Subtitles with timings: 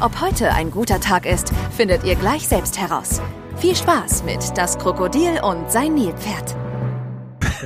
[0.00, 3.20] Ob heute ein guter Tag ist, findet ihr gleich selbst heraus.
[3.56, 6.56] Viel Spaß mit Das Krokodil und sein Nilpferd.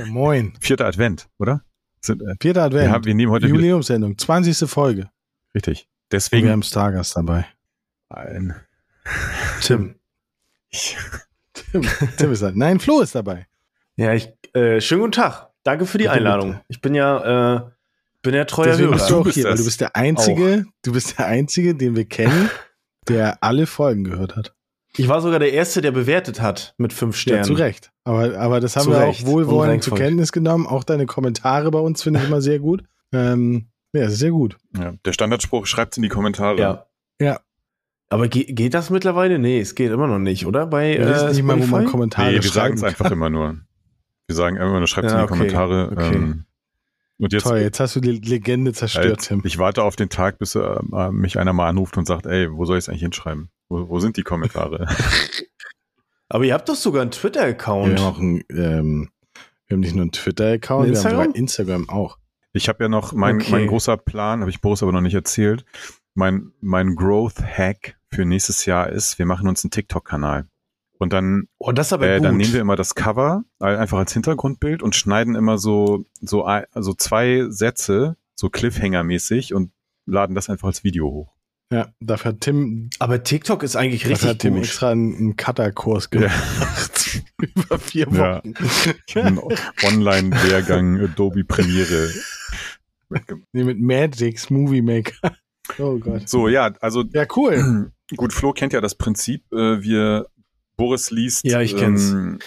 [0.07, 0.53] Moin.
[0.61, 1.61] Vierter Advent, oder?
[2.01, 2.85] Sind, äh, Vierter Advent.
[2.85, 4.17] wir, haben, wir nehmen heute wieder, Jubiläumssendung.
[4.17, 4.69] 20.
[4.69, 5.09] Folge.
[5.53, 5.81] richtig.
[5.81, 7.45] Und wir Deswegen haben Stargast dabei.
[8.09, 8.55] ein,
[9.61, 9.95] Tim.
[10.71, 11.83] Tim,
[12.17, 12.51] Tim ist da.
[12.53, 13.47] Nein, Flo ist dabei.
[13.95, 15.49] Ja, ich, äh, schönen guten Tag.
[15.63, 16.59] Danke für die Bitte, Einladung.
[16.67, 17.61] Ich bin ja, äh,
[18.21, 18.97] bin ja treuer Deswegen Hörer.
[18.97, 19.59] bist du auch bist hier, weil das.
[19.61, 22.49] du bist der Einzige, du bist der Einzige, den wir kennen,
[23.07, 24.53] der alle Folgen gehört hat.
[24.97, 27.43] Ich war sogar der Erste, der bewertet hat mit fünf Ja, Sternen.
[27.45, 27.91] zu Recht.
[28.03, 29.23] Aber, aber das haben Zu wir Recht.
[29.23, 29.95] auch wohlwollend zur.
[29.97, 30.65] Kenntnis genommen.
[30.65, 32.83] Auch deine Kommentare bei uns finde ich immer sehr gut.
[33.13, 34.57] Ähm, ja, das ist sehr gut.
[34.77, 36.59] ja, der Standardspruch schreibt in die Kommentare.
[36.59, 36.85] Ja.
[37.21, 37.39] Ja.
[38.09, 39.37] Aber ge geht das mittlerweile?
[39.37, 40.65] Nee, es geht immer noch nicht, oder?
[40.65, 41.85] Bei Wir wissen äh, nicht mal, wo man?
[41.85, 43.59] Kommentare Nee, wir sagen es einfach immer nur.
[44.27, 45.89] Wir sagen immer nur, schreibt Ja, in die okay, Kommentare.
[45.91, 46.15] okay.
[46.15, 46.45] Ähm,
[47.19, 49.41] und jetzt, Toll, jetzt hast du die Legende zerstört, halt, Tim.
[49.43, 52.51] ich warte auf den Tag, bis äh, äh, mich einer mal anruft und sagt, ey,
[52.51, 53.49] wo soll ich es eigentlich hinschreiben?
[53.67, 54.87] Wo, wo sind die Kommentare?
[56.29, 57.99] Aber ihr habt doch sogar einen Wir Twitter-Account.
[57.99, 59.09] haben auch einen, ähm,
[59.67, 61.83] wir haben nicht nur einen Twitter-Account, wir haben sogar Instagram?
[61.83, 62.17] Instagram auch.
[62.53, 63.51] Ich habe ja noch, mein, Okay.
[63.51, 65.65] mein großer Plan, habe ich Boris aber noch nicht erzählt,
[66.15, 70.47] mein, mein Growth-Hack für nächstes Jahr ist, wir machen uns einen TikTok-Kanal.
[70.99, 74.83] Und dann Oh, das aber Äh, dann nehmen wir immer das Cover einfach als Hintergrundbild
[74.83, 79.71] und schneiden immer so so also zwei Sätze so Cliffhanger-mäßig und
[80.05, 81.33] laden das einfach als Video hoch.
[81.71, 84.63] Ja, dafür hat Tim, aber TikTok ist eigentlich dafür richtig hat Tim gut.
[84.63, 87.21] extra einen, einen Cutter-Kurs gemacht.
[87.37, 88.37] Über vier Ja.
[88.37, 88.53] Wochen.
[89.15, 89.39] Ein
[89.85, 92.09] Online-Lehrgang Adobe Premiere.
[93.53, 95.35] Nee, mit Magix Movie Maker.
[95.77, 96.27] Oh Gott.
[96.27, 97.91] So ja, also Ja, cool.
[98.17, 99.43] gut, Flo kennt ja das Prinzip.
[99.51, 100.27] Äh, wir
[100.79, 102.11] Boris liest Ja, ich kenn's.
[102.11, 102.39] ähm,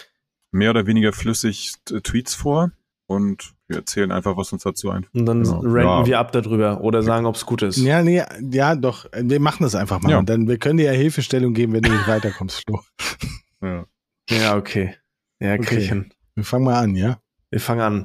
[0.50, 2.72] mehr oder weniger flüssig Tweets vor
[3.06, 5.14] und wir erzählen einfach, was uns dazu einfällt.
[5.14, 5.60] Und dann Genau.
[5.60, 6.06] ranten Ja.
[6.06, 7.76] wir ab darüber oder sagen, ob es gut ist.
[7.78, 9.06] Ja, nee, ja, doch.
[9.14, 10.10] Wir machen das einfach mal.
[10.10, 10.22] Ja.
[10.22, 12.80] Dann, wir können dir ja Hilfestellung geben, wenn du nicht weiterkommst, Flo.
[13.62, 13.86] Ja.
[14.28, 14.96] Ja, okay.
[15.40, 15.80] Ja, Okay.
[15.80, 16.12] hin.
[16.34, 17.20] Wir fangen mal an, ja?
[17.50, 18.02] Wir fangen an.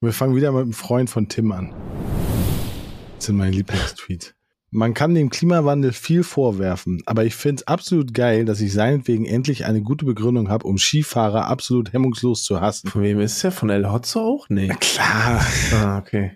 [0.00, 1.74] Und wir fangen wieder mit einem Freund von Tim an.
[3.16, 4.34] Das sind meine Lieblingstweets.
[4.74, 9.24] Man kann dem Klimawandel viel vorwerfen, aber ich finde es absolut geil, dass ich seinetwegen
[9.24, 12.90] endlich eine gute Begründung habe, um Skifahrer absolut hemmungslos zu hassen.
[12.90, 13.52] Von wem ist der?
[13.52, 14.48] Von El Hotzo auch?
[14.48, 14.66] Nee.
[14.66, 15.46] Na klar.
[15.72, 16.32] Ah, okay.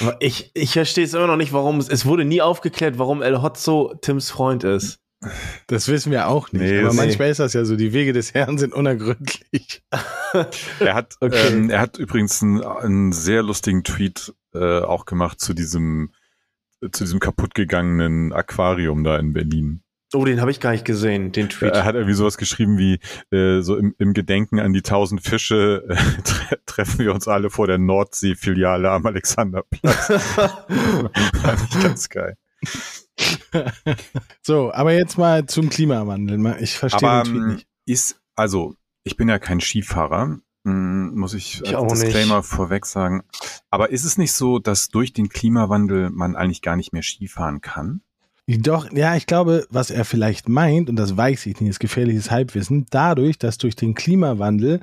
[0.00, 3.20] Aber ich, ich verstehe es immer noch nicht, warum es, es wurde nie aufgeklärt, warum
[3.20, 4.98] El Hotzo Tims Freund ist.
[5.66, 6.62] Das wissen wir auch nicht.
[6.62, 9.82] Nee, aber manchmal ist das ja so, die Wege des Herrn sind unergründlich.
[10.80, 11.48] Er hat, Okay.
[11.48, 16.10] ähm, er hat übrigens einen, einen sehr lustigen Tweet äh, auch gemacht zu diesem
[16.90, 19.82] zu diesem kaputtgegangenen Aquarium da in Berlin.
[20.14, 21.72] Oh, den habe ich gar nicht gesehen, den Tweet.
[21.72, 22.98] Er hat irgendwie sowas geschrieben wie
[23.34, 25.94] äh, so im, im Gedenken an die tausend Fische äh,
[26.24, 30.06] tre treffen wir uns alle vor der Nordsee-Filiale am Alexanderplatz.
[30.32, 32.36] Fand ich ganz geil.
[34.42, 36.38] So, aber jetzt mal zum Klimawandel.
[36.38, 37.66] Mal- Ich verstehe Aber den Tweet ähm, nicht.
[37.86, 42.02] ist, also, ich bin ja kein Skifahrer, muss ich Ich als auch nicht.
[42.04, 43.22] Disclaimer vorweg sagen.
[43.70, 47.60] Aber ist es nicht so, dass durch den Klimawandel man eigentlich gar nicht mehr Skifahren
[47.60, 48.02] kann?
[48.48, 52.30] Doch, ja, ich glaube, was er vielleicht meint, und das weiß ich nicht, ist gefährliches
[52.30, 54.80] Halbwissen, dadurch, dass durch den Klimawandel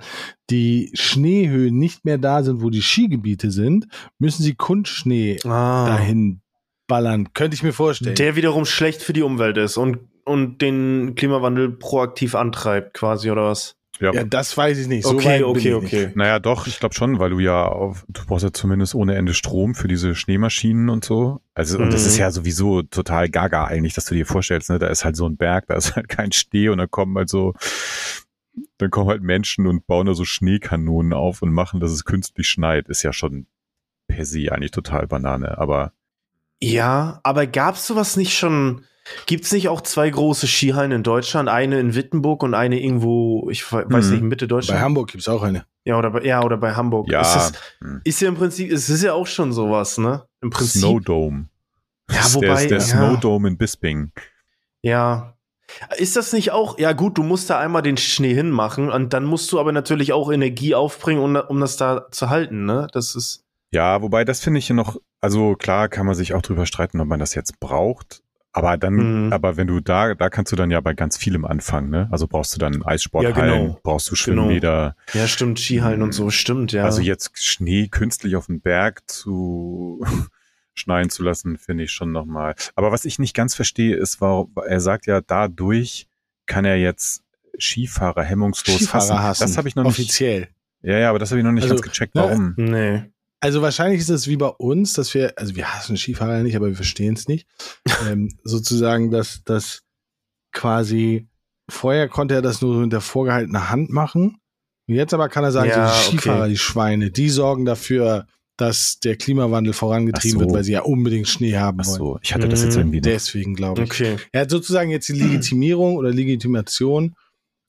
[0.50, 3.88] die Schneehöhen nicht mehr da sind, wo die Skigebiete sind,
[4.18, 6.42] müssen sie Kunstschnee ah, dahin
[6.88, 7.34] ballern.
[7.34, 8.16] Könnte ich mir vorstellen.
[8.16, 13.44] der wiederum schlecht für die Umwelt ist und, und den Klimawandel proaktiv antreibt, quasi, oder
[13.44, 13.76] was?
[14.00, 14.14] Ja.
[14.14, 15.04] ja, das weiß ich nicht.
[15.06, 16.06] So okay, weit bin okay, ich okay.
[16.06, 16.16] Nicht.
[16.16, 19.34] Naja, doch, ich glaube schon, weil du ja auf, du brauchst ja zumindest ohne Ende
[19.34, 21.42] Strom für diese Schneemaschinen und so.
[21.54, 22.08] Also, und das Mhm.
[22.08, 25.28] ist ja sowieso total gaga eigentlich, dass du dir vorstellst, ne, da ist halt so
[25.28, 27.54] ein Berg, da ist halt kein Schnee und da kommen halt so,
[28.78, 32.48] dann kommen halt Menschen und bauen da so Schneekanonen auf und machen, dass es künstlich
[32.48, 32.88] schneit.
[32.88, 33.48] Ist ja schon
[34.08, 35.92] per se eigentlich total Banane, aber
[36.62, 38.84] Ja, aber gab's sowas nicht schon?
[39.26, 41.50] Gibt's nicht auch zwei große Skihallen in Deutschland?
[41.50, 44.12] Eine in Wittenburg und eine irgendwo, ich we- weiß Mhm.
[44.14, 44.82] nicht, Mitte Bei Deutschland?
[44.82, 45.66] Hamburg gibt's auch eine.
[45.86, 47.10] Ja, oder bei, ja, oder bei Hamburg.
[47.10, 48.02] ja, Ist, das, hm.
[48.04, 50.24] ist ja im Prinzip, es ist ja auch schon sowas, ne?
[50.42, 50.82] Im Prinzip.
[50.82, 51.46] Snowdome.
[52.12, 53.08] Ja, wobei, der, ist der ja.
[53.10, 54.12] Snowdome in Bisping.
[54.82, 55.34] Ja.
[55.98, 59.24] Ist das nicht auch, ja gut, du musst da einmal den Schnee hinmachen und dann
[59.24, 62.88] musst du aber natürlich auch Energie aufbringen, um, um das da zu halten, ne?
[62.94, 66.42] Das ist, Ja, wobei das finde ich ja noch, also klar kann man sich auch
[66.42, 68.24] drüber streiten, ob man das jetzt braucht.
[68.52, 69.34] Aber dann, Mhm.
[69.34, 72.08] aber wenn du da, da kannst du dann ja bei ganz vielem anfangen, ne?
[72.12, 73.80] Also brauchst du dann Eissporthallen, Ja, genau.
[73.84, 74.42] brauchst du Genau.
[74.44, 74.96] Schwimmbäder.
[75.14, 76.84] Ja, stimmt, Skihallen und so, stimmt, ja.
[76.84, 80.02] Also jetzt Schnee künstlich auf den Berg zu
[80.74, 82.56] schneien zu lassen, finde ich schon nochmal.
[82.76, 86.08] Aber was ich nicht ganz verstehe, ist, warum, er sagt ja, dadurch
[86.48, 87.22] kann er jetzt
[87.60, 89.44] Skifahrer hemmungslos Skifahrer hassen.
[89.44, 89.92] Das habe ich noch nicht.
[90.00, 90.48] Offiziell.
[90.82, 92.54] Ja, ja, aber das habe ich noch nicht Also, ganz gecheckt, ne, warum.
[92.58, 93.04] nee.
[93.42, 96.68] Also wahrscheinlich ist es wie bei uns, dass wir, also wir hassen Skifahrer nicht, aber
[96.68, 97.48] wir verstehen es nicht.
[98.10, 99.84] ähm, sozusagen, dass das
[100.52, 101.28] quasi
[101.70, 104.38] vorher konnte er das nur mit der vorgehaltenen Hand machen.
[104.88, 106.18] Und jetzt aber kann er sagen, Ja, so die okay.
[106.18, 108.26] Skifahrer, die Schweine, die sorgen dafür,
[108.58, 110.46] dass der Klimawandel vorangetrieben so.
[110.46, 111.98] wird, weil sie ja unbedingt Schnee haben Ach wollen.
[111.98, 113.02] so, ich hatte das jetzt Mhm, irgendwie.
[113.02, 113.92] Deswegen glaube ich.
[113.92, 114.18] Okay.
[114.34, 117.16] Er hat sozusagen jetzt die Legitimierung oder Legitimation,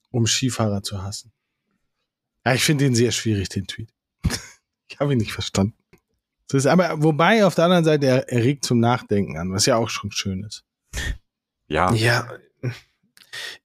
[0.09, 1.31] um Skifahrer zu hassen.
[2.45, 3.93] Ja, ich finde den sehr schwierig, den Tweet.
[4.91, 5.73] Ich habe ihn nicht verstanden.
[6.47, 9.65] Das ist aber, wobei auf der anderen Seite, er, er regt zum Nachdenken an, was
[9.65, 10.65] ja auch schon schön ist.
[11.67, 12.27] Ja, Ja.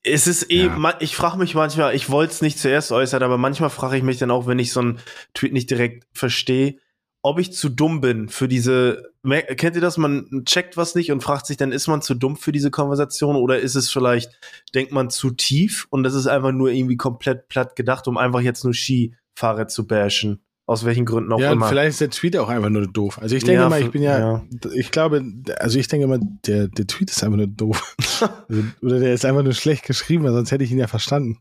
[0.04, 0.96] Es ist eh, Ja.
[1.00, 4.18] ich frage mich manchmal, ich wollte es nicht zuerst äußern, aber manchmal frage ich mich
[4.18, 5.00] dann auch, wenn ich so einen
[5.34, 6.76] Tweet nicht direkt verstehe,
[7.22, 11.24] ob ich zu dumm bin für diese, kennt ihr das, man checkt was nicht und
[11.24, 14.38] fragt sich dann, ist man zu dumm für diese Konversation oder ist es vielleicht,
[14.76, 18.40] denkt man zu tief und das ist einfach nur irgendwie komplett platt gedacht, um einfach
[18.40, 20.45] jetzt nur Skifahrer zu bashen.
[20.68, 21.68] Aus welchen Gründen auch ja, und immer.
[21.68, 23.20] vielleicht ist der Tweet auch einfach nur doof.
[23.22, 24.42] Also ich denke Ja, mal, ich bin ja, ja.
[24.74, 25.22] ich glaube,
[25.60, 27.94] also ich denke mal, der, der Tweet ist einfach nur doof.
[28.48, 31.38] Also, oder der ist einfach nur schlecht geschrieben, weil sonst hätte ich ihn ja verstanden.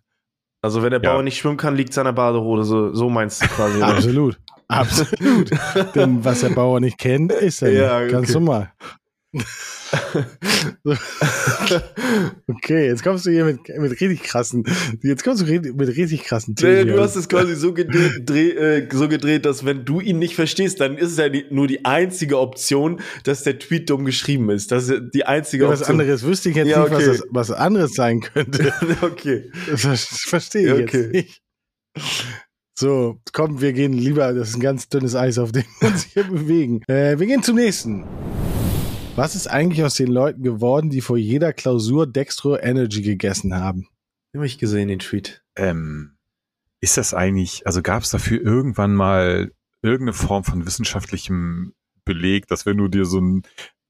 [0.61, 1.13] Also wenn der Ja.
[1.13, 2.63] Bauer nicht schwimmen kann, liegt seiner Badehose.
[2.65, 3.77] So, so meinst du quasi.
[3.77, 3.87] oder?
[3.87, 4.37] Absolut.
[4.67, 5.51] Absolut.
[5.95, 8.11] Denn was der Bauer nicht kennt, ist er Ja, nicht.
[8.11, 8.39] Ganz okay.
[8.39, 8.73] normal.
[12.47, 14.63] Okay, jetzt kommst du hier mit, mit richtig krassen,
[15.01, 16.95] jetzt kommst du mit richtig krassen Nee, Themen.
[16.95, 20.35] du hast es quasi so gedreht, dreh, äh, so gedreht, dass wenn du ihn nicht
[20.35, 24.49] verstehst, dann ist es ja die, nur die einzige Option, dass der Tweet dumm geschrieben
[24.49, 24.71] ist.
[24.71, 25.99] Das ist die einzige Ja, was Option.
[26.01, 27.17] anderes wüsste ich jetzt Ja, nicht, was, okay.
[27.17, 28.73] das, was anderes sein könnte.
[29.01, 29.51] okay.
[29.69, 29.97] Das ver-
[30.29, 31.09] verstehe ich okay.
[31.13, 31.41] jetzt nicht.
[32.77, 36.03] So, komm, wir gehen lieber, das ist ein ganz dünnes Eis, auf dem wir uns
[36.03, 36.81] hier bewegen.
[36.87, 38.03] Äh, wir gehen zum nächsten.
[39.15, 43.87] Was ist eigentlich aus den Leuten geworden, die vor jeder Klausur Dextro Energy gegessen haben?
[44.35, 45.41] Hab ich gesehen, den Tweet.
[45.55, 46.17] ähm,
[46.81, 51.73] ist das eigentlich, also gab es dafür irgendwann mal irgendeine Form von wissenschaftlichem
[52.03, 53.43] Beleg, dass wenn du dir so einen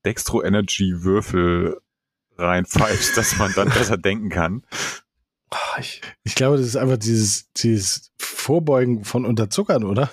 [0.05, 1.81] Dextro Energy Würfel
[2.37, 4.63] reinpfeifst, dass man dann besser denken kann?
[5.49, 10.11] Ah, ich, Ich glaube, das ist einfach dieses, dieses Vorbeugen von Unterzuckern, oder?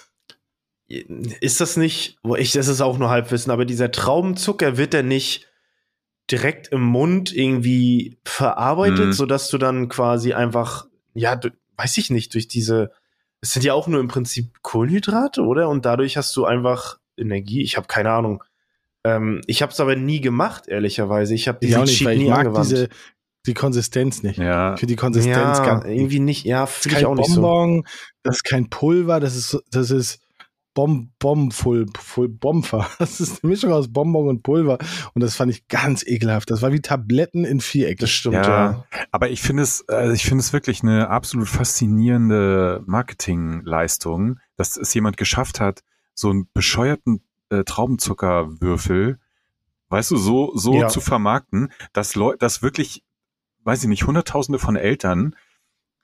[1.40, 5.02] Ist das nicht, wo ich, das ist auch nur Halbwissen, aber dieser Traubenzucker wird der
[5.02, 5.48] nicht
[6.30, 9.12] direkt im Mund irgendwie verarbeitet, Mhm.
[9.12, 12.90] sodass du dann quasi einfach, ja, du, weiß ich nicht, durch diese,
[13.40, 15.68] es sind ja auch nur im Prinzip Kohlenhydrate, oder?
[15.68, 17.62] Und dadurch hast du einfach Energie.
[17.62, 18.44] Ich habe keine Ahnung.
[19.04, 21.34] Ähm, ich habe es aber nie gemacht, ehrlicherweise.
[21.34, 22.70] Ich habe Ich diesen auch nicht, Cheat nie mag angewandt.
[22.70, 22.88] diese,
[23.46, 24.38] die Konsistenz nicht.
[24.38, 26.44] Ja, Für die Konsistenz ja, ganz irgendwie nicht.
[26.46, 27.40] Ja, Das ist fühle ich kein auch nicht so.
[27.40, 27.84] Bonbon,
[28.22, 30.20] das ist kein Pulver, das ist, das ist
[30.74, 32.88] Bom, Bom, Full, Full Bomfer.
[32.98, 34.78] Das ist eine Mischung aus Bonbon und Pulver.
[35.14, 36.50] Und das fand ich ganz ekelhaft.
[36.50, 37.98] Das war wie Tabletten in Viereck.
[37.98, 38.42] Das stimmt, Ja.
[38.42, 38.84] ja.
[39.10, 44.92] aber ich finde es, also ich finde es wirklich eine absolut faszinierende Marketingleistung, dass es
[44.94, 45.82] jemand geschafft hat,
[46.14, 49.18] so einen bescheuerten äh, Traubenzuckerwürfel,
[49.88, 50.88] weißt du, so, so Ja.
[50.88, 53.04] zu vermarkten, dass Leute, dass wirklich,
[53.64, 55.36] weiß ich nicht, Hunderttausende von Eltern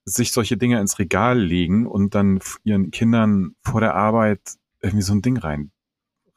[0.09, 4.41] sich solche Dinge ins Regal legen und dann ihren Kindern vor der Arbeit
[4.81, 5.71] irgendwie so ein Ding rein,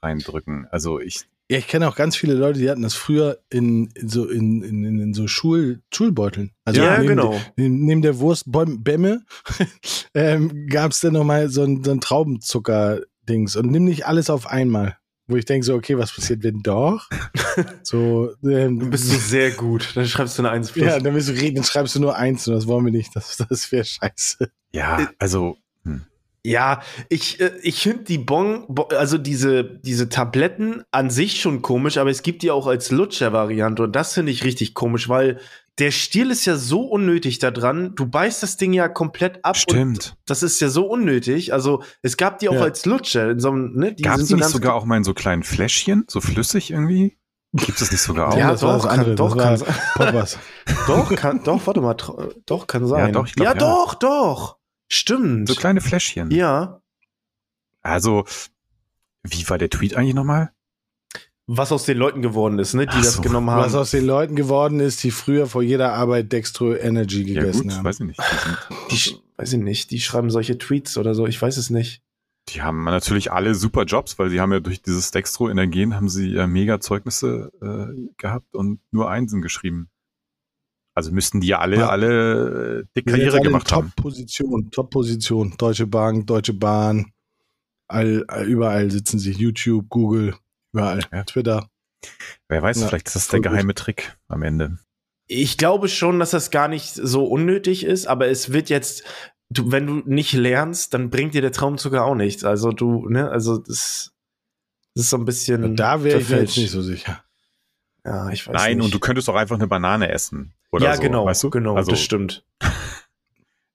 [0.01, 0.68] reindrücken.
[0.72, 4.10] Also ich, Ja, ich kenne auch ganz viele Leute, die hatten das früher in, in
[4.10, 6.51] so, in, in, in, in so Schul, Schulbeuteln.
[6.66, 7.40] Also ja, neben, genau.
[7.56, 9.25] Neben, neben der Wurstbämme
[10.13, 13.56] ähm, gab es dann nochmal so ein, so ein Traubenzucker-Dings.
[13.56, 14.98] Und nimm nicht alles auf einmal.
[15.32, 17.10] Wo ich denke so, okay, was passiert, wenn doch?
[17.84, 19.92] so, ähm, Du bist du sehr gut.
[19.96, 20.86] Dann schreibst du eine 1 plus.
[20.86, 23.16] Ja, dann, bist du, reden, dann schreibst du nur eins und das wollen wir nicht.
[23.16, 24.52] Das, das wäre scheiße.
[24.74, 25.58] ja, also,
[26.44, 31.62] Ja, ich, äh, ich finde die Bon, Bo- also diese, diese Tabletten an sich schon
[31.62, 35.40] komisch, aber es gibt die auch als Lutscher-Variante und das finde ich richtig komisch, weil
[35.80, 37.96] der Stiel ist ja so unnötig da dran.
[37.96, 39.56] Du beißt das Ding ja komplett ab.
[39.56, 40.18] Und stimmt.
[40.25, 41.54] das ist ja so unnötig.
[41.54, 42.62] Also es gab die auch Ja.
[42.63, 43.32] als Lutscher.
[43.32, 45.13] In so einem, ne, die Gab sind es so nicht sogar auch mal in so
[45.13, 47.18] kleinen Fläschchen, so flüssig irgendwie?
[47.54, 48.38] Gibt es nicht sogar auch?
[48.38, 50.28] Ja, das war doch, das kann, andere, doch, das kann.
[50.88, 51.96] Doch, kann, doch, warte mal,
[52.46, 53.12] doch, kann sein.
[53.13, 53.60] doch, ich glaub, ja, ja.
[53.60, 54.58] doch, doch.
[54.88, 55.50] Stimmt.
[55.50, 56.32] So kleine Fläschchen.
[56.32, 56.82] ja.
[57.82, 58.25] Also,
[59.24, 60.51] wie war der Tweet eigentlich nochmal?
[61.48, 63.22] Was aus den Leuten geworden ist, ne, die Ach das so.
[63.22, 63.62] genommen haben.
[63.64, 67.64] Was aus den Leuten geworden ist, die früher vor jeder Arbeit Dextro Energy Ja gegessen
[67.70, 67.84] gut, haben.
[67.84, 68.20] weiß ich nicht.
[68.92, 72.02] Die, Die, weiß ich nicht, die schreiben solche Tweets oder so, ich weiß es nicht.
[72.50, 76.30] die haben natürlich alle super Jobs, weil sie haben ja durch dieses Dextro-Energien haben sie
[76.30, 79.90] ja mega Zeugnisse äh, gehabt und nur Einsen geschrieben.
[80.94, 81.90] Also müssten die ja alle, ja.
[81.90, 83.94] alle äh, dick Karriere gemacht Top haben.
[83.96, 85.56] Top-Position, Top-Position.
[85.58, 87.12] Deutsche Bank, Deutsche Bahn,
[87.88, 89.32] all, überall sitzen sie.
[89.32, 90.36] YouTube, Google,
[90.74, 91.01] überall.
[91.12, 91.24] Ja.
[91.24, 91.70] Twitter.
[92.48, 93.78] Wer weiß, ja, vielleicht ist das der geheime gut.
[93.78, 94.78] Trick am Ende.
[95.28, 99.04] Ich glaube schon, dass das gar nicht so unnötig ist, aber es wird jetzt,
[99.50, 102.44] du, wenn du nicht lernst, dann bringt dir der Traumzucker auch nichts.
[102.44, 104.13] Also du, ne, also das,
[104.94, 105.62] das ist so ein bisschen.
[105.63, 107.24] Ja, da wäre ich jetzt nicht so sicher.
[108.04, 108.86] Ja, ich weiß Nein, nicht.
[108.86, 110.54] und du könntest auch einfach eine Banane essen.
[110.72, 111.50] Oder ja, so, genau, weißt du?
[111.50, 112.46] genau, also, das stimmt.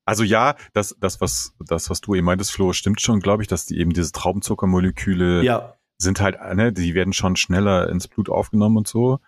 [0.08, 3.48] Also ja, das, das, was, das, was du eben meintest, Flo, stimmt schon, glaube ich,
[3.48, 5.75] dass die eben diese Traubenzuckermoleküle ja.
[5.98, 9.20] Sind halt, ne, die werden schon schneller ins Blut aufgenommen und so.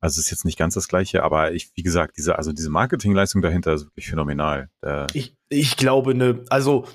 [0.00, 3.40] Also ist jetzt nicht ganz das gleiche, aber ich, wie gesagt, diese, also diese Marketingleistung
[3.40, 4.68] dahinter ist wirklich phänomenal.
[5.12, 6.86] ich, ich glaube, ne, also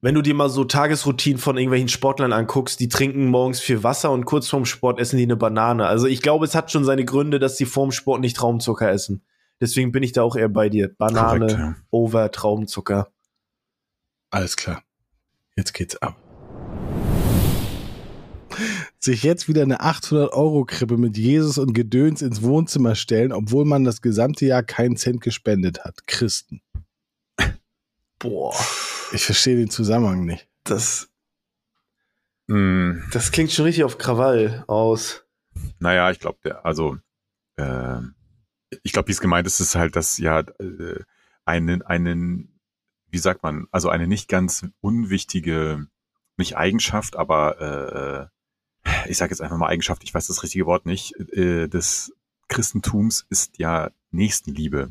[0.00, 4.12] wenn du dir mal so Tagesroutinen von irgendwelchen Sportlern anguckst, die trinken morgens viel Wasser
[4.12, 5.86] und kurz vorm Sport essen die eine Banane.
[5.86, 9.24] Also ich glaube, es hat schon seine Gründe, dass die vorm Sport nicht Traumzucker essen.
[9.60, 10.94] Deswegen bin ich da auch eher bei dir.
[10.96, 11.76] Banane Korrekt, ja.
[11.90, 13.08] over Traumzucker.
[14.30, 14.84] Alles klar.
[15.56, 16.27] Jetzt geht's ab.
[18.98, 24.02] Sich jetzt wieder eine 800-Euro-Krippe mit Jesus und Gedöns ins Wohnzimmer stellen, obwohl man das
[24.02, 26.06] gesamte Jahr keinen Cent gespendet hat.
[26.06, 26.60] Christen.
[28.18, 28.54] Boah.
[29.12, 30.48] Ich verstehe den Zusammenhang nicht.
[30.64, 31.08] Das,
[32.48, 33.00] mm.
[33.12, 35.24] das klingt schon richtig auf Krawall aus.
[35.78, 36.98] Naja, ich glaube, der, also,
[37.56, 38.00] äh,
[38.82, 41.00] ich glaube, wie es gemeint ist, ist halt, dass ja äh,
[41.44, 42.60] einen, einen,
[43.10, 45.86] wie sagt man, also eine nicht ganz unwichtige,
[46.36, 48.37] nicht Eigenschaft, aber äh,
[49.06, 52.12] ich sage jetzt einfach mal Eigenschaft, ich weiß das richtige Wort nicht, äh, des
[52.48, 54.90] Christentums ist ja Nächstenliebe.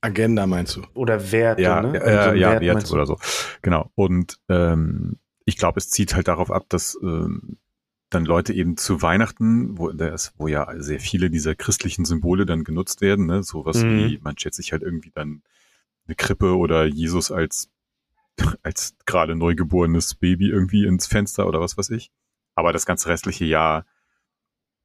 [0.00, 0.82] Agenda meinst du?
[0.94, 1.98] Oder Werte, ja, ne?
[1.98, 3.18] Äh, also ja, Wert, Werte oder so.
[3.62, 3.90] Genau.
[3.94, 7.58] Und ähm, ich glaube, es zieht halt darauf ab, dass ähm,
[8.10, 12.64] dann Leute eben zu Weihnachten, wo, das, wo ja sehr viele dieser christlichen Symbole dann
[12.64, 13.42] genutzt werden, ne?
[13.42, 13.98] sowas mhm.
[13.98, 15.42] wie, man stellt sich halt irgendwie dann
[16.06, 17.70] eine Krippe oder Jesus als,
[18.62, 22.10] als gerade neugeborenes Baby irgendwie ins Fenster oder was weiß ich.
[22.54, 23.86] Aber das ganze restliche Jahr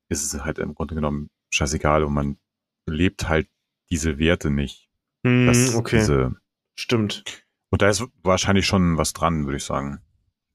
[0.10, 2.38] ist es halt im Grunde genommen scheißegal und man
[2.86, 3.48] lebt halt
[3.90, 4.90] diese Werte nicht.
[5.24, 6.00] Mm, das, okay.
[6.00, 6.36] Diese,
[6.76, 7.24] Stimmt.
[7.70, 10.00] Und da ist wahrscheinlich schon was dran, würde ich sagen.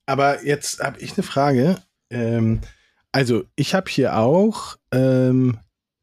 [0.07, 1.83] Aber jetzt habe ich eine Frage.
[2.11, 2.61] Ähm,
[3.13, 5.59] also, ich habe hier auch ähm,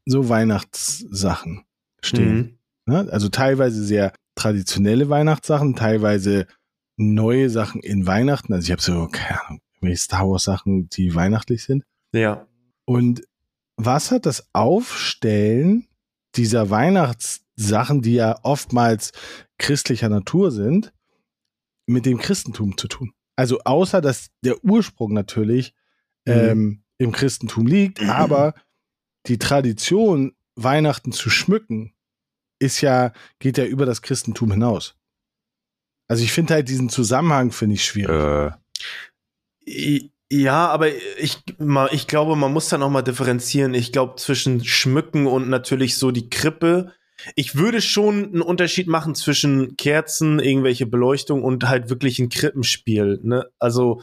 [0.05, 1.65] so Weihnachtssachen
[2.01, 2.59] stehen.
[2.85, 2.93] Mhm.
[2.93, 3.07] Ne?
[3.11, 6.47] Also teilweise sehr traditionelle Weihnachtssachen, teilweise
[6.97, 8.53] neue Sachen in Weihnachten.
[8.53, 9.61] Also ich habe so, keine Ahnung,
[9.95, 11.85] Star Wars Sachen, die weihnachtlich sind.
[12.13, 12.47] Ja.
[12.85, 13.23] Und
[13.77, 15.87] was hat das Aufstellen
[16.35, 19.11] dieser Weihnachts Sachen, die ja oftmals
[19.57, 20.93] christlicher Natur sind,
[21.85, 23.13] mit dem Christentum zu tun.
[23.35, 25.73] Also außer dass der Ursprung natürlich
[26.25, 26.33] mhm.
[26.33, 28.53] ähm, im Christentum liegt, aber
[29.27, 31.93] die Tradition, Weihnachten zu schmücken,
[32.59, 34.95] ist ja, geht ja über das Christentum hinaus.
[36.07, 38.09] Also ich finde halt diesen Zusammenhang, finde ich schwierig.
[38.09, 38.51] Äh.
[40.31, 41.39] Ja, aber ich,
[41.91, 43.73] ich glaube, man muss da noch mal differenzieren.
[43.73, 46.93] Ich glaube, zwischen Schmücken und natürlich so die Krippe
[47.35, 53.19] ich würde schon einen Unterschied machen zwischen Kerzen, irgendwelche Beleuchtung und halt wirklich ein Krippenspiel.
[53.23, 53.45] Ne?
[53.59, 54.01] Also,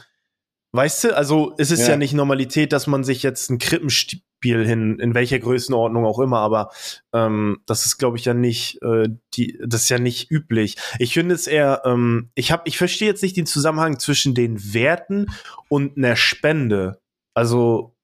[0.71, 1.89] weißt du, also es ist ja.
[1.89, 6.39] ja nicht Normalität, dass man sich jetzt ein Krippenspiel hin, in welcher Größenordnung auch immer,
[6.39, 6.71] aber
[7.13, 10.77] ähm, das ist, glaube ich, ja nicht, äh, die, das ist ja nicht üblich.
[10.99, 14.73] Ich finde es eher, ähm, ich habe, ich verstehe jetzt nicht den Zusammenhang zwischen den
[14.73, 15.27] Werten
[15.69, 16.99] und einer Spende.
[17.33, 17.95] Also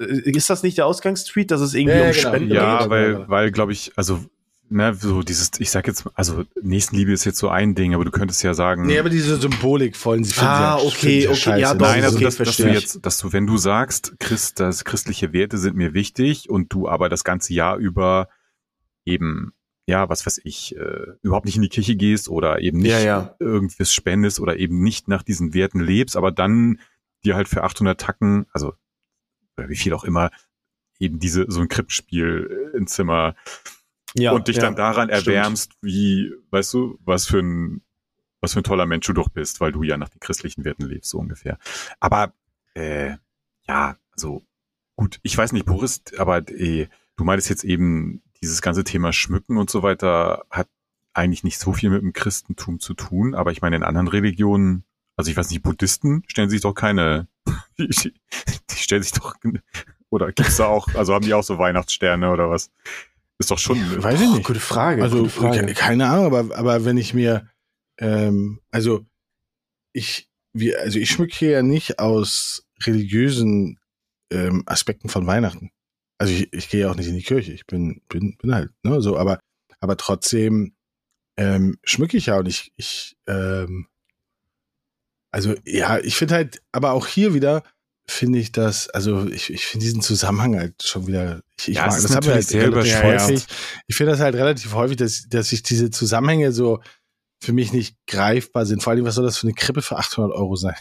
[0.00, 2.28] äh, ist das nicht der Ausgangstweet, dass es irgendwie ja, um genau.
[2.28, 2.84] Spende ja, geht?
[2.84, 4.24] Ja, weil, weil glaube ich, also
[4.68, 8.10] ne, so dieses, ich sag jetzt, also Nächstenliebe ist jetzt so ein Ding, aber du
[8.10, 8.86] könntest ja sagen.
[8.86, 11.60] Nee, aber diese Symbolik wollen sie Ah, ja, okay, okay, scheiße.
[11.60, 14.60] ja, doch, Nein, also okay, dass, dass du jetzt, dass du, wenn du sagst, Christ,
[14.60, 18.28] das christliche Werte sind mir wichtig und du aber das ganze Jahr über
[19.04, 19.52] eben,
[19.86, 23.00] ja, was weiß ich, äh, überhaupt nicht in die Kirche gehst oder eben nicht ja,
[23.00, 23.36] ja.
[23.40, 26.78] irgendwas spendest oder eben nicht nach diesen Werten lebst, aber dann
[27.24, 28.74] dir halt für 800 Tacken, also
[29.56, 30.30] oder wie viel auch immer,
[30.98, 33.34] eben diese so ein Krippenspiel im Zimmer
[34.14, 35.82] ja, und dich ja, dann daran erwärmst, stimmt.
[35.82, 37.82] wie, weißt du, was für ein,
[38.40, 40.84] was für ein toller Mensch du doch bist, weil du ja nach den christlichen Werten
[40.84, 41.58] lebst, so ungefähr.
[42.00, 42.34] Aber
[42.74, 43.16] äh,
[43.66, 44.42] ja, also
[44.96, 49.56] gut, ich weiß nicht, Boris, aber äh, du meintest jetzt eben, dieses ganze Thema Schmücken
[49.56, 50.68] und so weiter hat
[51.14, 54.84] eigentlich nicht so viel mit dem Christentum zu tun, aber ich meine, in anderen Religionen,
[55.16, 57.28] also ich weiß nicht, Buddhisten stellen sich doch keine,
[57.78, 59.36] die, die stellen sich doch,
[60.10, 62.70] oder gibt's da auch, also haben die auch so Weihnachtssterne oder was?
[63.42, 63.76] Ist doch schon.
[63.76, 64.44] Ja, weiß ich nicht.
[64.44, 65.02] Gute Frage.
[65.02, 65.74] Also, gute Frage.
[65.74, 67.48] keine Ahnung, aber, aber wenn ich mir,
[67.98, 69.04] ähm, also,
[69.92, 73.80] ich, wir, also ich schmücke hier ja nicht aus religiösen
[74.30, 75.72] ähm, Aspekten von Weihnachten.
[76.18, 77.52] Also ich, ich gehe ja auch nicht in die Kirche.
[77.52, 79.40] Ich bin, bin, bin halt, ne, so, aber,
[79.80, 80.76] aber trotzdem
[81.36, 83.88] ähm, schmücke ich ja und ich, ich ähm,
[85.32, 87.64] also ja, ich finde halt, aber auch hier wieder
[88.06, 91.86] finde ich das, also ich, ich finde diesen Zusammenhang halt schon wieder, ich, ich Ja,
[91.86, 93.46] mag, ist das wir halt natürlich sehr häufig.
[93.86, 96.80] Ich finde das halt relativ häufig, dass, dass ich diese Zusammenhänge so
[97.40, 98.82] für mich nicht greifbar sind.
[98.82, 100.76] Vor allem, was soll das für eine Krippe für 800 Euro sein?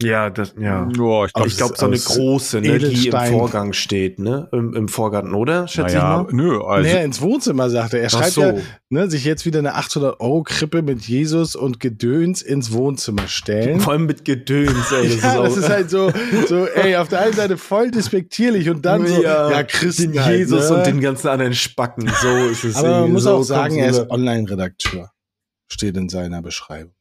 [0.00, 0.88] Ja, das, ja.
[0.96, 3.12] Ja, ich glaube, ich glaube, so eine große, ne, die im.
[3.12, 4.48] Vorgang steht, ne?
[4.52, 5.66] Im, im Vorgarten, oder?
[5.66, 6.40] Schätze naja, ich mal.
[6.40, 8.02] nö, also, naja, ins Wohnzimmer, sagt er.
[8.02, 8.42] Er schreibt so.
[8.42, 8.54] ja,
[8.90, 13.80] ne, sich jetzt wieder eine 800-Euro-Krippe mit Jesus und Gedöns ins Wohnzimmer stellen.
[13.80, 15.08] Vor allem mit Gedöns, ey.
[15.08, 16.12] Das ja, ist auch, das ist halt so,
[16.46, 20.24] so, ey, auf der einen Seite voll despektierlich und dann so, ja, ja, Christen den
[20.24, 20.76] halt, Jesus ne?
[20.76, 22.08] und den ganzen anderen Spacken.
[22.22, 22.76] So ist es.
[22.76, 23.12] Aber man irgendwie.
[23.14, 24.08] muss so auch sagen, er ist.
[24.10, 25.10] Online-Redakteur.
[25.66, 26.94] Steht in seiner Beschreibung.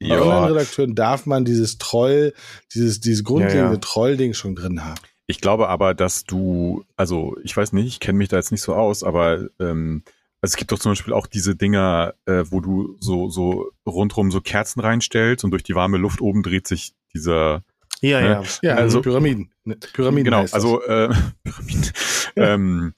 [0.00, 2.32] Bei ja, Online-Redakteuren darf man dieses Troll,
[2.74, 3.78] dieses, dieses grundlegende Ja, ja.
[3.78, 5.00] Troll-Ding schon drin haben.
[5.26, 8.62] ich glaube aber, dass du, also ich weiß nicht, ich kenne mich da jetzt nicht
[8.62, 10.02] so aus, aber ähm,
[10.42, 14.30] also es gibt doch zum Beispiel auch diese Dinger, äh, wo du so, so rundrum
[14.30, 17.62] so Kerzen reinstellst und durch die warme Luft oben dreht sich dieser
[18.02, 18.26] Ja, ne?
[18.28, 18.42] ja.
[18.62, 19.50] Ja, Also- also Pyramiden.
[19.64, 21.08] Ne, Pyramiden genau, also äh,
[21.44, 21.90] Pyramiden.
[22.36, 22.92] ähm,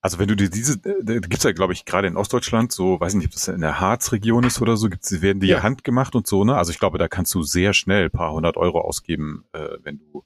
[0.00, 3.14] also wenn du dir diese, äh, gibt's ja, glaube ich, gerade in Ostdeutschland, so, weiß
[3.14, 5.62] nicht, ob das in der Harzregion ist oder so, gibt's, werden die Ja.
[5.62, 6.56] handgemacht und so, ne?
[6.56, 9.98] Also ich glaube, da kannst du sehr schnell ein paar hundert Euro ausgeben, äh, wenn
[9.98, 10.24] du,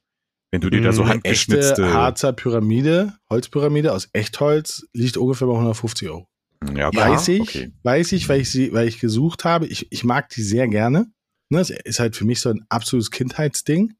[0.50, 1.95] wenn du dir da so Mhm, Eine echte handgeschnitzte.
[1.95, 6.29] Harzer Pyramide, Holzpyramide aus Echtholz, liegt ungefähr bei 150 Euro.
[6.76, 6.95] Ja.
[6.95, 7.73] Weiß ich, Okay.
[7.83, 9.67] weiß ich, weil ich sie, weil ich gesucht habe.
[9.67, 11.11] Ich, ich mag die sehr gerne.
[11.50, 13.95] Ne, das ist halt für mich so ein absolutes Kindheitsding.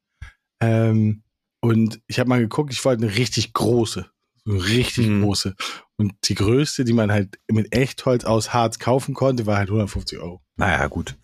[0.61, 1.23] Ähm,
[1.61, 4.05] und ich habe mal geguckt, ich wollte eine richtig große,
[4.45, 5.23] so richtig Mhm.
[5.23, 5.55] große.
[5.97, 10.19] Und die größte, die man halt mit Echtholz aus Harz kaufen konnte, war halt 150
[10.19, 10.41] Euro.
[10.57, 11.15] Naja, gut.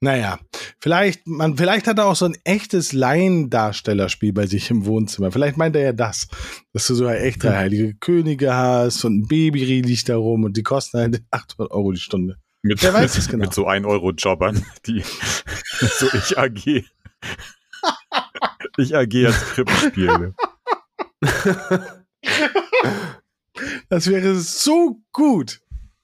[0.00, 0.38] Naja,
[0.78, 5.32] vielleicht, man, vielleicht hat er auch so ein echtes Laiendarstellerspiel bei sich im Wohnzimmer.
[5.32, 6.28] Vielleicht meint er ja das,
[6.74, 10.56] dass du so echt drei heilige Könige hast und ein Baby liegt da rum und
[10.56, 12.36] die kosten halt 800 Euro die Stunde.
[12.62, 13.44] Mit, Wer weiß es genau.
[13.44, 15.02] mit so 1-Euro-Jobbern, die
[15.80, 16.66] so ich AG.
[18.76, 20.34] ich AG als Krippenspiel.
[23.88, 25.60] Das wäre so gut.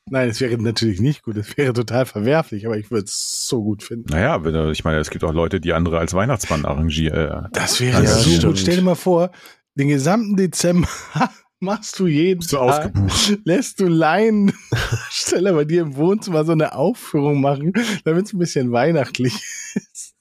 [0.08, 1.36] Nein, es wäre natürlich nicht gut.
[1.36, 4.06] Es wäre total verwerflich, aber ich würde es so gut finden.
[4.10, 7.44] Naja, wenn, du- ich meine, es gibt auch Leute, die andere als Weihnachtsmann arrangieren.
[7.44, 8.44] Äh, Das wäre Ja, so stimmt.
[8.44, 8.58] gut.
[8.58, 9.30] Stell dir mal vor,
[9.74, 10.88] den gesamten Dezember
[11.60, 13.38] machst du jeden bist du Tag, ausgebucht.
[13.44, 17.72] lässt du Laiensteller bei dir im Wohnzimmer so eine Aufführung machen,
[18.04, 19.34] damit es ein bisschen weihnachtlich
[19.74, 20.14] ist.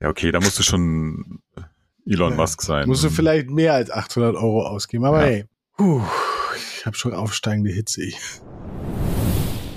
[0.00, 1.40] Ja, okay, da musst du schon
[2.06, 2.36] Elon Ja.
[2.36, 2.88] Musk sein.
[2.88, 5.26] Musst du vielleicht mehr als 800 Euro ausgeben, aber Ja.
[5.26, 5.44] hey,
[5.76, 6.00] puh,
[6.56, 8.02] ich habe schon aufsteigende Hitze.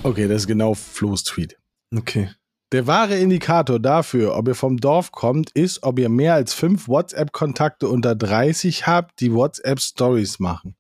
[0.04, 1.58] Okay, das ist genau Flo's Tweet.
[1.96, 2.30] Okay.
[2.72, 6.88] Der wahre Indikator dafür, ob ihr vom Dorf kommt, ist, ob ihr mehr als fünf
[6.88, 10.76] WhatsApp-Kontakte unter 30 habt, die WhatsApp-Stories machen.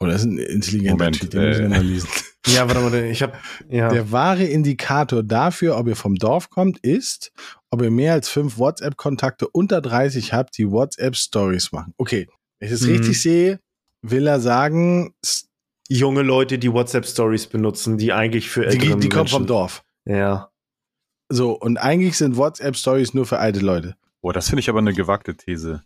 [0.00, 1.68] Oh, das ist ein intelligenter Moment, Tweet, den müssen wir äh.
[1.78, 2.08] mal lesen.
[2.46, 3.88] Ja, warte mal, ich hab, ja.
[3.88, 7.32] Der wahre Indikator dafür, ob ihr vom Dorf kommt, ist,
[7.70, 11.94] ob ihr mehr als fünf WhatsApp-Kontakte unter 30 habt, die WhatsApp-Stories machen.
[11.98, 12.28] Okay,
[12.58, 12.92] wenn ich das Mhm.
[12.96, 13.60] richtig sehe,
[14.02, 15.14] will er sagen,
[15.88, 19.84] junge Leute, die WhatsApp-Stories benutzen, die eigentlich für die, ältere die kommen Menschen- vom Dorf.
[20.04, 20.50] Ja.
[21.28, 23.96] So, und eigentlich sind WhatsApp-Stories nur für alte Leute.
[24.20, 25.82] Oh, das finde ich aber eine gewagte These.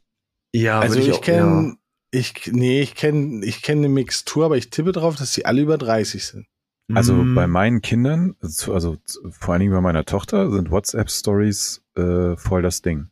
[0.53, 1.77] Ja, also ich auch- kenne,
[2.11, 5.61] ich, nee, ich kenne, ich kenne eine Mixtur, aber ich tippe drauf, dass die alle
[5.63, 6.47] über 30 sind.
[6.93, 7.35] Also Mm.
[7.35, 8.97] bei meinen Kindern, also,
[9.31, 13.09] vor allen Dingen bei meiner Tochter, sind WhatsApp-Stories äh, voll das Ding.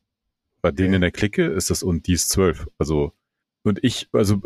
[0.60, 0.94] Bei denen Okay.
[0.96, 2.66] in der Clique ist das und die ist zwölf.
[2.78, 3.12] Also,
[3.62, 4.42] und ich, also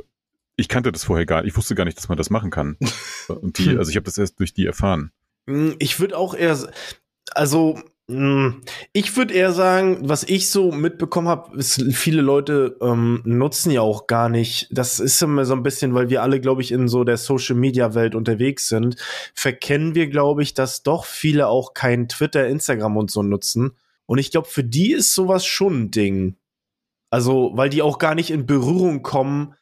[0.57, 1.51] ich kannte das vorher gar nicht.
[1.53, 2.77] Ich wusste gar nicht, dass man das machen kann.
[3.29, 3.79] Und die, Hm.
[3.79, 5.11] also ich habe das erst durch die erfahren.
[5.47, 6.57] Mm, Ich würde auch eher,
[7.33, 13.73] also ich würde eher sagen, was ich so mitbekommen habe, ist, viele Leute ähm, nutzen
[13.73, 14.69] ja auch gar nicht.
[14.71, 17.57] Das ist immer so ein bisschen, weil wir alle, glaube ich, in so der Social
[17.57, 18.95] Media Welt unterwegs sind,
[19.35, 23.73] verkennen wir, glaube ich, dass doch viele auch kein Twitter, Instagram und so nutzen.
[24.07, 26.37] Und ich glaube, für die ist sowas schon ein Ding.
[27.11, 29.55] Also, weil die auch gar nicht in Berührung kommen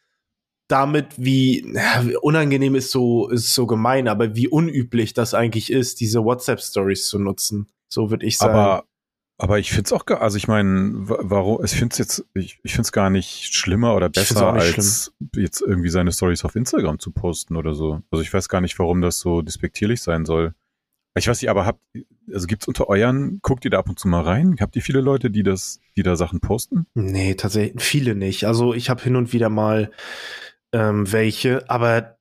[0.69, 5.71] damit, wie ja, wie unangenehm ist so, ist so gemein, aber wie unüblich das eigentlich
[5.71, 7.69] ist, diese WhatsApp-Stories zu nutzen.
[7.95, 8.53] So würde ich sagen.
[8.53, 8.85] Aber,
[9.39, 12.25] aber ich finde es auch, gar- also ich meine, wa- warum, ich finde es jetzt,
[12.35, 16.55] ich, ich finde es gar nicht schlimmer oder besser als jetzt irgendwie seine Stories auf
[16.57, 18.03] Instagram zu posten oder so.
[18.11, 20.55] Also ich weiß gar nicht, warum das so despektierlich sein soll.
[21.17, 21.81] Ich weiß nicht, aber habt,
[22.33, 24.57] also gibt's unter euren, guckt ihr da ab und zu mal rein?
[24.61, 26.87] Habt ihr viele Leute, die das, die da Sachen posten?
[26.95, 28.47] Nee, tatsächlich viele nicht.
[28.47, 29.93] Also ich habe hin und wieder mal
[30.73, 32.19] ähm, welche, aber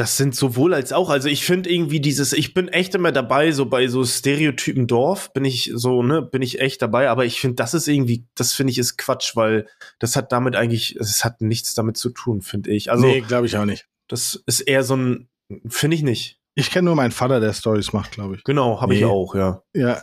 [0.00, 1.10] Das sind sowohl als auch.
[1.10, 5.30] Also ich finde irgendwie dieses, ich bin echt immer dabei, so bei so Stereotypen Dorf
[5.34, 7.10] bin ich so, ne, bin ich echt dabei.
[7.10, 9.66] Aber ich finde, das ist irgendwie, das finde ich ist Quatsch, weil
[9.98, 12.90] das hat damit eigentlich, es hat nichts damit zu tun, finde ich.
[12.90, 13.88] Also nee, glaube ich auch nicht.
[14.08, 15.28] das ist eher so ein,
[15.68, 16.40] finde ich nicht.
[16.54, 18.44] Ich kenne nur meinen Vater, der Stories macht, glaube ich.
[18.44, 19.06] Genau, habe ich Nee.
[19.06, 19.62] auch, ja.
[19.74, 20.00] Ja.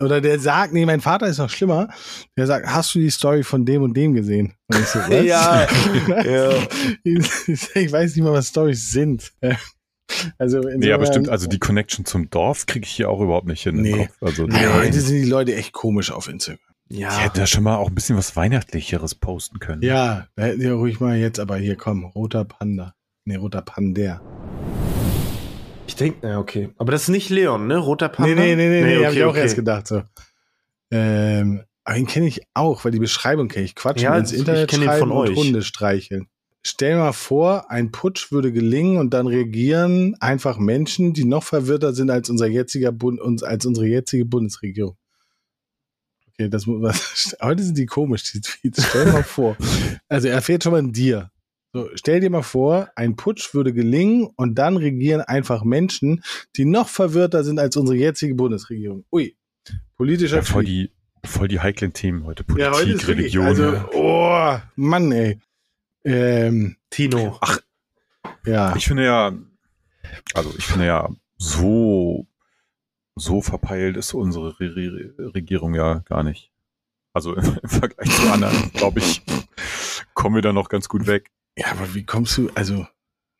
[0.00, 1.88] Oder der sagt, nee, mein Vater ist noch schlimmer.
[2.36, 4.54] Der sagt, hast du die Story von dem und dem gesehen?
[4.68, 5.24] Und ich so, was?
[5.24, 5.66] Ja,
[6.24, 6.52] ja.
[7.04, 9.32] ich weiß nicht mal, was Stories sind.
[10.38, 13.46] Also Nee, aber insofern- stimmt, also die Connection zum Dorf kriege ich hier auch überhaupt
[13.48, 13.90] nicht hin Nee.
[13.90, 14.16] im Kopf.
[14.22, 14.62] Also Nee.
[14.62, 16.60] Ja, heute sind die Leute echt komisch auf Instagram.
[16.88, 19.82] ich Ja, hätte da schon mal auch ein bisschen was Weihnachtlicheres posten können.
[19.82, 22.94] Ja, da hätten wir ruhig mal jetzt, aber hier komm, roter Panda.
[23.26, 24.22] Nee, roter Pander.
[25.88, 26.70] Ich denke, ja, okay.
[26.76, 27.78] Aber das ist nicht Leon, ne?
[27.78, 28.34] Roter Panda?
[28.34, 29.40] Nee, nee, nee, nee, nee, okay, hab ich auch okay.
[29.40, 30.02] erst gedacht so.
[30.90, 33.74] Ähm, aber den kenne ich auch, weil die Beschreibung kenne ich.
[33.74, 35.36] Quatschen Ja, ins ich Internet den schreiben von und euch.
[35.36, 36.28] Hunde streicheln.
[36.62, 41.94] Stell mal vor, ein Putsch würde gelingen und dann regieren einfach Menschen, die noch verwirrter
[41.94, 44.96] sind als unser jetziger Bund, uns, als unsere jetzige Bundesregierung.
[46.28, 47.36] Okay, das muss was.
[47.40, 48.86] Heute sind die komisch, die Tweets.
[48.86, 49.56] Stell dir mal vor.
[50.10, 51.30] Also er fehlt schon mal in dir.
[51.72, 56.22] So, stell dir mal vor, ein Putsch würde gelingen und dann regieren einfach Menschen,
[56.56, 59.04] die noch verwirrter sind als unsere jetzige Bundesregierung.
[59.12, 59.36] Ui.
[59.96, 60.92] Politischer Ja, voll, Tweet.
[61.24, 62.42] die, voll die heiklen Themen heute.
[62.44, 63.44] Politik, Ja, heute ist Religion.
[63.46, 65.38] also, oh, Mann, ey.
[66.04, 67.38] Ähm, Tino.
[68.46, 68.74] ja.
[68.76, 69.32] Ich finde ja,
[70.32, 72.26] also ich finde ja, so,
[73.14, 76.50] so verpeilt ist unsere Re Re Regierung ja gar nicht.
[77.12, 79.22] Also im, im Vergleich zu anderen, glaube ich,
[80.14, 81.30] kommen wir da noch ganz gut weg.
[81.58, 82.86] Ja, aber wie kommst du, also,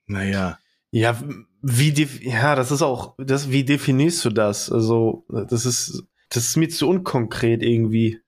[0.06, 0.58] naja.
[0.90, 1.22] Ja,
[1.62, 1.90] wie,
[2.22, 4.70] ja, das ist auch, das, wie definierst du das?
[4.72, 8.20] Also, das ist, das ist mir zu unkonkret irgendwie.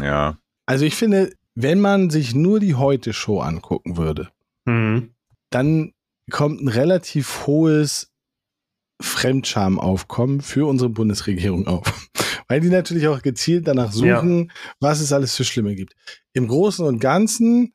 [0.00, 4.30] Ja, Also ich finde, wenn man sich nur die Heute-Show angucken würde,
[4.66, 5.14] Mhm.
[5.50, 5.92] dann
[6.30, 8.12] kommt ein relativ hohes
[9.00, 11.82] Fremdschamaufkommen für unsere Bundesregierung auf.
[12.48, 15.94] Weil die natürlich auch gezielt danach suchen, was es alles für Schlimme gibt.
[16.32, 17.74] Im Großen und Ganzen,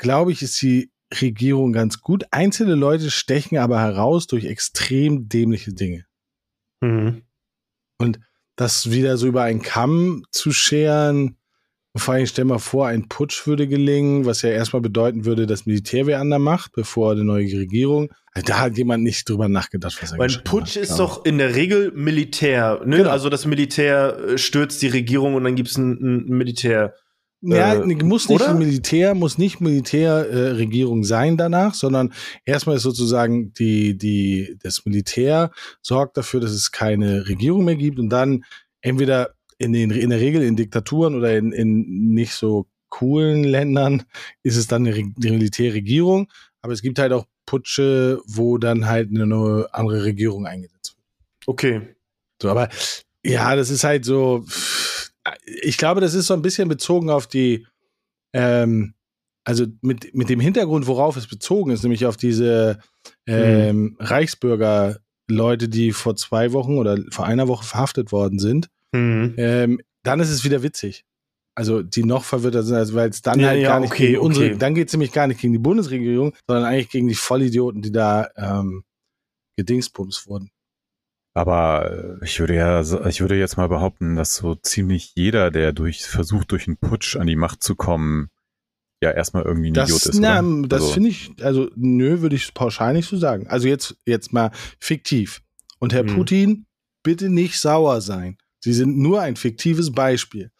[0.00, 2.24] glaube ich, ist die Regierung ganz gut.
[2.30, 6.06] Einzelne Leute stechen aber heraus durch extrem dämliche Dinge.
[6.80, 7.22] Mhm.
[8.56, 11.36] Das wieder so über einen Kamm zu scheren,
[11.96, 15.66] vor allem stell mal vor, ein Putsch würde gelingen, was ja erstmal bedeuten würde, dass
[15.66, 18.10] Militär wer an der Macht, bevor eine neue Regierung.
[18.32, 21.38] Also da hat jemand nicht drüber nachgedacht, was er Weil Putsch hat, ist doch in
[21.38, 22.98] der Regel Militär, ne?
[22.98, 23.10] Genau.
[23.10, 26.94] Also das Militär äh, stürzt die Regierung und dann gibt's ein, ein Militär.
[27.42, 28.54] Ja, Äh, muss nicht oder?
[28.54, 32.12] Militär, muss nicht Militärregierung äh, sein danach, sondern
[32.44, 35.50] erstmal ist sozusagen die, die, das Militär
[35.80, 38.44] sorgt dafür, dass es keine Regierung mehr gibt und dann
[38.82, 44.02] entweder in, den, in der Regel in Diktaturen oder in, in nicht so coolen Ländern
[44.42, 46.28] ist es dann eine, Re- eine Militärregierung,
[46.60, 51.06] aber es gibt halt auch Putsche, wo dann halt eine andere Regierung eingesetzt wird.
[51.46, 51.80] Okay.
[52.40, 52.68] So, aber
[53.24, 54.44] ja, das ist halt so.
[55.44, 57.66] Ich glaube, das ist so ein bisschen bezogen auf die,
[58.32, 58.94] ähm,
[59.44, 62.78] also mit, mit dem Hintergrund, worauf es bezogen ist, nämlich auf diese
[63.26, 68.68] ähm, Reichsbürger-Leute, die vor zwei Wochen oder vor einer Woche verhaftet worden sind.
[68.92, 69.34] Mhm.
[69.36, 71.04] Ähm, dann ist es wieder witzig.
[71.54, 74.06] Also die noch verwirrter sind, also weil es dann Ja, halt ja, gar nicht okay,
[74.08, 74.56] gegen unsere, okay.
[74.58, 77.92] dann geht es nämlich gar nicht gegen die Bundesregierung, sondern eigentlich gegen die Vollidioten, die
[77.92, 78.84] da ähm,
[79.56, 80.50] gedingsbums wurden.
[81.34, 85.72] Aber äh, ich würde ja, ich würde jetzt mal behaupten, dass so ziemlich jeder, der
[85.72, 88.30] durch versucht, durch einen Putsch an die Macht zu kommen,
[89.02, 90.20] ja erstmal irgendwie ein Das, Idiot ist.
[90.20, 90.68] na, oder?
[90.68, 93.46] das Also, finde ich, also nö, würde ich pauschal nicht so sagen.
[93.48, 95.40] Also jetzt, jetzt mal fiktiv.
[95.78, 96.14] Und Herr Mhm.
[96.14, 96.66] Putin,
[97.02, 98.36] bitte nicht sauer sein.
[98.62, 100.50] Sie sind nur ein fiktives Beispiel.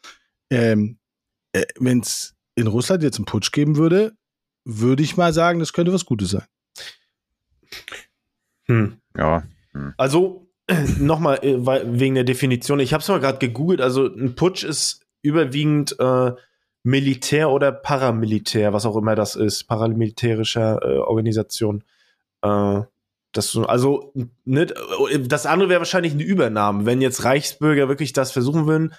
[0.51, 0.99] Ähm,
[1.53, 4.13] äh, Wenn es in Russland jetzt einen Putsch geben würde,
[4.65, 6.45] würde ich mal sagen, das könnte was Gutes sein.
[8.67, 8.97] Hm.
[9.17, 9.43] ja,
[9.97, 10.50] Also
[10.99, 12.81] nochmal äh, wegen der Definition.
[12.81, 13.81] Ich habe es mal gerade gegoogelt.
[13.81, 16.33] Also ein Putsch ist überwiegend äh,
[16.83, 21.85] Militär oder Paramilitär, was auch immer das ist, paramilitärischer äh, Organisation.
[22.43, 22.81] Äh,
[23.33, 24.13] das, also
[24.45, 24.67] ne,
[25.27, 26.87] das andere wäre wahrscheinlich eine Übernahme.
[26.87, 28.93] Wenn jetzt Reichsbürger wirklich das versuchen würden,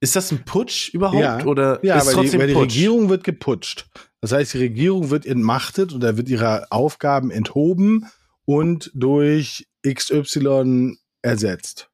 [0.00, 1.44] ist das ein Putsch überhaupt Ja.
[1.44, 2.74] oder Ja, ist die, weil die Putsch?
[2.74, 3.86] Regierung wird geputscht.
[4.20, 8.06] Das heißt, die Regierung wird entmachtet oder wird ihrer Aufgaben enthoben
[8.46, 11.90] und durch XY ersetzt.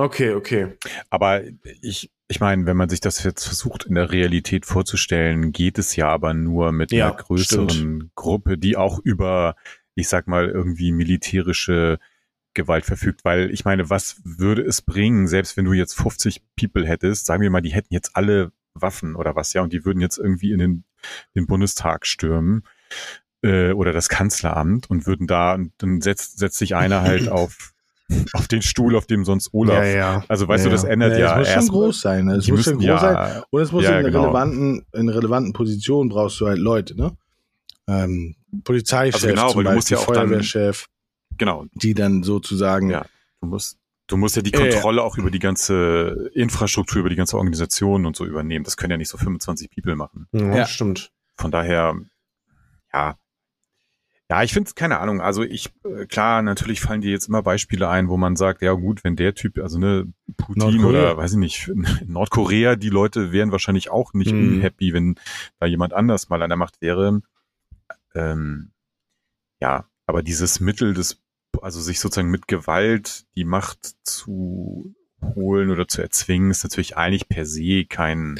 [0.00, 0.76] Okay, okay.
[1.10, 1.42] aber
[1.82, 5.96] ich, ich meine, wenn man sich das jetzt versucht in der Realität vorzustellen, geht es
[5.96, 8.14] ja aber nur mit Ja, einer größeren stimmt.
[8.14, 9.56] Gruppe, die auch über,
[9.96, 11.98] ich sag mal, irgendwie militärische
[12.54, 16.86] Gewalt verfügt, weil ich meine, was würde es bringen, selbst wenn du jetzt 50 People
[16.86, 20.00] hättest, sagen wir mal, die hätten jetzt alle Waffen oder was, ja, und die würden
[20.00, 20.84] jetzt irgendwie in den,
[21.34, 22.62] den Bundestag stürmen.
[23.42, 27.72] Äh, oder das Kanzleramt und würden da, dann setzt, setzt sich einer halt auf
[28.32, 29.84] auf den Stuhl, auf dem sonst Olaf.
[29.84, 30.24] Ja, ja.
[30.28, 32.24] Also weißt Ja, du, das ändert Ja, ja, es muss schon groß sein.
[32.24, 32.36] ne?
[32.36, 33.42] Es muss schon groß sein.
[33.50, 34.22] Und es muss Ja, in, einer genau.
[34.22, 37.14] relevanten, in relevanten Position brauchst du halt Leute, ne?
[37.86, 40.86] Ähm, Polizeichef Also genau, zum Beispiel, musst ja auch dann- Feuerwehrchef,
[41.36, 43.04] Genau, die dann sozusagen Ja.
[43.42, 44.52] du musst du musst ja die.
[44.52, 48.64] Kontrolle auch über die ganze Infrastruktur, über die ganze Organisation und so übernehmen.
[48.64, 50.26] Das können ja nicht so 25 People machen.
[50.32, 50.66] Ja, Ja.
[50.66, 51.12] stimmt.
[51.36, 51.94] Von daher,
[52.94, 53.16] ja.
[54.30, 55.22] Ja, ich finde es keine Ahnung.
[55.22, 58.72] Also ich, äh, klar, natürlich fallen dir jetzt immer Beispiele ein, wo man sagt, ja
[58.72, 60.88] gut, wenn der Typ, also ne, Putin Nordkorea.
[60.88, 61.70] oder weiß ich nicht,
[62.06, 64.56] Nordkorea, die Leute wären wahrscheinlich auch nicht Mhm.
[64.56, 65.14] unhappy, wenn
[65.60, 67.22] da jemand anders mal an der Macht wäre.
[68.14, 68.72] Ähm,
[69.60, 71.22] ja, aber dieses Mittel des,
[71.62, 77.28] also sich sozusagen mit Gewalt die Macht zu holen oder zu erzwingen, ist natürlich eigentlich
[77.30, 78.38] per se kein,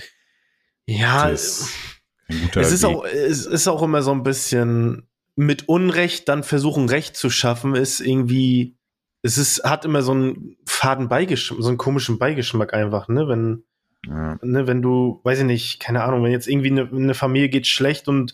[0.87, 2.91] Ja, guter es ist Weg.
[2.91, 5.08] auch, es ist auch immer so ein bisschen
[5.39, 8.77] mit Unrecht dann versuchen, Recht zu schaffen, ist irgendwie,
[9.23, 13.63] es ist, hat immer so einen faden Beigeschmack, so einen komischen Beigeschmack einfach, ne, wenn,
[14.05, 14.37] ja.
[14.43, 17.69] ne, wenn du, weiß ich nicht, keine Ahnung, wenn jetzt irgendwie eine, eine Familie geht
[17.69, 18.33] schlecht und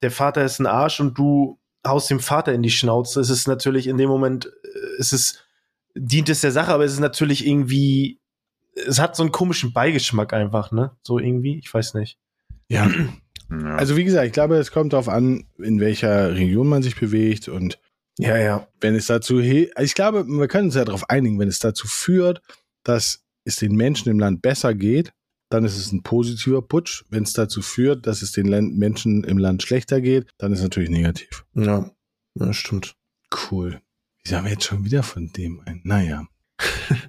[0.00, 3.46] der Vater ist ein Arsch und du haust dem Vater in die Schnauze, ist es
[3.46, 5.44] natürlich in dem Moment, äh, ist es,
[5.94, 8.18] dient es der Sache, aber es ist natürlich irgendwie,
[8.74, 12.18] es hat so einen komischen Beigeschmack einfach, ne, so irgendwie, ich weiß nicht.
[12.70, 12.90] ja.
[13.50, 13.76] Ja.
[13.76, 17.48] Also wie gesagt, ich glaube, es kommt darauf an, in welcher Region man sich bewegt
[17.48, 17.78] und
[18.18, 18.66] Ja, ja.
[18.80, 21.86] wenn es dazu, he- ich glaube, wir können uns ja darauf einigen, wenn es dazu
[21.86, 22.40] führt,
[22.82, 25.12] dass es den Menschen im Land besser geht,
[25.48, 27.04] dann ist es ein positiver Putsch.
[27.08, 30.64] Wenn es dazu führt, dass es den Menschen im Land schlechter geht, dann ist es
[30.64, 31.44] natürlich negativ.
[31.54, 31.90] Ja,
[32.34, 32.96] ja stimmt.
[33.50, 33.80] Cool.
[34.24, 35.80] Wieso haben wir jetzt schon wieder von dem ein?
[35.84, 36.26] Naja.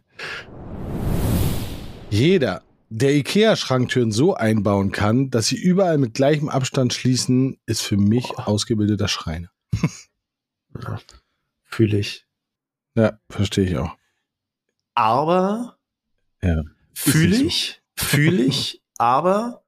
[2.09, 7.97] Jeder, der IKEA-Schranktüren so einbauen kann, dass sie überall mit gleichem Abstand schließen, ist für
[7.97, 8.47] mich Boah.
[8.47, 9.49] ausgebildeter Schreiner.
[10.79, 10.99] Ja,
[11.63, 12.27] Fühle ich.
[12.93, 13.95] Ja, verstehe ich auch.
[14.93, 15.77] Aber
[16.43, 16.61] Ja.
[16.93, 19.63] fühle ich, fühle ich, aber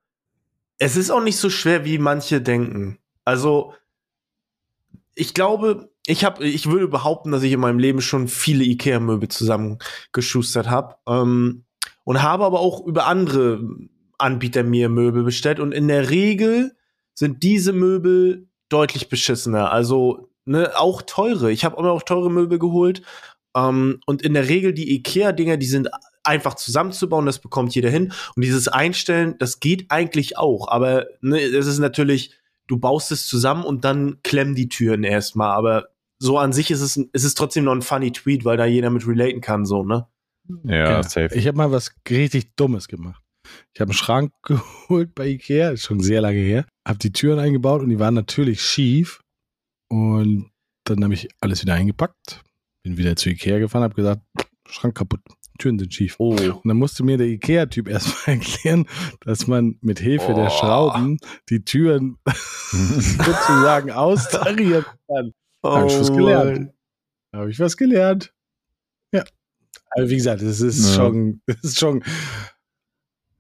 [0.78, 3.00] es ist auch nicht so schwer, wie manche denken.
[3.26, 3.74] Also,
[5.16, 9.30] ich glaube, ich habe, ich würde behaupten, dass ich in meinem Leben schon viele Ikea-Möbel
[9.30, 11.66] zusammengeschustert habe ähm,
[12.10, 13.62] und habe aber auch über andere
[14.18, 16.76] Anbieter mir Möbel bestellt und in der Regel
[17.14, 19.72] sind diese Möbel deutlich beschissener.
[19.72, 21.52] Also ne, auch teure.
[21.52, 23.04] Ich habe immer auch teure Möbel geholt
[23.56, 25.88] ähm, und in der Regel die Ikea-Dinger, die sind
[26.24, 28.12] einfach zusammenzubauen, das bekommt jeder hin.
[28.36, 30.68] Und dieses Einstellen, das geht eigentlich auch.
[30.68, 32.34] Aber ne, es ist natürlich,
[32.66, 35.52] du baust es zusammen und dann klemmen die Türen erstmal.
[35.52, 38.66] Aber so an sich ist es, ist es trotzdem noch ein funny Tweet, weil da
[38.66, 40.08] jeder mit relaten kann, so, ne?
[40.64, 41.04] Ja, Ja.
[41.04, 41.34] safe.
[41.36, 43.22] Ich habe mal was richtig Dummes gemacht.
[43.74, 46.66] Ich habe einen Schrank geholt bei Ikea, ist schon sehr lange her.
[46.88, 49.22] Habe die Türen eingebaut und die waren natürlich schief.
[49.92, 50.52] Und
[50.86, 52.44] dann habe ich alles wieder eingepackt.
[52.84, 54.22] Bin wieder zu Ikea gefahren, habe gesagt,
[54.70, 55.20] Schrank kaputt,
[55.58, 56.16] Türen sind schief.
[56.20, 56.36] Oh.
[56.36, 58.86] Und dann musste mir der Ikea-Typ erstmal erklären,
[59.22, 60.50] dass man mit Hilfe der Oh.
[60.50, 61.18] Schrauben
[61.50, 62.18] die Türen
[62.72, 65.34] sozusagen austarieren kann.
[65.64, 66.72] Hab ich was gelernt.
[67.32, 68.34] Da habe ich was gelernt.
[69.92, 70.96] Aber wie gesagt, es ist Ja.
[70.96, 72.04] schon, es ist schon,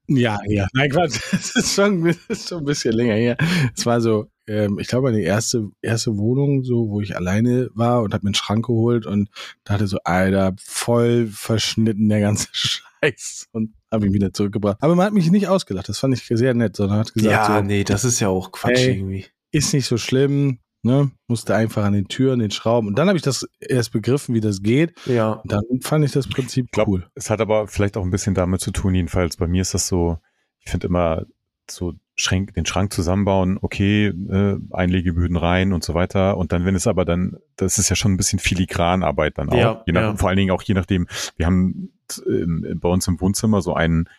[0.07, 3.38] ja, ja, nein, Quatsch, es ist schon, es ist schon ein bisschen länger her.
[3.75, 8.01] Es war so, ähm, ich glaube, meine erste, erste Wohnung, so, wo ich alleine war
[8.01, 9.29] und habe mir einen Schrank geholt und
[9.63, 14.77] dachte so, Alter, voll verschnitten der ganze Scheiß und habe ihn wieder zurückgebracht.
[14.81, 17.57] Aber man hat mich nicht ausgelacht, das fand ich sehr nett, sondern hat gesagt, Ja,
[17.59, 18.97] so, nee, das ist ja auch Quatsch Ey.
[18.97, 19.25] irgendwie.
[19.51, 21.12] ist nicht so schlimm, ne?
[21.28, 22.88] Musste einfach an den Türen, den Schrauben.
[22.88, 24.94] Und dann habe ich das erst begriffen, wie das geht.
[25.06, 25.34] Ja.
[25.34, 27.08] Und dann fand ich das Prinzip glaub, cool.
[27.15, 29.88] Es hat aber vielleicht auch ein bisschen damit zu tun, jedenfalls bei mir ist das
[29.88, 30.18] so,
[30.60, 31.26] ich finde immer
[31.70, 36.38] so Schränk, den Schrank zusammenbauen, okay, äh, Einlegeböden rein und so weiter.
[36.38, 39.58] Und dann, wenn es aber dann, das ist ja schon ein bisschen Filigranarbeit dann auch.
[39.58, 40.15] Ja, je nach, ja.
[40.18, 41.94] Vor allen Dingen auch je nachdem, wir haben
[42.28, 44.10] ähm, bei uns im Wohnzimmer so ein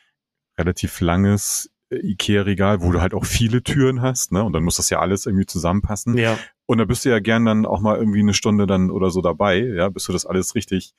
[0.58, 4.44] relativ langes äh, Ikea-Regal, wo du halt auch viele Türen hast, ne?
[4.44, 6.16] Und dann muss das ja alles irgendwie zusammenpassen.
[6.16, 6.38] Ja.
[6.66, 9.20] Und da bist du ja gern dann auch mal irgendwie eine Stunde dann oder so
[9.20, 10.94] dabei, ja, bis du das alles richtig,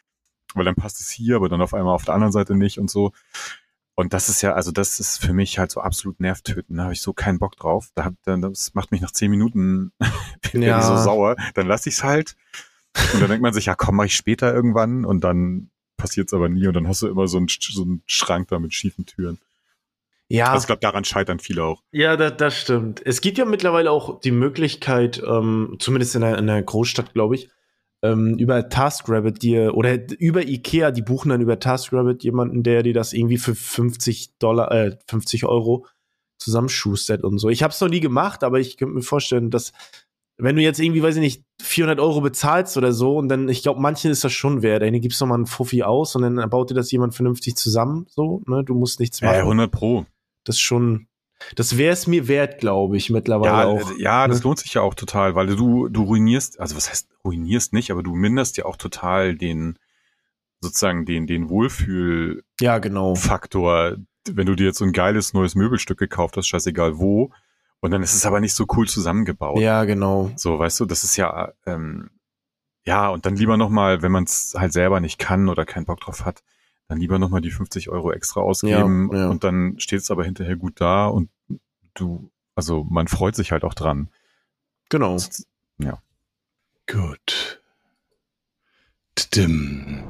[0.54, 2.90] weil dann passt es hier, aber dann auf einmal auf der anderen Seite nicht und
[2.90, 3.12] so.
[3.96, 6.78] Und das ist ja, also das ist für mich halt so absolut nervtötend.
[6.80, 7.92] Da habe ich so keinen Bock drauf.
[7.94, 9.92] Da hab, dann, das macht mich nach zehn Minuten
[10.52, 10.80] bin Ja.
[10.80, 11.36] ich so sauer.
[11.54, 12.36] Dann lasse ich es halt.
[13.14, 15.06] Und dann denkt man sich, ja komm, mach ich später irgendwann.
[15.06, 16.68] Und dann passiert es aber nie.
[16.68, 19.40] Und dann hast du immer so einen, so einen Schrank da mit schiefen Türen.
[20.32, 20.52] Ja.
[20.52, 21.84] Also ich glaube, daran scheitern viele auch.
[21.92, 23.02] Ja, das, das stimmt.
[23.06, 27.36] Es gibt ja mittlerweile auch die Möglichkeit, ähm, zumindest in einer, in einer Großstadt, glaube
[27.36, 27.50] ich,
[28.04, 32.94] ähm, über TaskRabbit dir oder über Ikea, die buchen dann über TaskRabbit jemanden, der dir
[32.94, 35.86] das irgendwie für 50 Dollar, äh, 50 Euro
[36.40, 37.50] zusammenschustert und so.
[37.50, 39.74] Ich habe es noch nie gemacht, aber ich könnte mir vorstellen, dass
[40.38, 43.62] wenn du jetzt irgendwie, weiß ich nicht, 400 Euro bezahlst oder so und dann, ich
[43.62, 44.82] glaube, manchen ist das schon wert.
[44.82, 48.08] Dann gibst du mal einen Fuffi aus und dann baut dir das jemand vernünftig zusammen,
[48.10, 48.64] so, ne?
[48.64, 49.36] Du musst nichts machen.
[49.36, 50.06] Ja, 100 Pro.
[50.44, 51.08] Das schon,
[51.56, 53.92] das wäre es mir wert, glaube ich, mittlerweile Ja, auch.
[53.98, 54.44] ja, das ne?
[54.44, 58.04] lohnt sich ja auch total, weil du, du ruinierst, also was heißt ruinierst nicht, aber
[58.04, 59.78] du minderst ja auch total den,
[60.60, 63.16] sozusagen den, den Wohlfühlfaktor, Ja, genau.
[64.30, 67.32] wenn du dir jetzt so ein geiles neues Möbelstück gekauft hast, scheißegal wo,
[67.80, 69.60] und dann ist es aber nicht so cool zusammengebaut.
[69.60, 70.32] Ja, genau.
[70.36, 72.12] So, weißt du, das ist ja, ähm,
[72.86, 76.00] ja, und dann lieber nochmal, wenn man es halt selber nicht kann oder keinen Bock
[76.00, 76.44] drauf hat,
[76.92, 79.30] dann lieber nochmal die 50 Euro extra ausgeben Ja, ja.
[79.30, 81.30] und dann steht es aber hinterher gut da und
[81.94, 84.10] du, also man freut sich halt auch dran.
[84.90, 85.18] Genau.
[86.88, 87.62] Gut.
[89.16, 90.04] Tdim.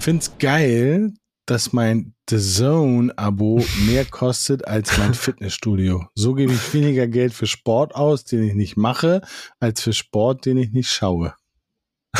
[0.00, 1.14] Find's geil,
[1.46, 6.08] dass mein The Zone-Abo mehr kostet als mein Fitnessstudio.
[6.16, 9.22] So gebe ich weniger Geld für Sport aus, den ich nicht mache,
[9.60, 11.36] als für Sport, den ich nicht schaue.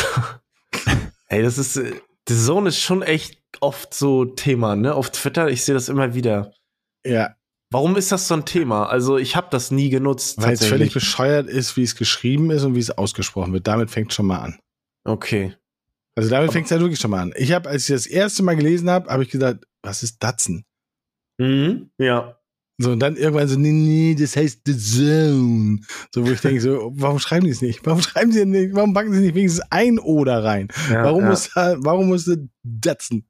[1.27, 1.95] Ey, das ist, äh,
[2.29, 4.95] The Zone ist schon echt oft so Thema, ne?
[4.95, 6.55] Auf Twitter, ich sehe das immer wieder.
[7.05, 7.37] Ja,
[7.73, 8.85] Warum ist das so ein Thema?
[8.91, 10.43] Also, ich habe das nie genutzt.
[10.43, 13.67] weil es völlig bescheuert ist, wie es geschrieben ist und wie es ausgesprochen wird.
[13.67, 14.59] Damit fängt schon mal an.
[15.05, 15.57] Okay.
[16.15, 17.33] Also damit fängt es ja wirklich schon mal an.
[17.35, 20.67] Ich habe, als ich das erste Mal gelesen habe, habe ich gesagt, was ist Datsen?
[21.39, 21.91] Mhm.
[21.97, 22.39] Ja.
[22.79, 25.81] So, und dann irgendwann so, nee, nee, das heißt The Zone.
[26.13, 27.85] So, wo ich denke, so, warum schreiben die es nicht?
[27.85, 30.69] Warum schreiben sie nicht, warum packen sie nicht wenigstens ein O da rein?
[30.91, 31.31] ja warum ja.
[31.31, 33.29] muss da, warum musste Datsen?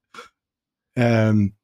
[0.96, 1.54] Ähm,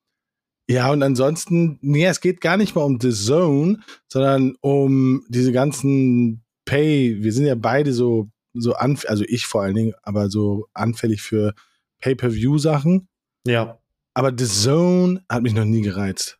[0.70, 5.52] ja, und ansonsten, nee, es geht gar nicht mal um The Zone, sondern um diese
[5.52, 7.22] ganzen Pay.
[7.22, 11.22] Wir sind ja beide so, so anf also ich vor allen Dingen, aber so anfällig
[11.22, 11.54] für
[12.00, 13.08] Pay-Per-View-Sachen.
[13.46, 13.78] Ja.
[14.12, 16.38] Aber The Zone hat mich noch nie gereizt.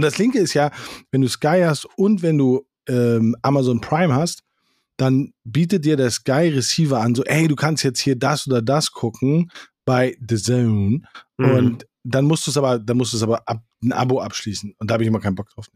[0.00, 0.70] Und das Linke ist ja,
[1.10, 4.42] wenn du Sky hast und wenn du ähm, Amazon Prime hast,
[4.96, 8.62] dann bietet dir der Sky Receiver an, so, ey, du kannst jetzt hier das oder
[8.62, 9.50] das gucken
[9.84, 11.02] bei The Zone.
[11.36, 11.50] Mhm.
[11.50, 14.74] Und dann musst du es aber, dann musst du es aber ab, ein Abo abschließen.
[14.78, 15.66] Und da habe ich immer keinen Bock drauf.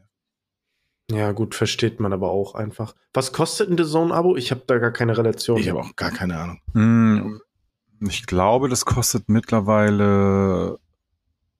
[1.10, 2.94] Ja, gut, versteht man aber auch einfach.
[3.12, 4.36] Was kostet ein The Zone-Abo?
[4.36, 5.58] Ich habe da gar keine Relation.
[5.58, 6.60] Ich habe auch gar keine Ahnung.
[6.72, 7.42] Hm,
[8.08, 10.78] Ich glaube, das kostet mittlerweile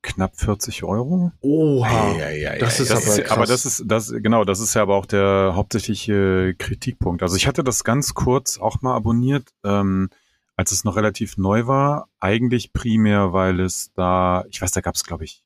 [0.05, 1.33] knapp 40 Euro.
[1.40, 2.12] Oha.
[2.12, 3.37] Ei, Das ist Das aber ist, krass.
[3.37, 7.23] aber das ist, das, genau, das ist ja aber auch der hauptsächliche Kritikpunkt.
[7.23, 10.11] Also ich hatte das ganz kurz auch mal abonniert, ähm,
[10.57, 12.09] als es noch relativ neu war.
[12.21, 15.43] Eigentlich primär, weil es da, ich weiß, da gab es, glaube ich,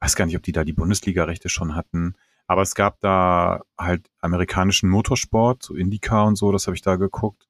[0.00, 2.14] weiß gar nicht, ob die da die Bundesliga-Rechte schon hatten.
[2.46, 6.94] Aber es gab da halt amerikanischen Motorsport, so IndyCar und so, das habe ich da
[6.96, 7.48] geguckt.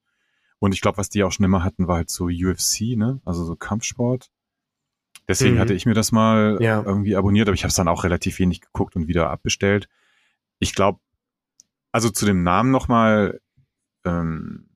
[0.58, 3.20] Und ich glaube, was die auch schon immer hatten, war halt so UFC, ne?
[3.26, 4.30] Also so Kampfsport.
[5.28, 5.60] Deswegen Mhm.
[5.60, 6.82] hatte ich mir das mal Ja.
[6.84, 9.88] irgendwie abonniert, aber ich habe es dann auch relativ wenig geguckt und wieder abbestellt.
[10.58, 11.00] Ich glaube,
[11.92, 13.40] also zu dem Namen nochmal,
[14.04, 14.68] ähm,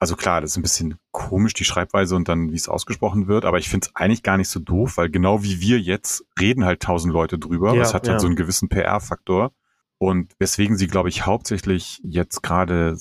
[0.00, 3.44] also klar, das ist ein bisschen komisch, die Schreibweise und dann, wie es ausgesprochen wird,
[3.44, 6.64] aber ich finde es eigentlich gar nicht so doof, weil genau wie wir jetzt reden
[6.64, 7.72] halt tausend Leute drüber.
[7.74, 8.12] Ja, das hat ja.
[8.12, 9.52] halt so einen gewissen PR-Faktor.
[10.00, 12.96] Und weswegen sie, glaube ich, hauptsächlich jetzt gerade,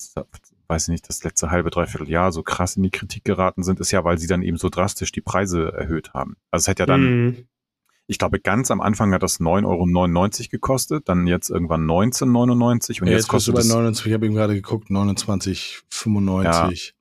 [0.67, 3.79] weiß ich nicht, das letzte halbe, dreiviertel Jahr so krass in die Kritik geraten sind,
[3.79, 6.35] ist ja, weil sie dann eben so drastisch die Preise erhöht haben.
[6.51, 7.47] Also es hat ja dann, Mhm.
[8.07, 13.07] ich glaube, ganz am Anfang hat das 9,99 Euro gekostet, dann jetzt irgendwann 19,99 und
[13.07, 16.93] Ja, jetzt, jetzt kostet es 29, ich habe eben gerade geguckt, 29,95.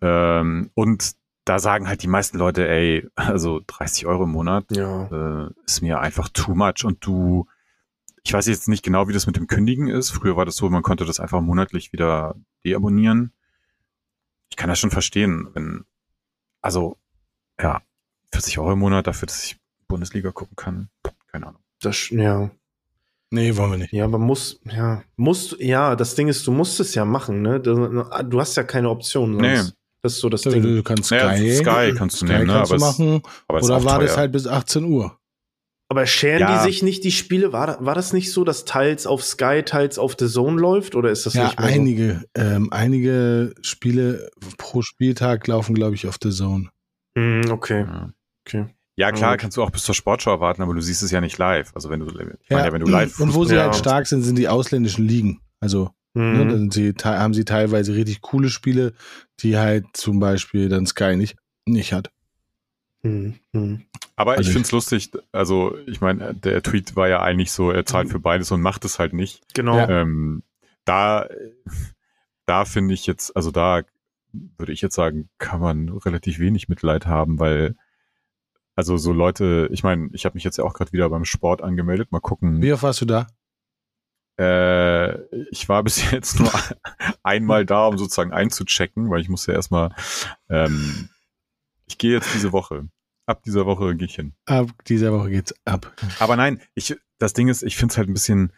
[0.00, 1.12] Ähm, und
[1.44, 5.46] da sagen halt die meisten Leute, ey, also 30 Euro im Monat Ja.
[5.46, 6.84] äh, ist mir einfach too much.
[6.84, 7.46] Und du,
[8.26, 10.10] ich weiß jetzt nicht genau, wie das mit dem Kündigen ist.
[10.10, 12.34] Früher war das so, man konnte das einfach monatlich wieder
[12.64, 13.32] deabonnieren.
[14.50, 15.84] Ich kann das schon verstehen, wenn,
[16.62, 16.96] also,
[17.60, 17.82] ja,
[18.32, 19.56] 40 Euro im Monat dafür, dass ich
[19.88, 20.88] Bundesliga gucken kann.
[21.30, 21.60] Keine Ahnung.
[21.80, 22.50] Das, ja.
[23.30, 23.92] Nee, wollen wir nicht.
[23.92, 27.60] Ja, man muss, ja, musst, ja, das Ding ist, du musst es ja machen, ne?
[27.60, 29.36] Du, du hast ja keine Option.
[29.36, 29.56] Nee.
[29.56, 29.74] Sonst.
[30.02, 30.62] Das ist so das Du, Ding.
[30.62, 32.52] du kannst Sky, Naja, Sky kannst du Sky nehmen, ne?
[32.54, 33.22] kannst du Aber es- machen.
[33.48, 35.18] Oder war das halt bis 18 Uhr?
[35.94, 36.56] Aber scheren Ja.
[36.58, 37.52] die sich nicht die Spiele?
[37.52, 40.96] War, war das nicht so, dass teils auf Sky, teils auf The Zone läuft?
[40.96, 41.74] Oder ist das Ja, nicht mehr so?
[41.74, 44.28] einige, ähm, einige Spiele
[44.58, 46.68] pro Spieltag laufen, glaube ich, auf The Zone.
[47.16, 48.10] Hm, okay, Ja.
[48.44, 48.66] okay.
[48.96, 51.38] Ja, klar, kannst du auch bis zur Sportschau warten, aber du siehst es ja nicht
[51.38, 51.70] live.
[51.76, 52.14] Also wenn du, ich
[52.50, 53.62] meine ja, wenn du und- live Und wo sie Ja.
[53.62, 55.40] halt stark sind, sind die ausländischen Ligen.
[55.60, 56.48] Also ne, Hm.
[56.48, 58.94] dann sind sie, haben sie teilweise richtig coole Spiele,
[59.40, 62.10] die halt zum Beispiel dann Sky nicht, nicht hat.
[63.04, 63.82] Hm, hm.
[64.16, 67.52] Aber Also ich ich- finde es lustig, also ich meine, der Tweet war ja eigentlich
[67.52, 69.42] so, er zahlt für beides und macht es halt nicht.
[69.54, 69.76] Genau.
[69.76, 69.88] Ja.
[69.88, 70.42] Ähm,
[70.84, 71.28] da,
[72.46, 73.82] da finde ich jetzt, also da
[74.32, 77.76] würde ich jetzt sagen, kann man relativ wenig Mitleid haben, weil
[78.76, 81.62] also so Leute, ich meine, ich habe mich jetzt ja auch gerade wieder beim Sport
[81.62, 82.60] angemeldet, mal gucken.
[82.60, 83.26] Wie oft warst du da?
[84.38, 86.50] Äh, ich war bis jetzt nur
[87.22, 89.94] einmal da, um sozusagen einzuchecken, weil ich musste ja erstmal,
[90.48, 91.08] ähm,
[91.86, 92.88] ich gehe jetzt diese Woche.
[93.26, 94.34] Ab dieser Woche gehe ich hin.
[94.46, 95.94] Ab dieser Woche geht's ab.
[96.18, 98.52] Aber nein, ich, das Ding ist, ich finde es halt ein bisschen,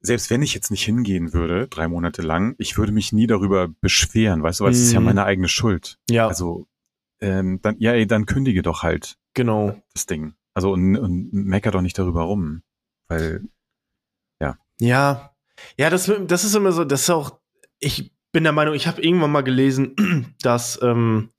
[0.00, 3.68] selbst wenn ich jetzt nicht hingehen würde, drei Monate lang, ich würde mich nie darüber
[3.80, 5.06] beschweren, weißt du, weil es ist ja Mhm.
[5.06, 5.98] meine eigene Schuld.
[6.10, 6.66] Ja, Also,
[7.20, 9.80] ähm, dann, ja, ey, dann kündige doch halt genau.
[9.94, 10.34] das Ding.
[10.52, 12.62] Also, und, und mecker doch nicht darüber rum.
[13.08, 13.42] Weil,
[14.80, 15.30] Ja,
[15.78, 17.38] ja, das, das ist immer so, das ist auch,
[17.78, 19.94] ich bin der Meinung, ich habe irgendwann mal gelesen,
[20.42, 21.30] dass ähm,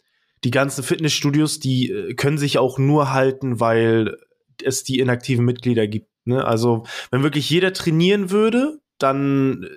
[0.45, 4.17] die ganzen Fitnessstudios, die äh, können sich auch nur halten, weil
[4.63, 6.07] es die inaktiven Mitglieder gibt.
[6.23, 6.45] Ne?
[6.45, 9.67] Also, wenn wirklich jeder trainieren würde, dann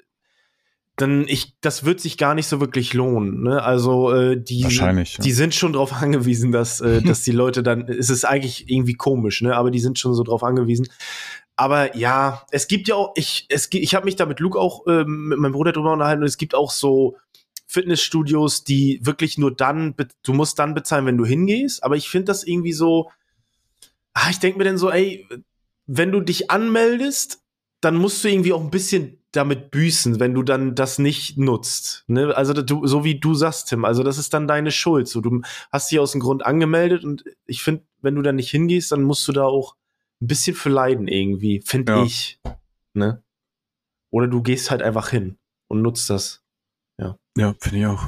[1.01, 3.43] dann ich, das wird sich gar nicht so wirklich lohnen.
[3.43, 3.63] Ne?
[3.63, 5.17] Also äh, die, wahrscheinlich.
[5.17, 5.23] ja.
[5.23, 8.95] die sind schon darauf angewiesen, dass, äh, dass die Leute dann, es ist eigentlich irgendwie
[8.95, 9.57] komisch, ne?
[9.57, 10.89] aber die sind schon so drauf angewiesen.
[11.57, 14.87] Aber ja, es gibt ja auch, ich, es, ich habe mich da mit Luke auch,
[14.87, 17.17] ähm, mit meinem Bruder drüber unterhalten und es gibt auch so
[17.69, 22.27] Fitnessstudios, die wirklich nur dann, du musst dann bezahlen, wenn du hingehst, aber ich finde
[22.27, 23.11] das irgendwie so,
[24.15, 25.29] ah, ich denke mir dann so, ey,
[25.87, 27.43] wenn du dich anmeldest,
[27.81, 32.05] dann musst du irgendwie auch ein bisschen damit büßen, wenn du dann das nicht nutzt.
[32.09, 32.35] Ne?
[32.35, 35.07] Also du, so wie du sagst, Tim, also das ist dann deine Schuld.
[35.07, 38.51] So, du hast dich aus dem Grund angemeldet und ich finde, wenn du dann nicht
[38.51, 39.77] hingehst, dann musst du da auch
[40.21, 42.03] ein bisschen für leiden irgendwie, finde Ja.
[42.05, 42.41] ich.
[42.95, 43.23] Ne?
[44.11, 45.37] Oder du gehst halt einfach hin
[45.69, 46.43] und nutzt das.
[47.39, 48.07] Ja, finde ich auch.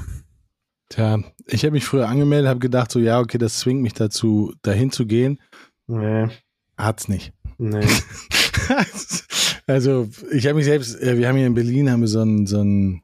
[0.88, 4.52] Tja, ich habe mich früher angemeldet, habe gedacht, so ja, okay, das zwingt mich dazu,
[4.62, 5.40] dahin zu gehen.
[5.86, 6.28] Nee,
[6.76, 7.32] Hat's nicht.
[7.58, 7.86] nee.
[9.66, 12.46] also, ich habe mich selbst, äh, wir haben hier in Berlin haben wir so ein,
[12.46, 13.02] so ein,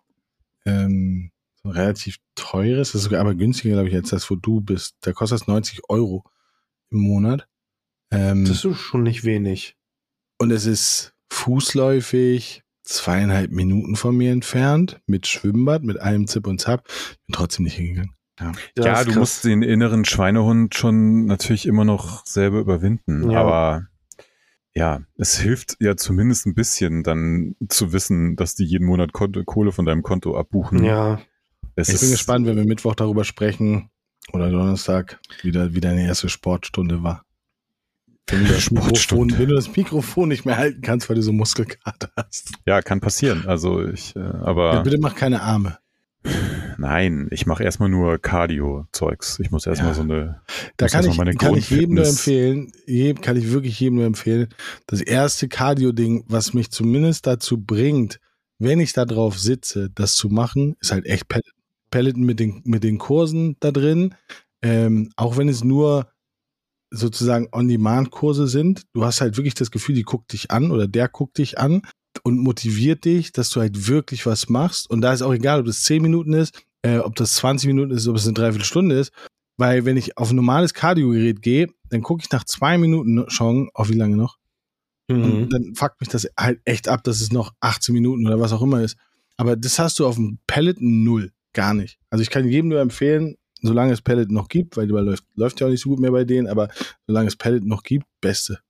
[0.65, 1.31] ähm,
[1.63, 4.61] so ein relativ teures, das ist sogar aber günstiger, glaube ich, als das, wo du
[4.61, 4.97] bist.
[5.03, 6.25] Da kostet das 90 Euro
[6.91, 7.47] im Monat.
[8.11, 9.77] Ähm, Das ist schon nicht wenig.
[10.39, 16.61] und es ist fußläufig zweieinhalb Minuten von mir entfernt, mit Schwimmbad, mit allem Zip und
[16.61, 16.87] Zap.
[17.27, 18.15] Bin trotzdem nicht hingegangen.
[18.39, 19.15] Ja, ist du krass.
[19.17, 23.31] musst den inneren Schweinehund schon natürlich immer noch selber überwinden.
[23.31, 23.41] Ja.
[23.41, 23.87] Aber
[24.75, 29.43] ja, es hilft ja zumindest ein bisschen dann zu wissen, dass die jeden Monat Konto,
[29.43, 30.85] Kohle von deinem Konto abbuchen.
[30.85, 31.19] Ja,
[31.77, 33.91] es Ich bin gespannt, wenn wir Mittwoch darüber sprechen
[34.33, 37.26] oder Donnerstag wieder, wie deine erste Sportstunde war.
[38.29, 41.33] Wenn du, das Mikrofon, wenn du das Mikrofon nicht mehr halten kannst, weil du so
[41.33, 42.53] Muskelkater hast.
[42.67, 43.45] Ja, kann passieren.
[43.47, 45.79] Also ich, äh, Ja, aber bitte mach keine Arme.
[46.79, 49.39] nein, ich mache erstmal nur Cardio-Zeugs.
[49.41, 49.95] Ich muss erstmal Ja.
[49.95, 50.41] so eine.
[50.77, 54.49] Da kann ich, kann ich jedem nur empfehlen, jedem, kann ich wirklich jedem nur empfehlen,
[54.87, 58.19] das erste Cardio-Ding, was mich zumindest dazu bringt,
[58.59, 61.45] wenn ich da drauf sitze, das zu machen, ist halt echt Pellet.
[61.93, 64.15] Pelleten mit den, mit den Kursen da drin.
[64.61, 66.09] Ähm, auch wenn es nur
[66.91, 71.09] sozusagen On-Demand-Kurse sind, du hast halt wirklich das Gefühl, die guckt dich an oder der
[71.09, 71.83] guckt dich an
[72.23, 74.89] und motiviert dich, dass du halt wirklich was machst.
[74.89, 77.93] Und da ist auch egal, ob das 10 Minuten ist, äh, ob das 20 Minuten
[77.93, 79.13] ist, ob es eine Dreiviertelstunde ist.
[79.59, 83.71] Weil wenn ich auf ein normales Kardiogerät gehe, dann gucke ich nach zwei Minuten schon,
[83.75, 84.39] auf wie lange noch?
[85.09, 85.25] Mhm.
[85.25, 88.53] Und dann fuckt mich das halt echt ab, dass es noch 18 Minuten oder was
[88.53, 88.97] auch immer ist.
[89.37, 91.33] Aber das hast du auf dem Pellet null.
[91.53, 91.99] Gar nicht.
[92.11, 93.37] Also ich kann jedem nur empfehlen,
[93.67, 96.13] solange es Pellet noch gibt, weil die läuft, läuft ja auch nicht so gut mehr
[96.13, 96.69] bei denen, aber
[97.07, 98.61] solange es Pellet noch gibt, beste.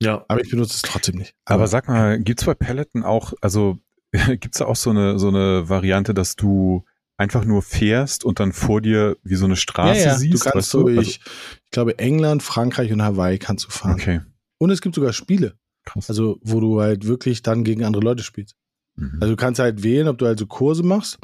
[0.00, 0.24] ja.
[0.28, 1.34] Aber ich benutze es trotzdem nicht.
[1.44, 3.78] Aber sag mal, gibt's bei Pelleten auch, also
[4.12, 6.84] gibt's da auch so eine so eine Variante, dass du
[7.16, 10.34] einfach nur fährst und dann vor dir wie so eine ja, Straße ja, siehst?
[10.34, 11.20] du kannst weißt so, Also- ich,
[11.64, 13.94] ich glaube England, Frankreich und Hawaii kannst du fahren.
[13.94, 14.20] okay,
[14.58, 16.08] Und es gibt sogar Spiele, krass.
[16.08, 18.56] also wo du halt wirklich dann gegen andere Leute spielst.
[18.96, 19.18] Mhm.
[19.20, 21.18] Also du kannst halt wählen, ob du also Kurse machst.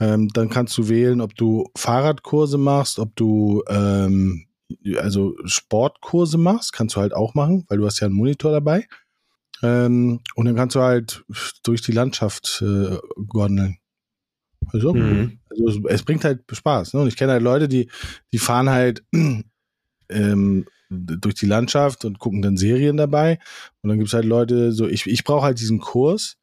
[0.00, 4.46] Ähm, dann kannst du wählen, ob du Fahrradkurse machst, ob du ähm,
[4.98, 8.86] also Sportkurse machst, kannst du halt auch machen, weil du hast ja einen Monitor dabei.
[9.62, 11.24] Ähm, und dann kannst du halt
[11.62, 12.98] durch die Landschaft äh,
[13.28, 13.78] gondeln.
[14.72, 15.38] Also, Mhm.
[15.50, 16.94] also es, es bringt halt Spaß.
[16.94, 17.00] Ne?
[17.00, 17.88] Und ich kenne halt Leute, die,
[18.32, 19.04] die fahren halt
[20.08, 23.38] ähm, durch die Landschaft und gucken dann Serien dabei.
[23.82, 26.36] Und dann gibt es halt Leute, so ich, ich brauche halt diesen Kurs,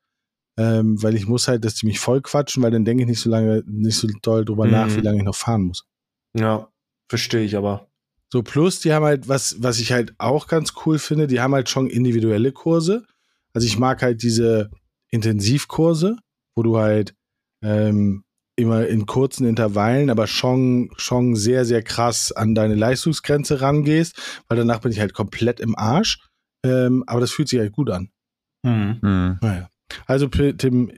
[0.61, 3.19] ähm, weil ich muss halt, dass die mich voll quatschen, weil dann denke ich nicht
[3.21, 4.71] so lange, nicht so doll drüber Mhm.
[4.71, 5.85] nach, wie lange ich noch fahren muss.
[6.37, 6.67] Ja,
[7.09, 7.87] verstehe ich aber.
[8.31, 11.53] So, plus die haben halt, was, was ich halt auch ganz cool finde, die haben
[11.53, 13.05] halt schon individuelle Kurse.
[13.53, 14.69] Also ich mag halt diese
[15.09, 16.17] Intensivkurse,
[16.55, 17.13] wo du halt
[17.63, 18.23] ähm,
[18.55, 24.57] immer in kurzen Intervallen, aber schon, schon sehr, sehr krass an deine Leistungsgrenze rangehst, weil
[24.57, 26.19] danach bin ich halt komplett im Arsch.
[26.63, 28.09] Ähm, aber das fühlt sich halt gut an.
[28.63, 28.99] Mhm.
[29.01, 29.39] Mhm.
[29.41, 29.70] Naja.
[30.05, 30.91] Also Tim,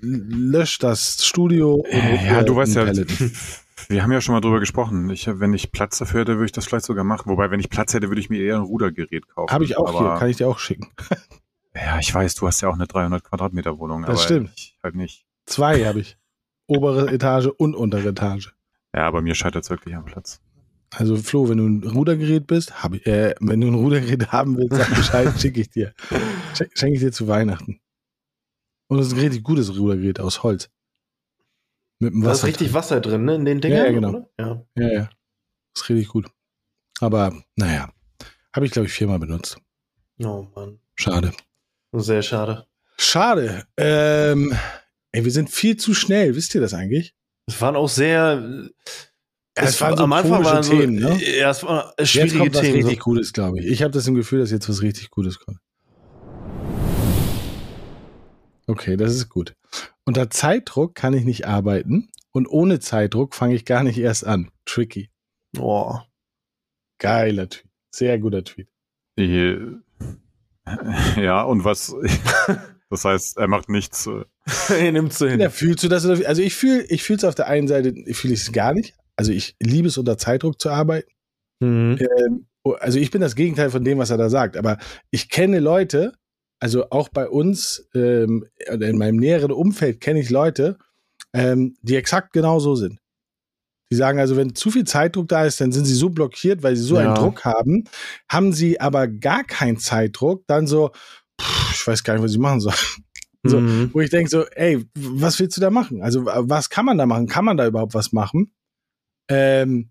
[0.00, 1.74] lösch das Studio.
[1.74, 3.08] und hol Ja, du weißt ja, Pellet.
[3.88, 5.08] wir haben ja schon mal drüber gesprochen.
[5.10, 7.30] Ich, wenn ich Platz dafür hätte, würde ich das vielleicht sogar machen.
[7.30, 9.52] Wobei, wenn ich Platz hätte, würde ich mir eher ein Rudergerät kaufen.
[9.52, 10.88] Habe ich auch Aber, hier, kann ich dir auch schicken.
[11.74, 14.00] Ja, ich weiß, du hast ja auch eine 300 Quadratmeter Wohnung.
[14.02, 14.50] Das aber stimmt.
[14.56, 15.24] Ich halt nicht.
[15.46, 16.16] Zwei habe ich.
[16.66, 18.52] Obere Etage und untere Etage.
[18.92, 20.40] Ja, bei mir scheitert es wirklich am Platz.
[20.90, 24.56] Also Flo, wenn du ein Rudergerät bist, hab ich, äh, wenn du ein Rudergerät haben
[24.56, 25.92] willst, sag Bescheid, schicke ich dir.
[26.54, 27.78] Schen- Schenke ich dir zu Weihnachten.
[28.88, 30.70] Und es ist ein richtig gutes Rudergerät aus Holz.
[32.00, 32.46] Mit dem Da Wasser.
[32.48, 33.34] ist richtig Wasser drin, ne?
[33.34, 33.78] In den Dingern.
[33.78, 34.08] Ja, ja, genau.
[34.10, 34.30] oder?
[34.38, 34.66] Ja.
[34.76, 35.10] Ja, ja.
[35.76, 36.26] Ist richtig gut.
[37.00, 37.92] Aber naja,
[38.54, 39.58] habe ich glaube ich viermal benutzt.
[40.20, 40.80] Oh Mann.
[40.96, 41.32] Schade.
[41.92, 42.66] Sehr schade.
[42.98, 43.66] Schade.
[43.76, 44.52] Ähm,
[45.12, 46.34] ey, wir sind viel zu schnell.
[46.34, 47.14] Wisst ihr das eigentlich?
[47.46, 48.70] Es waren auch sehr.
[49.56, 51.18] Ja, es waren so am Anfang waren so, Themen, ne?
[51.38, 52.74] Ja, es waren Jetzt schwierige kommt was Themen.
[52.76, 53.04] richtig So.
[53.04, 53.66] Gutes, glaube ich.
[53.66, 55.58] Ich habe das im Gefühl, dass jetzt was richtig Gutes kommt.
[58.68, 59.54] Okay, das ist gut.
[60.04, 64.50] Unter Zeitdruck kann ich nicht arbeiten und ohne Zeitdruck fange ich gar nicht erst an.
[64.66, 65.10] Tricky.
[65.58, 65.96] Oh.
[66.98, 67.64] Geiler Tweet.
[67.94, 68.68] Sehr guter Tweet.
[69.16, 69.56] Eh,
[71.16, 71.94] Ja, und was?
[72.90, 74.06] Das heißt, er macht nichts.
[74.06, 74.24] äh,
[74.86, 75.40] er nimmt so hin.
[75.40, 76.06] Ja, fühlst du das?
[76.06, 78.94] Also ich fühle ich fühle es auf der einen Seite, fühle ich es gar nicht.
[79.14, 81.10] Also ich liebe es unter Zeitdruck zu arbeiten.
[81.60, 81.98] Mhm.
[82.00, 84.56] Ähm, oh, also ich bin das Gegenteil von dem, was er da sagt.
[84.56, 84.78] Aber
[85.10, 86.14] ich kenne Leute,
[86.60, 90.78] also auch bei uns ähm, oder in meinem näheren Umfeld kenne ich Leute,
[91.32, 92.98] ähm, die exakt genau so sind.
[93.90, 96.76] Die sagen also, wenn zu viel Zeitdruck da ist, dann sind sie so blockiert, weil
[96.76, 97.02] sie so Ja.
[97.02, 97.84] einen Druck haben.
[98.28, 100.90] Haben sie aber gar keinen Zeitdruck, dann so,
[101.40, 102.74] pff, ich weiß gar nicht, was ich machen soll.
[103.44, 103.90] So, Mhm.
[103.94, 106.02] Wo ich denke so, ey, was willst du da machen?
[106.02, 107.28] Also was kann man da machen?
[107.28, 108.52] Kann man da überhaupt was machen?
[109.30, 109.90] Ähm,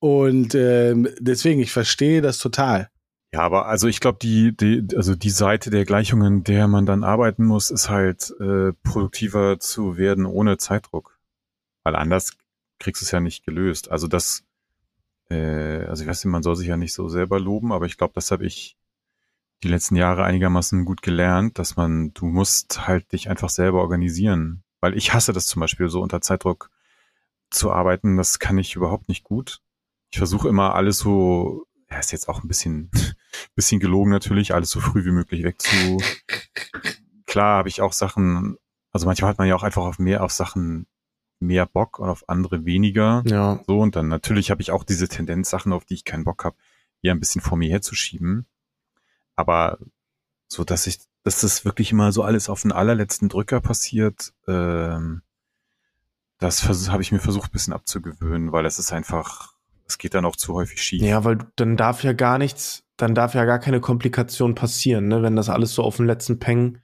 [0.00, 2.88] und ähm, deswegen, ich verstehe das total.
[3.36, 7.04] Ja, aber also ich glaube, die, die, also die Seite der Gleichungen, der man dann
[7.04, 11.18] arbeiten muss, ist halt äh, produktiver zu werden ohne Zeitdruck.
[11.82, 12.38] Weil anders
[12.78, 13.90] kriegst du es ja nicht gelöst.
[13.90, 14.42] Also das,
[15.28, 17.98] äh, also ich weiß nicht, man soll sich ja nicht so selber loben, aber ich
[17.98, 18.78] glaube, das habe ich
[19.62, 24.62] die letzten Jahre einigermaßen gut gelernt, dass man, du musst halt dich einfach selber organisieren.
[24.80, 26.70] Weil ich hasse das zum Beispiel so unter Zeitdruck
[27.50, 29.60] zu arbeiten, das kann ich überhaupt nicht gut.
[30.10, 32.90] Ich versuche immer alles so, ja, ist jetzt auch ein bisschen,
[33.54, 35.98] bisschen gelogen natürlich, alles so früh wie möglich wegzu.
[37.26, 38.56] Klar habe ich auch Sachen,
[38.92, 40.86] also manchmal hat man ja auch einfach auf mehr, auf Sachen
[41.38, 43.22] mehr Bock und auf andere weniger.
[43.26, 43.60] Ja.
[43.66, 46.44] So, und dann natürlich habe ich auch diese Tendenz, Sachen, auf die ich keinen Bock
[46.44, 46.56] habe,
[47.02, 48.46] eher ein bisschen vor mir herzuschieben.
[49.34, 49.78] Aber
[50.48, 55.22] so, dass ich, dass das wirklich immer so alles auf den allerletzten Drücker passiert, ähm,
[56.38, 59.55] das habe ich mir versucht, ein bisschen abzugewöhnen, weil es ist einfach,
[59.86, 61.02] es geht dann auch zu häufig schief.
[61.02, 65.22] Ja, weil dann darf ja gar nichts, dann darf ja gar keine Komplikation passieren, ne,
[65.22, 66.80] wenn das alles so auf den letzten Peng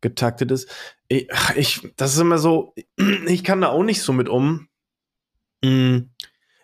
[0.00, 0.68] getaktet ist.
[1.08, 2.74] Ich, ich das ist immer so,
[3.26, 4.68] ich kann da auch nicht so mit um.
[5.62, 6.10] Mm.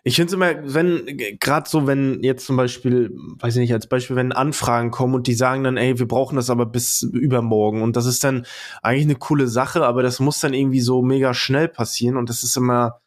[0.07, 3.09] Ich finde es immer, wenn, gerade so, wenn jetzt zum Beispiel,
[3.39, 6.35] weiß ich nicht, als Beispiel, wenn Anfragen kommen und die sagen dann, ey, wir brauchen
[6.35, 8.45] das aber bis übermorgen und das ist dann
[8.83, 12.43] eigentlich eine coole Sache, aber das muss dann irgendwie so mega schnell passieren und das
[12.43, 13.01] ist immer,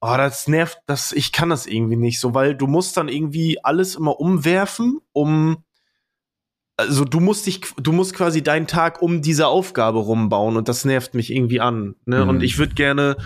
[0.00, 3.62] Oh, das nervt, das, ich kann das irgendwie nicht so, weil du musst dann irgendwie
[3.62, 5.62] alles immer umwerfen, um,
[6.78, 10.86] also du musst dich, du musst quasi deinen Tag um diese Aufgabe rumbauen und das
[10.86, 11.96] nervt mich irgendwie an.
[12.06, 12.24] Ne?
[12.24, 12.28] Mhm.
[12.30, 13.18] Und ich würde gerne,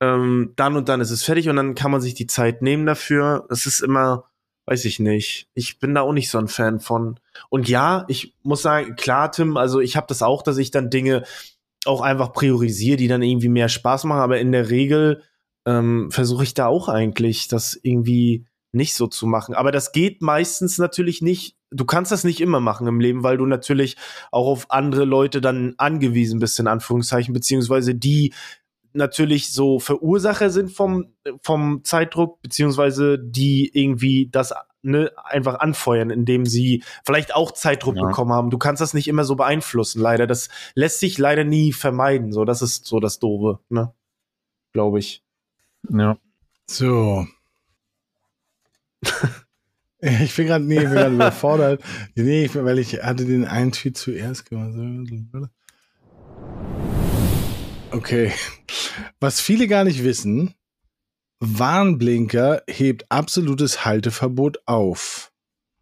[0.00, 2.86] ähm, dann und dann ist es fertig und dann kann man sich die Zeit nehmen
[2.86, 3.46] dafür.
[3.50, 4.24] Es ist immer,
[4.66, 5.48] weiß ich nicht.
[5.54, 7.18] Ich bin da auch nicht so ein Fan von.
[7.48, 10.90] Und ja, ich muss sagen, klar, Tim, also ich habe das auch, dass ich dann
[10.90, 11.24] Dinge
[11.84, 15.22] auch einfach priorisiere, die dann irgendwie mehr Spaß machen, aber in der Regel
[15.66, 19.54] ähm, versuche ich da auch eigentlich, das irgendwie nicht so zu machen.
[19.54, 21.56] Aber das geht meistens natürlich nicht.
[21.70, 23.96] Du kannst das nicht immer machen im Leben, weil du natürlich
[24.30, 28.32] auch auf andere Leute dann angewiesen bist, in Anführungszeichen, beziehungsweise die
[28.92, 31.12] natürlich so Verursacher sind vom,
[31.42, 38.06] vom Zeitdruck, beziehungsweise die irgendwie das ne, einfach anfeuern, indem sie vielleicht auch Zeitdruck Ja.
[38.06, 38.50] bekommen haben.
[38.50, 40.26] Du kannst das nicht immer so beeinflussen, leider.
[40.26, 42.32] Das lässt sich leider nie vermeiden.
[42.32, 43.92] So, das ist so das Doofe, ne?
[44.72, 45.25] Glaube ich.
[45.90, 46.18] Ja.
[46.66, 47.26] So.
[49.98, 51.82] Ich bin gerade nee, ich bin gerade überfordert.
[52.14, 55.50] Nee, ich, weil ich hatte den einen Tweet zuerst gemacht.
[57.90, 58.32] Okay.
[59.20, 60.54] Was viele gar nicht wissen,
[61.40, 65.32] Warnblinker hebt absolutes Halteverbot auf.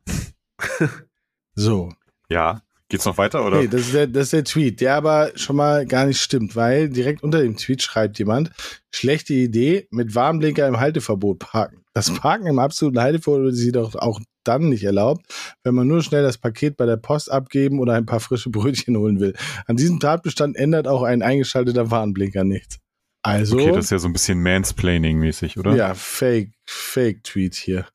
[1.57, 1.93] So.
[2.29, 2.63] Ja.
[2.95, 3.61] Geht's noch weiter, oder?
[3.61, 6.55] Nee, das ist, der, das ist der Tweet, der aber schon mal gar nicht stimmt,
[6.55, 8.53] weil direkt unter dem Tweet schreibt jemand,
[8.93, 11.83] schlechte Idee, mit Warnblinker im Halteverbot parken.
[11.93, 15.27] Das Parken im absoluten Halteverbot ist jedoch auch dann nicht erlaubt,
[15.65, 18.97] wenn man nur schnell das Paket bei der Post abgeben oder ein paar frische Brötchen
[18.97, 19.35] holen will.
[19.67, 22.79] An diesem Tatbestand ändert auch ein eingeschalteter Warnblinker nichts.
[23.23, 25.75] Also, Okay, das ist ja so ein bisschen Mansplaining-mäßig, oder?
[25.75, 27.87] ja, Fake, Fake-Tweet hier.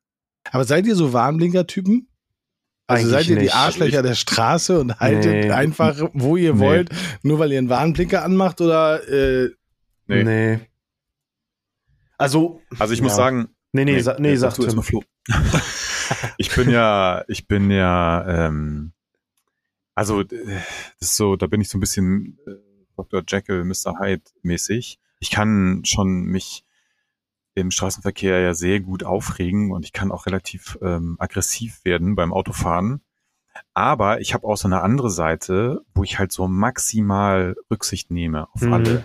[0.50, 2.06] Aber seid ihr so Warnblinker-Typen?
[2.90, 3.52] Also Eigentlich seid ihr die.
[3.52, 5.50] Arschlöcher der Straße und haltet Nee.
[5.50, 6.60] einfach, wo ihr Nee.
[6.60, 6.90] wollt,
[7.22, 9.50] nur weil ihr einen Warnblinker anmacht oder äh,
[10.06, 10.24] Nee.
[10.24, 10.60] Nee.
[12.18, 13.16] Also, Also ich muss Ja.
[13.16, 14.74] sagen, nee, nee, sa nee, sag Tim.
[14.76, 15.02] mal, Flo.
[16.38, 18.92] ich bin ja, ich bin ja, ähm,
[19.94, 20.26] also äh,
[20.98, 22.50] das ist so, da bin ich so ein bisschen äh,
[22.96, 23.22] Dr.
[23.26, 23.98] Jekyll, Mr.
[24.00, 24.98] Hyde mäßig.
[25.20, 26.64] Ich kann schon mich
[27.60, 32.32] im Straßenverkehr ja sehr gut aufregen und ich kann auch relativ ähm, aggressiv werden beim
[32.32, 33.02] Autofahren.
[33.74, 38.48] Aber ich habe auch so eine andere Seite, wo ich halt so maximal Rücksicht nehme
[38.52, 38.72] auf Mhm.
[38.72, 39.04] alle.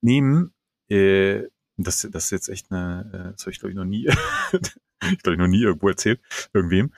[0.00, 0.52] Nehmen,
[0.88, 1.44] äh,
[1.76, 4.06] das, das ist jetzt echt eine, äh, das habe ich glaube ich noch nie,
[5.02, 6.20] ich glaube ich noch nie irgendwo erzählt,
[6.52, 6.92] irgendwem.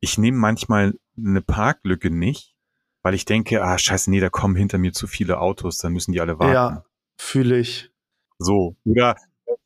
[0.00, 2.54] Ich nehme manchmal eine Parklücke nicht,
[3.02, 6.12] weil ich denke, ah scheiße, nee, da kommen hinter mir zu viele Autos, dann müssen
[6.12, 6.52] die alle warten.
[6.52, 6.84] Ja,
[7.16, 7.90] fühle ich.
[8.38, 8.76] So.
[8.84, 9.16] Oder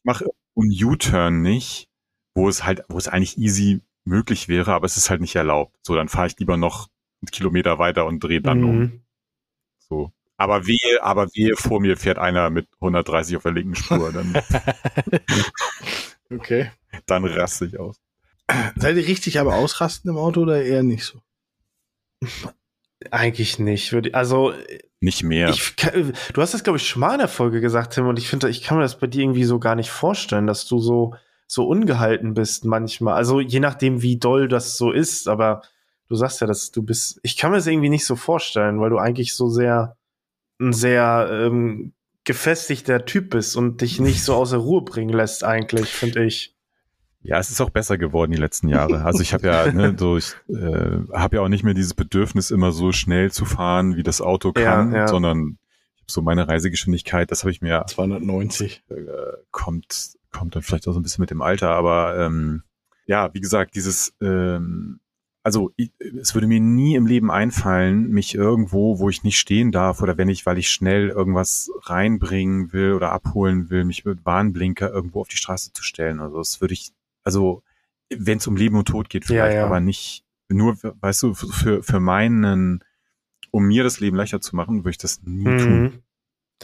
[0.03, 0.27] mache
[0.57, 1.89] einen U-Turn nicht,
[2.35, 5.77] wo es halt, wo es eigentlich easy möglich wäre, aber es ist halt nicht erlaubt.
[5.83, 6.89] So, dann fahre ich lieber noch
[7.23, 8.79] einen Kilometer weiter und drehe dann um.
[8.79, 9.03] Mhm.
[9.79, 10.13] So.
[10.37, 14.35] Aber wehe, aber wehe, vor mir fährt einer mit 130 auf der linken Spur, dann,
[16.35, 16.71] okay.
[17.05, 18.01] dann raste ich aus.
[18.77, 21.21] Seid ihr richtig aber ausrasten im Auto oder eher nicht so?
[23.11, 23.93] Eigentlich nicht.
[23.93, 24.53] Würde- Also,
[25.01, 25.49] Nicht mehr.
[25.49, 28.29] ich, du hast das, glaube ich, schon mal in der Folge gesagt, Tim, und ich
[28.29, 31.15] finde, ich kann mir das bei dir irgendwie so gar nicht vorstellen, dass du so,
[31.47, 33.15] so ungehalten bist manchmal.
[33.15, 35.63] Also, je nachdem, wie doll das so ist, aber
[36.09, 38.91] du sagst ja, dass du bist, ich kann mir das irgendwie nicht so vorstellen, weil
[38.91, 39.97] du eigentlich so sehr,
[40.61, 41.93] ein sehr, ähm,
[42.25, 46.55] gefestigter Typ bist und dich nicht so außer Ruhe bringen lässt, eigentlich, finde ich.
[47.23, 49.05] Ja, es ist auch besser geworden die letzten Jahre.
[49.05, 52.51] Also ich habe ja, ne, so ich äh, habe ja auch nicht mehr dieses Bedürfnis,
[52.51, 55.07] immer so schnell zu fahren, wie das Auto Ja, kann, ja.
[55.07, 55.59] sondern
[55.97, 58.85] ich hab so meine Reisegeschwindigkeit, das habe ich mir 290.
[58.89, 58.95] äh,
[59.51, 62.63] kommt kommt dann vielleicht auch so ein bisschen mit dem Alter, aber ähm,
[63.07, 65.01] ja, wie gesagt, dieses ähm,
[65.43, 65.91] also ich,
[66.21, 70.19] es würde mir nie im Leben einfallen, mich irgendwo, wo ich nicht stehen darf oder
[70.19, 75.23] wenn ich, weil ich schnell irgendwas reinbringen will oder abholen will, mich mit Warnblinker irgendwo
[75.23, 76.21] auf die Straße zu stellen.
[76.21, 76.93] Also das würde ich,
[77.25, 77.63] also
[78.13, 79.67] wenn es um Leben und Tod geht, Ja, vielleicht, ja.
[79.67, 82.83] aber nicht nur, weißt du, für für meinen,
[83.53, 86.03] um mir das Leben leichter zu machen, würde ich das nie tun, Mhm.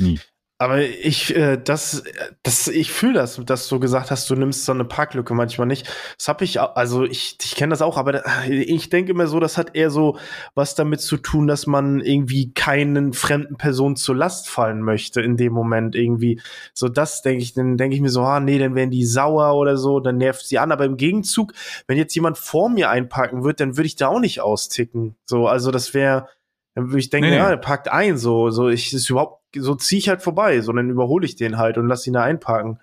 [0.00, 0.20] nie.
[0.58, 2.02] Aber ich, äh, das,
[2.42, 5.86] das, ich fühle das, dass du gesagt hast, du nimmst so eine Parklücke manchmal nicht.
[6.16, 9.58] Das habe ich, also ich, ich kenne das auch, aber ich denke immer so, das
[9.58, 10.18] hat eher so
[10.54, 15.36] was damit zu tun, dass man irgendwie keinen fremden Personen zur Last fallen möchte in
[15.36, 16.40] dem Moment irgendwie.
[16.72, 19.54] So das denke ich, dann denke ich mir so, ah nee, dann werden die sauer
[19.56, 20.72] oder so, dann nervt sie an.
[20.72, 21.52] Aber im Gegenzug,
[21.86, 25.16] wenn jetzt jemand vor mir einparken wird, dann würde ich da auch nicht austicken.
[25.26, 26.28] So, also das wäre,
[26.76, 27.42] dann würde ich denken, Nee, nee.
[27.42, 30.72] ja, der parkt ein, so, so ich ist überhaupt, so ziehe ich halt vorbei, so
[30.72, 32.78] dann überhole ich den halt und lass ihn da einparken.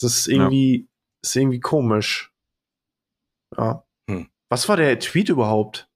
[0.00, 0.88] Das ist irgendwie,
[1.22, 2.32] ist irgendwie komisch.
[3.56, 3.84] Ja.
[4.10, 4.28] Hm.
[4.48, 5.88] Was war der Tweet überhaupt?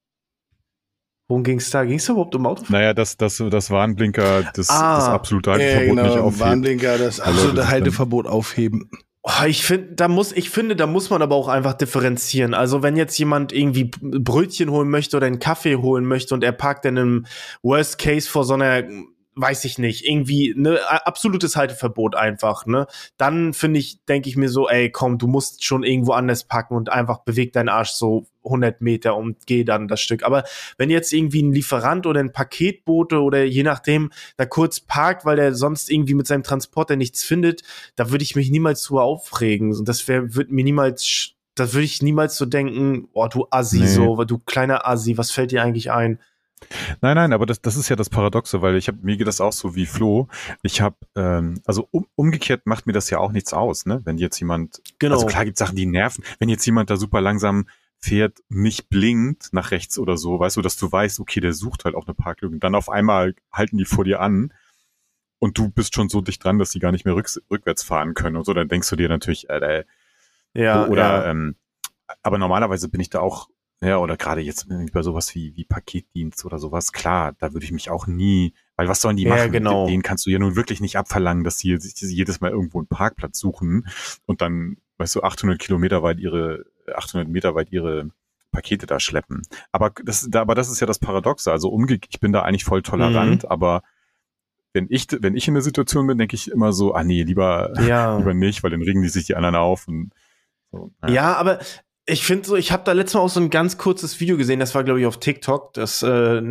[1.26, 1.84] Worum ging's da?
[1.84, 2.72] Ging's da überhaupt um Autofahren?
[2.72, 6.40] Naja, das, das, das Warnblinker, das, Ah, das absolute Ja, Halteverbot nicht genau, aufheben.
[6.40, 8.90] Warnblinker, das absolute Halteverbot aufheben.
[9.26, 12.52] Oh, ich finde, da muss, ich finde, da muss man aber auch einfach differenzieren.
[12.52, 16.52] Also wenn jetzt jemand irgendwie Brötchen holen möchte oder einen Kaffee holen möchte und er
[16.52, 17.26] parkt dann im
[17.62, 18.82] Worst Case vor so einer,
[19.36, 22.86] weiß ich nicht, irgendwie ne absolutes Halteverbot einfach, ne?
[23.16, 26.74] Dann finde ich, denke ich mir so, ey, komm, du musst schon irgendwo anders packen
[26.76, 30.22] und einfach beweg deinen Arsch so 100 Meter und geh dann das Stück.
[30.22, 30.44] Aber
[30.78, 35.36] wenn jetzt irgendwie ein Lieferant oder ein Paketbote oder je nachdem da kurz parkt, weil
[35.36, 37.62] der sonst irgendwie mit seinem Transporter nichts findet,
[37.96, 39.74] da würde ich mich niemals so aufregen.
[39.74, 43.80] Und das wäre, würde mir niemals, da würde ich niemals so denken, oh, du Assi,
[43.80, 43.86] Nee.
[43.86, 46.20] so, du kleiner Assi, was fällt dir eigentlich ein?
[47.00, 49.40] Nein, nein, aber das, das ist ja das Paradoxe, weil ich habe mir geht das
[49.40, 50.28] auch so wie Flo.
[50.62, 54.00] Ich habe, ähm, also um, umgekehrt macht mir das ja auch nichts aus, ne?
[54.04, 55.14] Wenn jetzt jemand, Genau.
[55.14, 56.24] also klar gibt Sachen, die nerven.
[56.38, 57.66] Wenn jetzt jemand da super langsam
[57.98, 61.84] fährt, nicht blinkt nach rechts oder so, weißt du, dass du weißt, okay, der sucht
[61.84, 62.58] halt auch eine Parklücke.
[62.58, 64.52] Dann auf einmal halten die vor dir an
[65.38, 68.14] und du bist schon so dicht dran, dass die gar nicht mehr rücks, rückwärts fahren
[68.14, 68.52] können und so.
[68.52, 69.84] Dann denkst du dir natürlich, äh,
[70.54, 71.30] ja, oder ja.
[71.30, 71.56] ähm,
[72.22, 73.48] aber normalerweise bin ich da auch,
[73.84, 77.72] ja, oder gerade jetzt bei sowas wie, wie Paketdienst oder sowas, klar, da würde ich
[77.72, 79.52] mich auch nie, weil was sollen die Ja, machen?
[79.52, 79.86] genau.
[79.86, 82.86] Den kannst du ja nun wirklich nicht abverlangen, dass die sich jedes Mal irgendwo einen
[82.88, 83.86] Parkplatz suchen
[84.26, 86.64] und dann, weißt du, 800 Kilometer weit ihre,
[86.94, 88.10] 800 Meter weit ihre
[88.52, 89.42] Pakete da schleppen.
[89.72, 91.50] Aber das, da, aber das ist ja das Paradoxe.
[91.50, 93.48] Also umge ich bin da eigentlich voll tolerant, Mhm.
[93.48, 93.82] aber
[94.72, 97.72] wenn ich, wenn ich in der Situation bin, denke ich immer so, ah nee, lieber,
[97.80, 98.16] ja.
[98.18, 100.12] lieber nicht, weil dann regen die sich die anderen auf und
[100.72, 100.90] so.
[101.08, 101.60] Ja, aber
[102.06, 104.60] ich finde so, ich habe da letztes Mal auch so ein ganz kurzes Video gesehen,
[104.60, 106.42] das war glaube ich auf TikTok, das äh,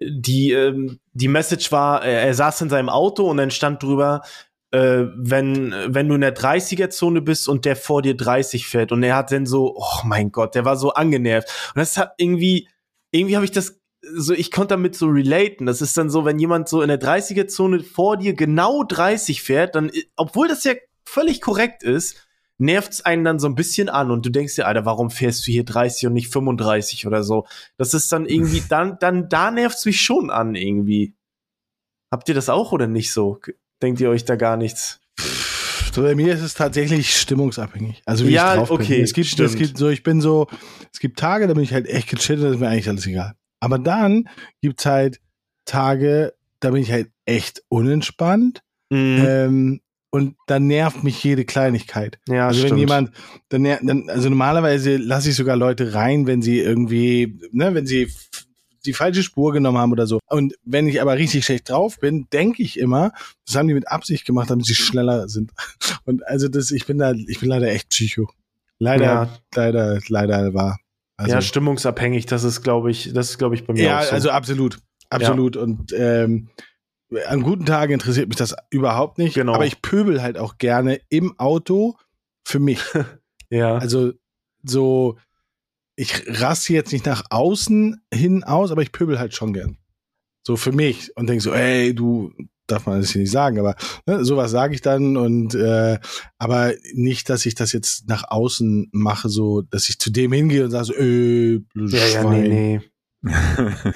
[0.00, 4.22] die ähm, die Message war, er, er saß in seinem Auto und dann stand drüber,
[4.70, 9.02] äh, wenn, wenn du in der 30er-Zone bist und der vor dir 30 fährt und
[9.02, 11.72] er hat dann so, oh mein Gott, der war so angenervt.
[11.74, 12.68] Und das hat irgendwie,
[13.10, 15.66] irgendwie habe ich das so, ich konnte damit so relaten.
[15.66, 19.74] Das ist dann so, wenn jemand so in der 30er-Zone vor dir genau 30 fährt,
[19.74, 20.74] dann, obwohl das ja
[21.04, 22.27] völlig korrekt ist,
[22.58, 25.52] nervt's einen dann so ein bisschen an und du denkst dir, Alter, warum fährst du
[25.52, 27.46] hier 30 und nicht 35 oder so?
[27.76, 31.14] Das ist dann irgendwie, dann, dann, da nervt's mich schon an irgendwie.
[32.12, 33.40] Habt ihr das auch oder nicht so?
[33.82, 35.00] Denkt ihr euch da gar nichts?
[35.94, 38.02] Bei mir ist es tatsächlich stimmungsabhängig.
[38.04, 39.04] Also wie Ja, ich drauf okay, bin.
[39.04, 40.46] Es gibt, es gibt so, ich bin so,
[40.92, 43.06] es gibt Tage, da bin ich halt echt gechillt und das ist mir eigentlich alles
[43.06, 43.34] egal.
[43.60, 44.28] Aber dann
[44.60, 45.20] gibt's halt
[45.64, 48.62] Tage, da bin ich halt echt unentspannt.
[48.90, 49.24] Mhm.
[49.26, 49.80] Ähm,
[50.10, 52.18] und dann nervt mich jede Kleinigkeit.
[52.28, 52.72] ja, also stimmt.
[52.72, 53.10] wenn jemand,
[53.50, 58.10] dann, dann also normalerweise lasse ich sogar Leute rein, wenn sie irgendwie, ne, wenn sie
[58.86, 60.18] die falsche Spur genommen haben oder so.
[60.26, 63.12] Und wenn ich aber richtig schlecht drauf bin, denke ich immer,
[63.46, 65.52] das haben die mit Absicht gemacht, damit sie schneller sind.
[66.04, 68.30] Und also das, ich bin da, ich bin leider echt Psycho.
[68.78, 69.38] Leider, Ja.
[69.54, 70.78] leider, leider war.
[71.16, 74.04] Also, ja, stimmungsabhängig, das ist, glaube ich, das ist, glaube ich, bei mir ja, auch
[74.04, 74.12] so.
[74.12, 74.78] also absolut.
[75.10, 75.56] Absolut.
[75.56, 76.48] Und ähm,
[77.26, 79.34] an guten Tagen interessiert mich das überhaupt nicht.
[79.34, 79.54] Genau.
[79.54, 81.96] Aber ich pöbel halt auch gerne im Auto
[82.44, 82.80] für mich.
[83.50, 83.78] ja.
[83.78, 84.12] Also
[84.62, 85.16] so,
[85.96, 89.78] ich raste jetzt nicht nach außen hin aus, aber ich pöbel halt schon gern.
[90.46, 92.32] So für mich und denke so, ey, du
[92.66, 95.98] darf man das hier nicht sagen, aber ne, sowas sage ich dann und äh,
[96.36, 100.64] aber nicht, dass ich das jetzt nach außen mache, so dass ich zu dem hingehe
[100.64, 102.80] und sage so, äh, blödes ja, ja, nee,
[103.22, 103.92] nee.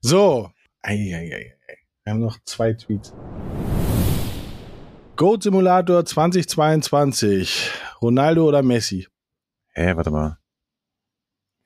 [0.00, 0.50] So.
[0.82, 1.57] Eieiei.
[2.08, 3.12] Wir haben noch zwei Tweets.
[5.16, 7.70] Goat Simulator 2022.
[8.00, 9.06] Ronaldo oder Messi?
[9.74, 10.38] Hä, warte mal.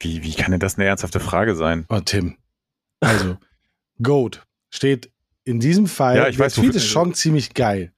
[0.00, 1.86] Wie, wie kann denn das eine ernsthafte Frage sein?
[1.90, 2.38] Oh, Tim.
[2.98, 3.36] Also,
[4.02, 5.12] Goat steht
[5.44, 6.16] in diesem Fall.
[6.16, 7.92] Ja, ich der weiß, Tweet ist schon ziemlich geil.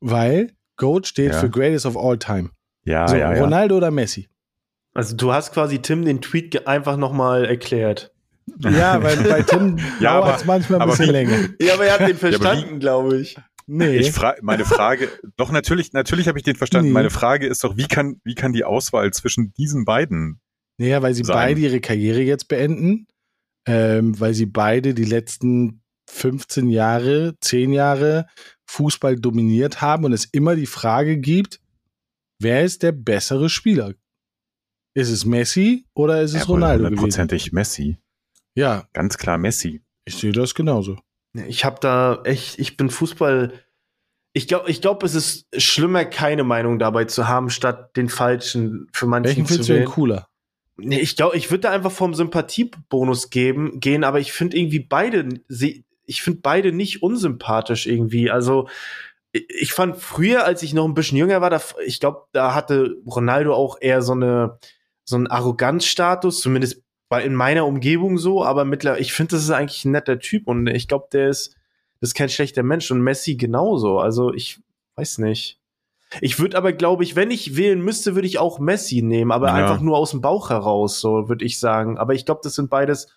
[0.00, 1.38] Weil Goat steht Ja.
[1.38, 2.48] für Greatest of All Time.
[2.84, 3.42] Ja, so, ja, ja.
[3.42, 4.30] Ronaldo oder Messi?
[4.94, 8.14] Also du hast quasi Tim den Tweet einfach nochmal erklärt.
[8.60, 11.48] Ja, weil bei Tim Ja, dauert es manchmal ein bisschen wie- länger.
[11.60, 13.36] Ja, aber er hat den verstanden, glaube ich.
[13.66, 13.98] Nee.
[13.98, 16.88] Ich frage, meine Frage, doch natürlich, natürlich habe ich den verstanden.
[16.88, 16.94] Nee.
[16.94, 20.40] Meine Frage ist doch, wie kann, wie kann die Auswahl zwischen diesen beiden?
[20.78, 21.34] Naja, weil sie sein.
[21.36, 23.06] beide ihre Karriere jetzt beenden,
[23.66, 28.26] ähm, weil sie beide die letzten 15 Jahre, 10 Jahre
[28.70, 31.60] Fußball dominiert haben und es immer die Frage gibt,
[32.40, 33.92] wer ist der bessere Spieler?
[34.94, 36.98] Ist es Messi oder ist es Ja, Ronaldo gewesen?
[37.00, 37.98] Hundertprozentig Messi.
[38.54, 39.82] Ja, Ganz klar Messi.
[40.04, 40.98] ich sehe das genauso.
[41.46, 43.52] Ich habe da echt, ich bin Fußball.
[44.32, 48.88] Ich glaube, ich glaube, es ist schlimmer, keine Meinung dabei zu haben, statt den falschen
[48.92, 50.28] für manchen Welchen zu findest du denn cooler?
[50.76, 54.78] Nee, ich glaube, ich würde da einfach vom Sympathiebonus geben, gehen, aber ich finde irgendwie
[54.80, 58.30] beide, sie, ich finde beide nicht unsympathisch irgendwie.
[58.30, 58.68] Also,
[59.32, 62.54] ich- ich fand früher, als ich noch ein bisschen jünger war, da, ich glaube, da
[62.54, 64.58] hatte Ronaldo auch eher so eine,
[65.04, 69.50] so einen Arroganzstatus, zumindest bei, in meiner Umgebung so, aber mittlerweile, ich finde, das ist
[69.50, 71.54] eigentlich ein netter Typ und ich glaube, der ist,
[72.00, 73.98] das ist kein schlechter Mensch und Messi genauso.
[73.98, 74.60] Also, ich
[74.96, 75.58] weiß nicht.
[76.20, 79.48] Ich würde aber, glaube ich, wenn ich wählen müsste, würde ich auch Messi nehmen, aber
[79.48, 79.54] Ja.
[79.54, 81.98] einfach nur aus dem Bauch heraus, so würde ich sagen.
[81.98, 83.08] Aber ich glaube, das sind beides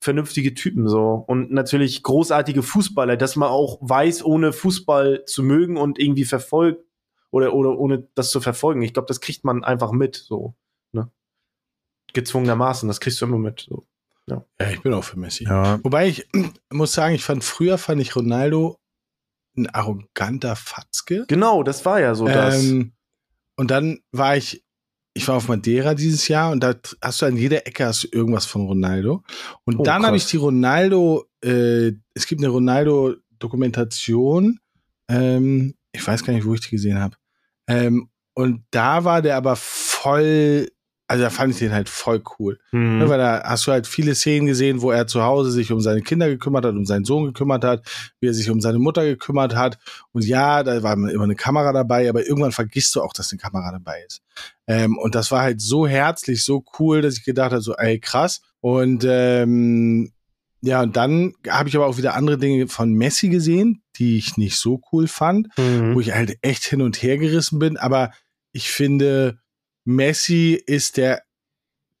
[0.00, 5.76] vernünftige Typen so und natürlich großartige Fußballer, dass man auch weiß, ohne Fußball zu mögen
[5.76, 6.84] und irgendwie verfolgt
[7.30, 8.82] oder oder ohne das zu verfolgen.
[8.82, 10.54] Ich glaube, das kriegt man einfach mit, so?
[12.14, 12.88] Gezwungenermaßen.
[12.88, 13.66] Das kriegst du immer mit.
[13.68, 13.86] So.
[14.26, 15.44] Ja, ich bin auch für Messi.
[15.44, 15.80] Ja.
[15.82, 16.28] Wobei ich
[16.72, 18.78] muss sagen, ich fand früher fand ich Ronaldo
[19.56, 21.24] ein arroganter Fatzke.
[21.28, 22.64] Genau, das war ja so das.
[22.64, 22.92] Ähm,
[23.56, 24.64] und dann war ich,
[25.14, 28.08] ich war auf Madeira dieses Jahr und da hast du an jeder Ecke hast du
[28.12, 29.22] irgendwas von Ronaldo.
[29.64, 34.58] Und Oh, dann habe ich die Ronaldo, äh, es gibt eine Ronaldo-Dokumentation,
[35.08, 37.16] ähm, ich weiß gar nicht, wo ich die gesehen habe.
[37.68, 40.70] Ähm, und da war der aber voll,
[41.12, 42.58] also da fand ich den halt voll cool.
[42.70, 43.00] Hm.
[43.00, 45.80] Ne, weil da hast du halt viele Szenen gesehen, wo er zu Hause sich um
[45.80, 47.86] seine Kinder gekümmert hat, um seinen Sohn gekümmert hat,
[48.18, 49.78] wie er sich um seine Mutter gekümmert hat.
[50.12, 53.38] Und ja, da war immer eine Kamera dabei, aber irgendwann vergisst du auch, dass eine
[53.40, 54.22] Kamera dabei ist.
[54.66, 58.00] Ähm, und das war halt so herzlich, so cool, dass ich gedacht habe, so, ey,
[58.00, 58.40] krass.
[58.60, 60.12] Und ähm,
[60.62, 64.38] ja, und dann habe ich aber auch wieder andere Dinge von Messi gesehen, die ich
[64.38, 65.94] nicht so cool fand Mhm.
[65.94, 67.76] wo ich halt echt hin und her gerissen bin.
[67.76, 68.12] Aber
[68.52, 69.41] ich finde,
[69.84, 71.22] Messi ist der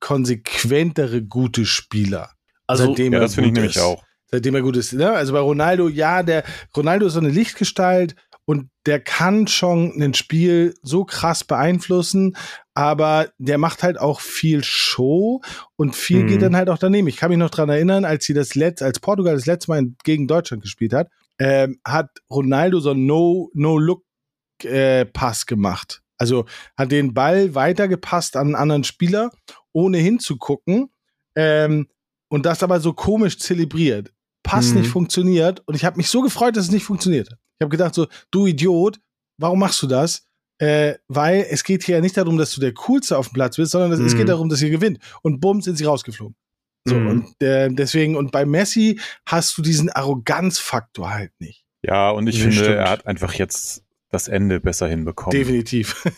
[0.00, 2.30] konsequentere gute Spieler.
[2.66, 3.82] Also, seitdem ja, er das finde ich gut nämlich ist.
[3.82, 4.02] auch.
[4.26, 4.92] Seitdem er gut ist.
[4.94, 5.10] Ne?
[5.10, 6.44] Also bei Ronaldo, ja, der
[6.76, 8.14] Ronaldo ist so eine Lichtgestalt
[8.44, 12.36] und der kann schon ein Spiel so krass beeinflussen,
[12.74, 15.42] aber der macht halt auch viel Show
[15.76, 16.26] und viel Mhm.
[16.28, 17.08] geht dann halt auch daneben.
[17.08, 19.84] Ich kann mich noch dran erinnern, als sie das letzte, als Portugal das letzte Mal
[20.02, 21.08] gegen Deutschland gespielt hat,
[21.38, 26.01] ähm, hat Ronaldo so einen No-Look-Pass äh, gemacht.
[26.22, 26.44] Also
[26.76, 29.32] hat den Ball weitergepasst an einen anderen Spieler,
[29.72, 30.88] ohne hinzugucken.
[31.34, 31.88] Ähm,
[32.28, 34.12] und das aber so komisch zelebriert.
[34.44, 34.82] Pass mhm.
[34.82, 35.64] nicht funktioniert.
[35.66, 37.28] Und ich habe mich so gefreut, dass es nicht funktioniert.
[37.28, 39.00] Ich habe gedacht so, du Idiot,
[39.36, 40.28] warum machst du das?
[40.58, 43.56] Äh, weil es geht hier ja nicht darum, dass du der Coolste auf dem Platz
[43.56, 44.06] bist, sondern mhm.
[44.06, 44.28] es geht mhm.
[44.28, 45.00] darum, dass ihr gewinnt.
[45.22, 46.36] Und bumm, sind sie rausgeflogen.
[46.84, 47.08] So, mhm.
[47.08, 51.64] und äh, deswegen, und bei Messi hast du diesen Arroganzfaktor halt nicht.
[51.82, 52.76] Ja, und ich nee, finde, stimmt.
[52.76, 53.82] er hat einfach jetzt
[54.12, 55.36] das Ende besser hinbekommen.
[55.36, 56.04] Definitiv.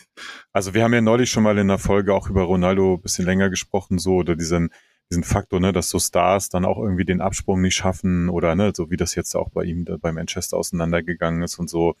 [0.51, 3.25] Also wir haben ja neulich schon mal in der Folge auch über Ronaldo ein bisschen
[3.25, 4.69] länger gesprochen, so, oder diesen,
[5.09, 8.71] diesen Faktor, ne, dass so Stars dann auch irgendwie den Absprung nicht schaffen oder ne,
[8.73, 11.95] so wie das jetzt auch bei ihm bei Manchester auseinandergegangen ist und so.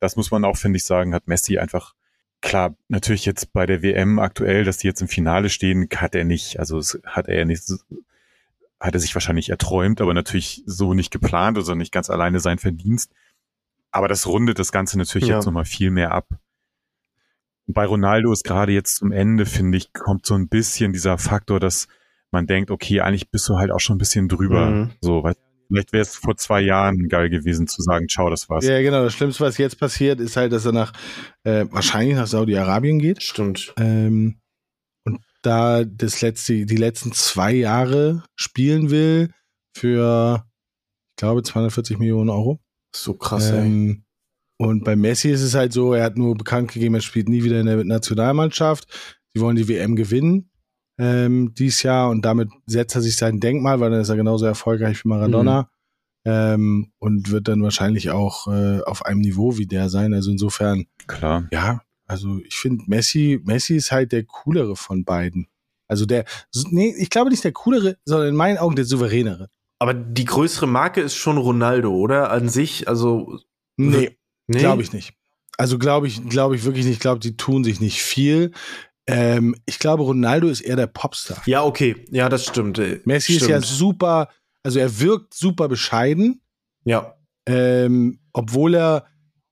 [0.00, 1.94] Das muss man auch, finde ich, sagen, hat Messi einfach
[2.40, 6.24] klar, natürlich jetzt bei der WM aktuell, dass die jetzt im Finale stehen, hat er
[6.24, 7.62] nicht, also es hat er ja nicht,
[8.80, 12.58] hat er sich wahrscheinlich erträumt, aber natürlich so nicht geplant, also nicht ganz alleine sein
[12.58, 13.12] Verdienst.
[13.92, 15.36] Aber das rundet das Ganze natürlich ja.
[15.36, 16.28] jetzt nochmal viel mehr ab.
[17.66, 21.60] bei Ronaldo ist gerade jetzt zum Ende, finde ich, kommt so ein bisschen dieser Faktor,
[21.60, 21.86] dass
[22.30, 24.66] man denkt, okay, eigentlich bist du halt auch schon ein bisschen drüber.
[24.70, 24.90] Mhm.
[25.00, 25.34] So, weil
[25.68, 28.64] vielleicht wäre es vor zwei Jahren geil gewesen zu sagen, ciao, das war's.
[28.64, 29.04] Ja, genau.
[29.04, 30.92] Das Schlimmste, was jetzt passiert, ist halt, dass er nach
[31.44, 33.22] äh, wahrscheinlich nach Saudi-Arabien geht.
[33.22, 33.72] Stimmt.
[33.78, 34.40] Ähm,
[35.04, 39.30] und da das letzte, die letzten zwei Jahre spielen will
[39.76, 40.44] für,
[41.10, 42.60] ich glaube, 240 Millionen Euro.
[42.94, 44.04] So krass, ähm,
[44.58, 44.66] ey.
[44.66, 47.42] Und bei Messi ist es halt so, er hat nur bekannt gegeben, er spielt nie
[47.42, 48.86] wieder in der Nationalmannschaft.
[49.32, 50.50] Sie wollen die WM gewinnen
[51.00, 54.44] ähm, dieses Jahr und damit setzt er sich sein Denkmal, weil dann ist er genauso
[54.44, 55.62] erfolgreich wie Maradona.
[55.62, 55.66] Mhm.
[56.26, 60.12] Ähm, und wird dann wahrscheinlich auch äh, auf einem Niveau wie der sein.
[60.12, 61.48] Also insofern, klar.
[61.50, 65.46] Ja, also ich finde Messi, Messi ist halt der coolere von beiden.
[65.88, 66.26] Also der,
[66.68, 69.48] nee, ich glaube nicht der coolere, sondern in meinen Augen der souveränere.
[69.80, 72.30] Aber die größere Marke ist schon Ronaldo, oder?
[72.30, 73.40] An sich, also.
[73.76, 74.16] Nee,
[74.46, 74.58] nee?
[74.58, 75.14] glaube ich nicht.
[75.56, 76.94] Also glaube ich, glaube ich wirklich nicht.
[76.94, 78.52] Ich glaube, die tun sich nicht viel.
[79.06, 81.42] Ähm, ich glaube, Ronaldo ist eher der Popstar.
[81.46, 82.04] Ja, okay.
[82.10, 82.78] Ja, das stimmt.
[83.06, 83.42] Messi stimmt.
[83.42, 84.28] ist ja super,
[84.62, 86.42] also er wirkt super bescheiden.
[86.84, 87.14] Ja.
[87.46, 89.06] Ähm, obwohl er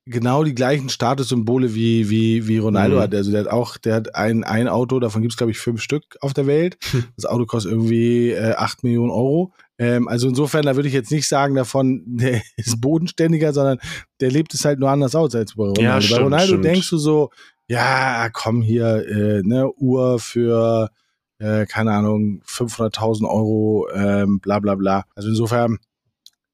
[0.07, 3.01] genau die gleichen Statussymbole wie, wie, wie Ronaldo mhm.
[3.01, 3.15] hat.
[3.15, 5.83] Also der hat auch, der hat ein, ein Auto, davon gibt es, glaube ich, fünf
[5.83, 6.79] Stück auf der Welt.
[7.17, 9.53] Das Auto kostet irgendwie äh, 8 Millionen Euro.
[9.79, 13.79] Ähm, also insofern, da würde ich jetzt nicht sagen davon, der ist bodenständiger, sondern
[14.21, 15.83] der lebt es halt nur anders aus als bei Ronaldo.
[15.83, 16.65] Ja, stimmt, bei Ronaldo stimmt.
[16.65, 17.31] denkst du so,
[17.69, 20.91] ja, komm hier, äh, ne, Uhr für,
[21.39, 25.05] äh, keine Ahnung, 500.000 Euro, ähm, bla bla bla.
[25.15, 25.79] Also insofern,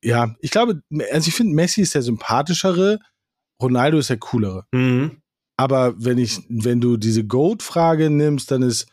[0.03, 2.99] ja, ich glaube, also ich finde, Messi ist der sympathischere,
[3.62, 4.66] Ronaldo ist der coolere.
[4.72, 5.22] Mhm.
[5.57, 8.87] Aber wenn ich, wenn du diese Goat-Frage nimmst, dann ist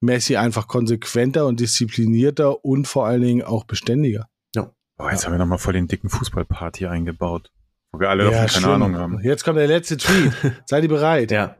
[0.00, 4.28] Messi einfach konsequenter und disziplinierter und vor allen Dingen auch beständiger.
[4.54, 4.70] Ja.
[4.96, 5.26] Boah, jetzt ja.
[5.26, 7.50] haben wir nochmal voll den dicken Fußballparty eingebaut.
[7.92, 8.70] Wo wir alle ja, davon keine schlimm.
[8.70, 9.20] Ahnung haben.
[9.22, 10.32] Jetzt kommt der letzte Tweet.
[10.66, 11.30] Seid ihr bereit?
[11.30, 11.56] Ja.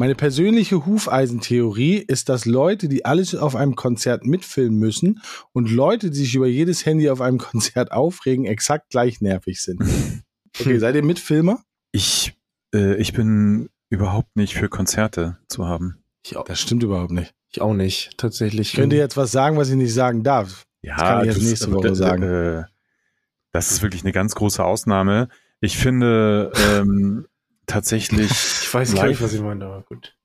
[0.00, 5.20] Meine persönliche Hufeisentheorie ist, dass Leute, die alles auf einem Konzert mitfilmen müssen
[5.52, 9.82] und Leute, die sich über jedes Handy auf einem Konzert aufregen, exakt gleich nervig sind.
[10.58, 11.62] Okay, seid ihr Mitfilmer?
[11.92, 12.34] Ich,
[12.74, 15.99] äh, ich bin überhaupt nicht für Konzerte zu haben.
[16.46, 17.34] Das stimmt überhaupt nicht.
[17.52, 18.74] Ich auch nicht, tatsächlich.
[18.74, 20.64] Könnt ihr jetzt was sagen, was ich nicht sagen darf?
[20.82, 22.22] Ja, das kann ich jetzt nächste Woche sagen.
[22.22, 22.64] Äh,
[23.52, 25.28] das ist wirklich eine ganz große Ausnahme.
[25.60, 27.26] Ich finde ähm,
[27.66, 28.30] tatsächlich.
[28.62, 30.16] ich weiß gar nicht, was ich meine, aber gut.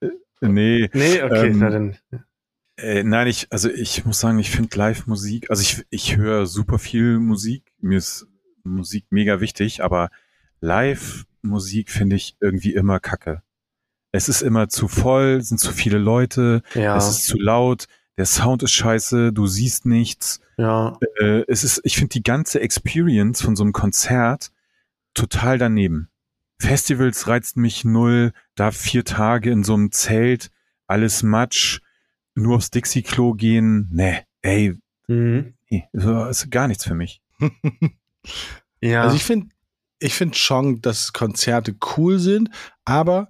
[0.00, 0.08] Äh,
[0.42, 0.90] nee.
[0.92, 1.96] Nee, okay, ähm, na dann.
[2.76, 6.78] Äh, nein, ich, also ich muss sagen, ich finde Live-Musik, also ich, ich höre super
[6.78, 7.72] viel Musik.
[7.80, 8.26] Mir ist
[8.64, 10.10] Musik mega wichtig, aber
[10.60, 13.42] Live-Musik finde ich irgendwie immer kacke.
[14.16, 16.96] Es ist immer zu voll, sind zu viele Leute, ja.
[16.96, 17.86] es ist zu laut,
[18.16, 20.40] der Sound ist scheiße, du siehst nichts.
[20.56, 20.98] Ja.
[21.20, 24.52] Äh, es ist, ich finde die ganze Experience von so einem Konzert
[25.12, 26.08] total daneben.
[26.58, 30.50] Festivals reizt mich null, da vier Tage in so einem Zelt,
[30.86, 31.80] alles Matsch,
[32.34, 35.54] nur aufs Dixie-Klo gehen, ne, ey, mhm.
[35.68, 37.20] nee, das ist gar nichts für mich.
[38.80, 39.02] ja.
[39.02, 39.48] Also ich finde,
[39.98, 42.48] ich finde schon, dass Konzerte cool sind,
[42.86, 43.28] aber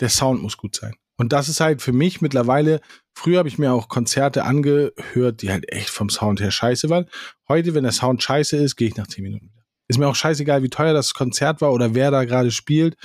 [0.00, 0.94] der Sound muss gut sein.
[1.16, 2.80] Und das ist halt für mich mittlerweile,
[3.14, 7.06] früher habe ich mir auch Konzerte angehört, die halt echt vom Sound her scheiße waren.
[7.48, 9.64] Heute, wenn der Sound scheiße ist, gehe ich nach zehn Minuten wieder.
[9.88, 12.96] Ist mir auch scheißegal, wie teuer das Konzert war oder wer da gerade spielt.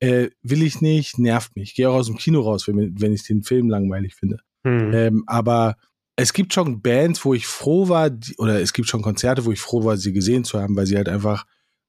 [0.00, 1.74] Äh, will ich nicht, nervt mich.
[1.74, 4.40] Gehe auch aus dem Kino raus, wenn, wenn ich den Film langweilig finde.
[4.66, 4.92] Hm.
[4.92, 5.76] Ähm, aber
[6.16, 9.52] es gibt schon Bands, wo ich froh war, die, oder es gibt schon Konzerte, wo
[9.52, 11.44] ich froh war, sie gesehen zu haben, weil sie halt einfach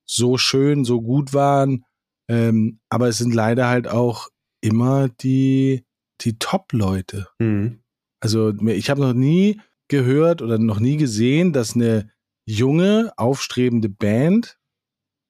[0.06, 1.86] so schön, so gut waren.
[2.28, 4.30] Ähm, aber es sind leider halt auch
[4.62, 5.86] immer die,
[6.22, 7.28] die Top-Leute.
[7.40, 7.80] Mhm.
[8.20, 12.10] Also ich habe noch nie gehört oder noch nie gesehen, dass eine
[12.46, 14.58] junge, aufstrebende Band,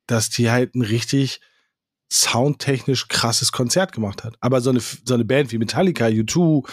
[0.07, 1.41] dass die halt ein richtig
[2.11, 4.35] soundtechnisch krasses Konzert gemacht hat.
[4.41, 6.67] Aber so eine, so eine Band wie Metallica, U2,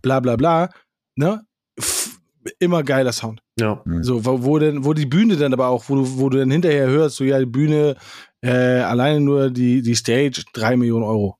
[0.00, 0.70] bla bla bla,
[1.14, 1.44] ne?
[1.78, 2.18] F
[2.58, 3.42] immer geiler Sound.
[3.60, 3.82] Ja.
[3.84, 4.02] Mhm.
[4.02, 6.50] So, wo, wo denn, wo die Bühne dann aber auch, wo du, wo du dann
[6.50, 7.96] hinterher hörst, so ja, die Bühne,
[8.40, 11.38] äh, alleine nur die, die Stage, drei Millionen Euro.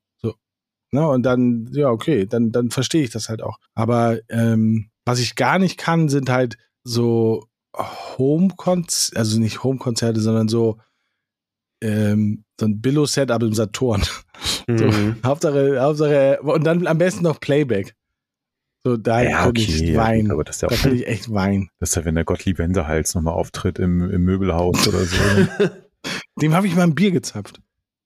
[0.92, 0.98] So.
[0.98, 1.08] Ne?
[1.08, 3.58] Und dann, ja, okay, dann, dann verstehe ich das halt auch.
[3.74, 10.48] Aber ähm, was ich gar nicht kann, sind halt so Home-Konzerte, also nicht Home-Konzerte, sondern
[10.48, 10.78] so,
[11.82, 14.02] ähm, so ein Billo-Set, aber im Saturn.
[14.68, 15.16] So, Mhm.
[15.24, 17.96] Hauptsache, Hauptsache, und dann am besten noch Playback.
[18.84, 20.30] So, da Ja, ich okay, weinen.
[20.30, 21.70] aber das ist ja da auch, kann ich echt weinen.
[21.80, 25.16] das ist ja, wenn der Gottlieb Wendehals nochmal auftritt im, im Möbelhaus oder so.
[26.42, 27.60] Dem habe ich mal ein Bier gezapft,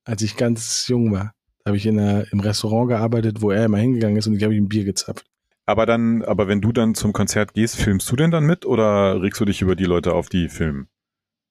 [0.05, 1.35] als ich ganz jung war.
[1.65, 4.43] Da habe ich in der, im Restaurant gearbeitet, wo er immer hingegangen ist und ich
[4.43, 5.27] habe ihm ein Bier gezapft.
[5.65, 9.23] Aber dann, aber wenn du dann zum Konzert gehst, filmst du denn dann mit oder
[9.23, 10.89] regst du dich über die Leute auf, die filmen?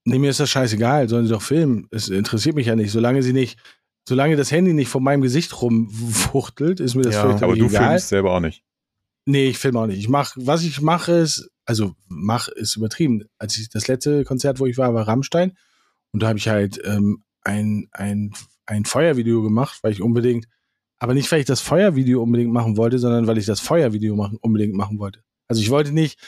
[0.04, 1.88] Nee, mir ist das scheißegal, sollen sie doch filmen.
[1.90, 2.90] Es interessiert mich ja nicht.
[2.90, 3.58] Solange sie nicht,
[4.06, 7.66] solange das Handy nicht vor meinem Gesicht rumfuchtelt, ist mir das Ja, völlig Aber du
[7.66, 7.90] egal.
[7.90, 8.64] filmst selber auch nicht.
[9.24, 9.98] Nee, ich filme auch nicht.
[9.98, 13.24] Ich mach, was ich mache ist, also mach ist übertrieben.
[13.38, 15.56] Als ich das letzte Konzert, wo ich war, war Rammstein
[16.10, 18.32] und da habe ich halt ähm, ein, ein,
[18.66, 20.46] ein Feuervideo gemacht, weil ich unbedingt,
[20.98, 24.38] aber nicht, weil ich das Feuervideo unbedingt machen wollte, sondern weil ich das Feuervideo machen,
[24.40, 25.22] unbedingt machen wollte.
[25.48, 26.18] Also ich wollte nicht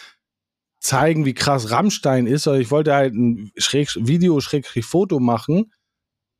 [0.81, 5.73] zeigen, wie krass Rammstein ist, sondern ich wollte halt ein Schräg, Video, Schrägstrich Foto machen,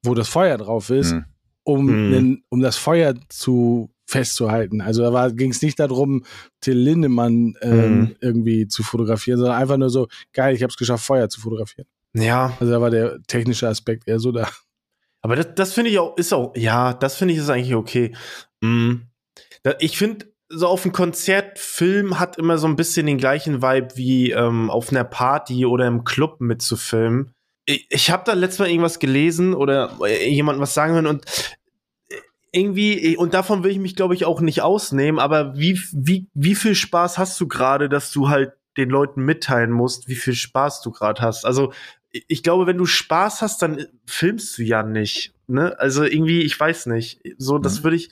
[0.05, 1.25] wo das Feuer drauf ist, Hm.
[1.63, 2.11] um, Hm.
[2.11, 4.83] nen- um das Feuer zu festzuhalten.
[4.83, 6.25] Also da ging es nicht darum,
[6.61, 8.17] Till Lindemann ähm, Hm.
[8.21, 11.89] irgendwie zu fotografieren, sondern einfach nur so, geil, ich habe es geschafft, Feuer zu fotografieren.
[12.13, 14.49] Ja, Also da war der technische Aspekt eher so da.
[15.25, 18.15] Aber das, das finde ich auch, ist auch, ja, das finde ich ist eigentlich okay.
[18.61, 19.07] Mhm.
[19.79, 23.97] Ich finde, so auf einem Konzert, Film hat immer so ein bisschen den gleichen Vibe
[23.97, 27.33] wie ähm, auf einer Party oder im Club mitzufilmen.
[27.65, 31.25] Ich, ich habe da letztes Mal irgendwas gelesen oder äh, jemand was sagen hören und
[32.11, 32.17] äh,
[32.53, 36.55] irgendwie, und davon will ich mich, glaube ich, auch nicht ausnehmen, aber wie, wie, wie
[36.55, 40.83] viel Spaß hast du gerade, dass du halt den Leuten mitteilen musst, wie viel Spaß
[40.83, 41.47] du gerade hast?
[41.47, 41.73] Also,
[42.29, 45.35] ich- glaube, wenn du Spaß hast, dann filmst du ja nicht.
[45.47, 45.79] Ne?
[45.79, 47.21] Also irgendwie, ich weiß nicht.
[47.39, 47.85] So, das Mhm.
[47.85, 48.11] würde ich.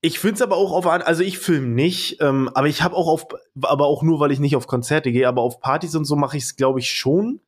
[0.00, 3.08] Ich finde es aber auch auf, also ich film nicht, ähm, aber ich habe auch
[3.08, 3.26] auf,
[3.62, 6.36] aber auch nur, weil ich nicht auf Konzerte gehe, aber auf Partys und so mache
[6.36, 7.40] ich es, glaube ich, schon.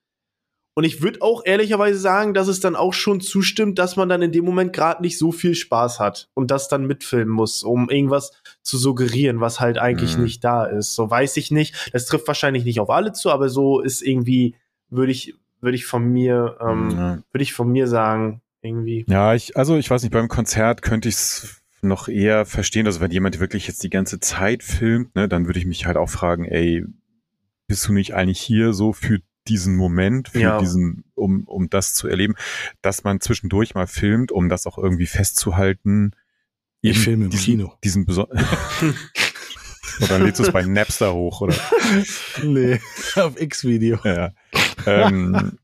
[0.75, 4.23] Und ich würde auch ehrlicherweise sagen, dass es dann auch schon zustimmt, dass man dann
[4.23, 7.89] in dem Moment gerade nicht so viel Spaß hat und das dann mitfilmen muss, um
[7.91, 8.33] irgendwas
[8.63, 10.25] zu suggerieren, was halt eigentlich Mhm.
[10.25, 10.95] nicht da ist.
[10.95, 11.91] So weiß ich nicht.
[11.93, 14.57] Das trifft wahrscheinlich nicht auf alle zu, aber so ist irgendwie,
[14.89, 17.23] würde ich, würde ich von mir, ähm, Ja.
[17.33, 19.05] würde ich von mir sagen, irgendwie.
[19.09, 22.87] Ja, ich, also ich weiß nicht, beim Konzert könnte ich es noch eher verstehen.
[22.87, 25.97] Also wenn jemand wirklich jetzt die ganze Zeit filmt, ne, dann würde ich mich halt
[25.97, 26.85] auch fragen, ey,
[27.69, 30.59] bist du nicht eigentlich hier so für diesen Moment, für Ja.
[30.59, 32.35] diesen, um, um das zu erleben,
[32.83, 36.13] dass man zwischendurch mal filmt, um das auch irgendwie festzuhalten.
[36.83, 37.73] Ich filme im diesen, Kino.
[37.83, 38.29] Diesen beso-
[40.03, 41.55] oder lädst du es bei Napster hoch, oder?
[42.43, 42.81] Nee,
[43.17, 43.99] auf X-Video.
[44.05, 44.33] Ja.
[44.87, 45.59] Ähm,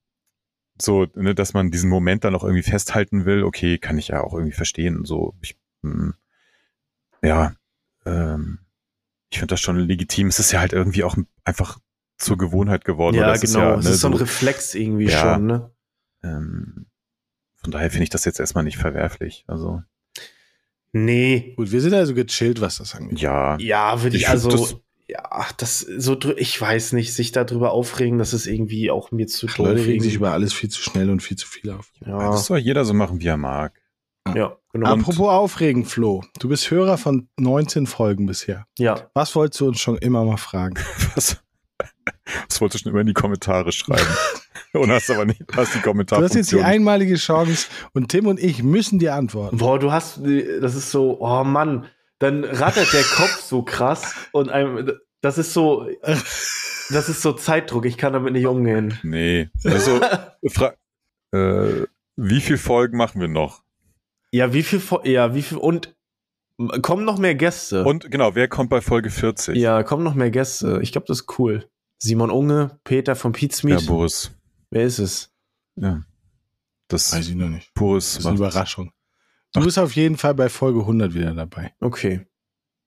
[0.80, 4.22] so, ne, dass man diesen Moment dann auch irgendwie festhalten will, okay, kann ich ja
[4.22, 5.04] auch irgendwie verstehen.
[5.04, 6.14] So, ich, hm,
[7.22, 7.54] ja,
[8.04, 8.58] ähm,
[9.30, 10.28] ich finde das schon legitim.
[10.28, 11.78] Es ist ja halt irgendwie auch einfach
[12.18, 13.16] zur Gewohnheit geworden.
[13.16, 13.58] oder Ja, es genau.
[13.58, 15.34] Ist ja, es ne, ist so ein Reflex irgendwie Ja.
[15.34, 15.70] schon, ne?
[16.22, 16.86] ähm,
[17.62, 19.44] von daher finde ich das jetzt erstmal nicht verwerflich.
[19.48, 19.82] Also,
[20.92, 21.52] Nee.
[21.56, 23.18] Gut, wir sind also gechillt, was das angeht.
[23.20, 23.58] ja.
[23.58, 24.76] Ja, würde ich, Ich also, das-
[25.08, 29.46] ja, das so, ich weiß nicht, sich darüber aufregen, das ist irgendwie auch mir zu
[29.46, 29.58] doof.
[29.58, 31.92] Leute regen sich über alles viel zu schnell und viel zu viel auf.
[32.04, 33.80] ja, Das soll jeder so machen, wie er mag.
[34.34, 34.90] ja, genau.
[34.92, 36.24] Apropos Aufregen, Flo.
[36.40, 38.66] Du bist Hörer von 19 Folgen bisher.
[38.78, 39.08] ja.
[39.14, 40.74] Was wolltest du uns schon immer mal fragen?
[41.14, 41.40] Was,
[42.48, 44.06] das wolltest du schon immer in die Kommentare schreiben.
[44.72, 46.24] und hast aber nicht, hast die Du Kommentare.
[46.24, 49.56] hast jetzt die einmalige Chance und Tim und ich müssen dir antworten.
[49.58, 50.20] Boah, du hast,
[50.60, 51.86] das ist so, oh Mann,
[52.18, 57.84] dann rattert der Kopf so krass und einem, das ist so, das ist so Zeitdruck,
[57.84, 58.98] ich kann damit nicht umgehen.
[59.02, 59.50] Nee.
[59.64, 60.00] Also,
[61.32, 61.86] äh,
[62.16, 63.62] wie viele Folgen machen wir noch?
[64.32, 65.94] Ja, wie viel, ja, wie viel, und
[66.82, 67.84] kommen noch mehr Gäste.
[67.84, 69.56] Und genau, wer kommt bei Folge 40?
[69.56, 70.80] ja, kommen noch mehr Gäste.
[70.82, 71.68] Ich glaube, das ist cool.
[71.98, 73.86] Simon Unge, Peter von ja Pizmeet.
[73.86, 74.32] Boris.
[74.70, 75.30] Wer ist es?
[75.76, 76.02] Ja.
[76.88, 77.72] Das Weiß ich noch nicht.
[77.74, 78.92] Boris Das ist eine Überraschung.
[79.56, 81.72] Du bist auf jeden Fall bei Folge 100 wieder dabei.
[81.80, 82.26] Okay.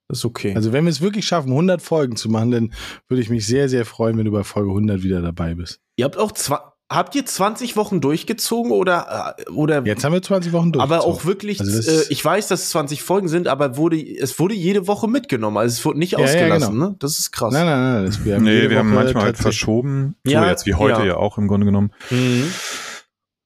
[0.08, 0.54] Das ist okay.
[0.56, 2.72] Also wenn wir es wirklich schaffen, 100 Folgen zu machen, dann
[3.08, 5.80] würde ich mich sehr, sehr freuen, wenn du bei Folge 100 wieder dabei bist.
[5.96, 6.58] ihr habt auch zwei,
[6.90, 10.82] habt ihr 20 Wochen durchgezogen oder, äh, oder Jetzt haben wir 20 Wochen durch.
[10.82, 14.40] aber auch wirklich, Also äh, ich weiß, dass es 20 Folgen sind, aber wurde, es
[14.40, 15.56] wurde jede Woche mitgenommen.
[15.58, 16.88] Also es wurde nicht Ja, ja, ausgelassen, genau.
[16.88, 16.96] ne?
[16.98, 17.52] Das ist krass.
[17.54, 18.06] Nein, nein, nein.
[18.06, 20.16] Das, wir haben nee, wir haben Woche manchmal halt verschoben.
[20.24, 21.06] So Ja, jetzt wie heute ja.
[21.06, 21.16] ja.
[21.18, 21.92] auch im Grunde genommen.
[22.10, 22.50] Mhm.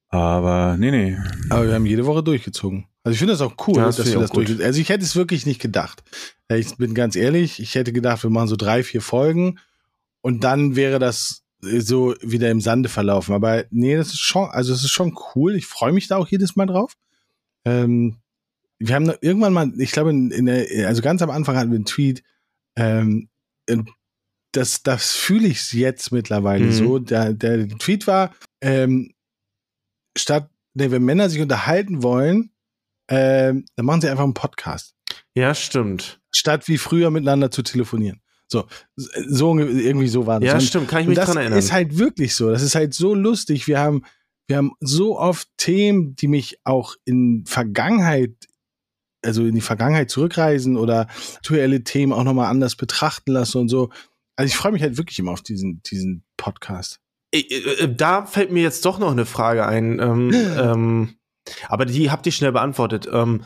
[0.08, 1.18] Aber nee, nee.
[1.50, 2.86] Aber wir haben jede Woche durchgezogen.
[3.04, 5.04] Also ich finde das auch cool, Ja, das dass wir das durchgezogen Also ich hätte
[5.04, 6.02] es wirklich nicht gedacht.
[6.48, 9.58] Äh, Ich bin ganz ehrlich, ich hätte gedacht, wir machen so drei, vier Folgen
[10.22, 13.34] und dann wäre das äh, so wieder im Sande verlaufen.
[13.34, 15.54] Aber nee, das ist schon, also es ist schon cool.
[15.54, 16.94] Ich freue mich da auch jedes Mal drauf.
[17.66, 18.16] Ähm,
[18.78, 21.76] wir haben irgendwann mal, ich glaube, in, in der, also ganz am Anfang hatten wir
[21.76, 22.22] einen Tweet,
[22.76, 23.28] ähm,
[24.52, 26.72] das, das fühle ich jetzt mittlerweile Mhm.
[26.72, 26.98] so.
[26.98, 29.12] Der, der Tweet war, ähm,
[30.16, 32.50] statt, nee, wenn Männer sich unterhalten wollen,
[33.08, 34.94] ähm, dann machen sie einfach einen Podcast.
[35.34, 36.20] Ja, stimmt.
[36.34, 38.20] Statt wie früher miteinander zu telefonieren.
[38.46, 40.46] So, so irgendwie so war das.
[40.46, 41.58] Ja, stimmt, kann ich mich das dran erinnern.
[41.58, 42.50] ist halt wirklich so.
[42.50, 43.66] Das ist halt so lustig.
[43.66, 44.04] Wir haben,
[44.46, 48.32] wir haben so oft Themen, die mich auch in Vergangenheit,
[49.24, 53.90] also in die Vergangenheit zurückreisen oder aktuelle Themen auch nochmal anders betrachten lassen und so.
[54.36, 57.00] Also ich freue mich halt wirklich immer auf diesen, diesen Podcast.
[57.32, 59.98] Äh, äh, Da fällt mir jetzt doch noch eine Frage ein.
[59.98, 61.14] Ähm, ähm,
[61.68, 63.08] aber die habt ihr schnell beantwortet.
[63.12, 63.44] Ähm,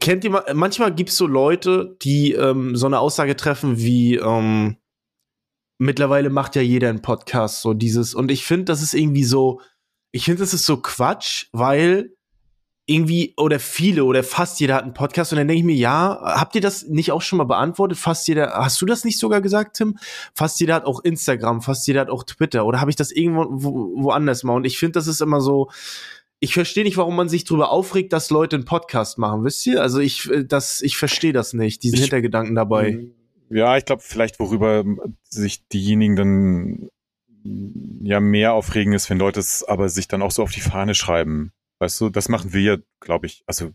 [0.00, 4.16] kennt ihr, ma- manchmal gibt es so Leute, die ähm, so eine Aussage treffen wie,
[4.16, 4.76] ähm,
[5.78, 8.14] mittlerweile macht ja jeder einen Podcast, so dieses.
[8.14, 9.60] Und ich finde, das ist irgendwie so,
[10.10, 12.14] ich finde, das ist so Quatsch, weil
[12.86, 16.18] irgendwie, oder viele oder fast jeder hat einen Podcast und dann denke ich mir, ja,
[16.22, 17.98] habt ihr das nicht auch schon mal beantwortet?
[17.98, 19.98] Fast jeder, hast du das nicht sogar gesagt, Tim?
[20.34, 23.44] Fast jeder hat auch Instagram, fast jeder hat auch Twitter oder habe ich das irgendwo
[23.50, 24.54] wo, woanders mal?
[24.54, 25.68] Und ich finde, das ist immer so,
[26.40, 29.82] ich verstehe nicht, warum man sich darüber aufregt, dass Leute einen Podcast machen, wisst ihr?
[29.82, 33.06] Also ich, äh, das, ich verstehe das nicht, diesen Ich- Hintergedanken dabei.
[33.50, 34.84] Ja, ich glaube, vielleicht worüber
[35.24, 36.88] sich diejenigen dann
[38.02, 40.94] ja mehr aufregen ist, wenn Leute es aber sich dann auch so auf die Fahne
[40.94, 41.52] schreiben.
[41.80, 43.44] Weißt du, das machen wir, glaube ich.
[43.46, 43.70] Also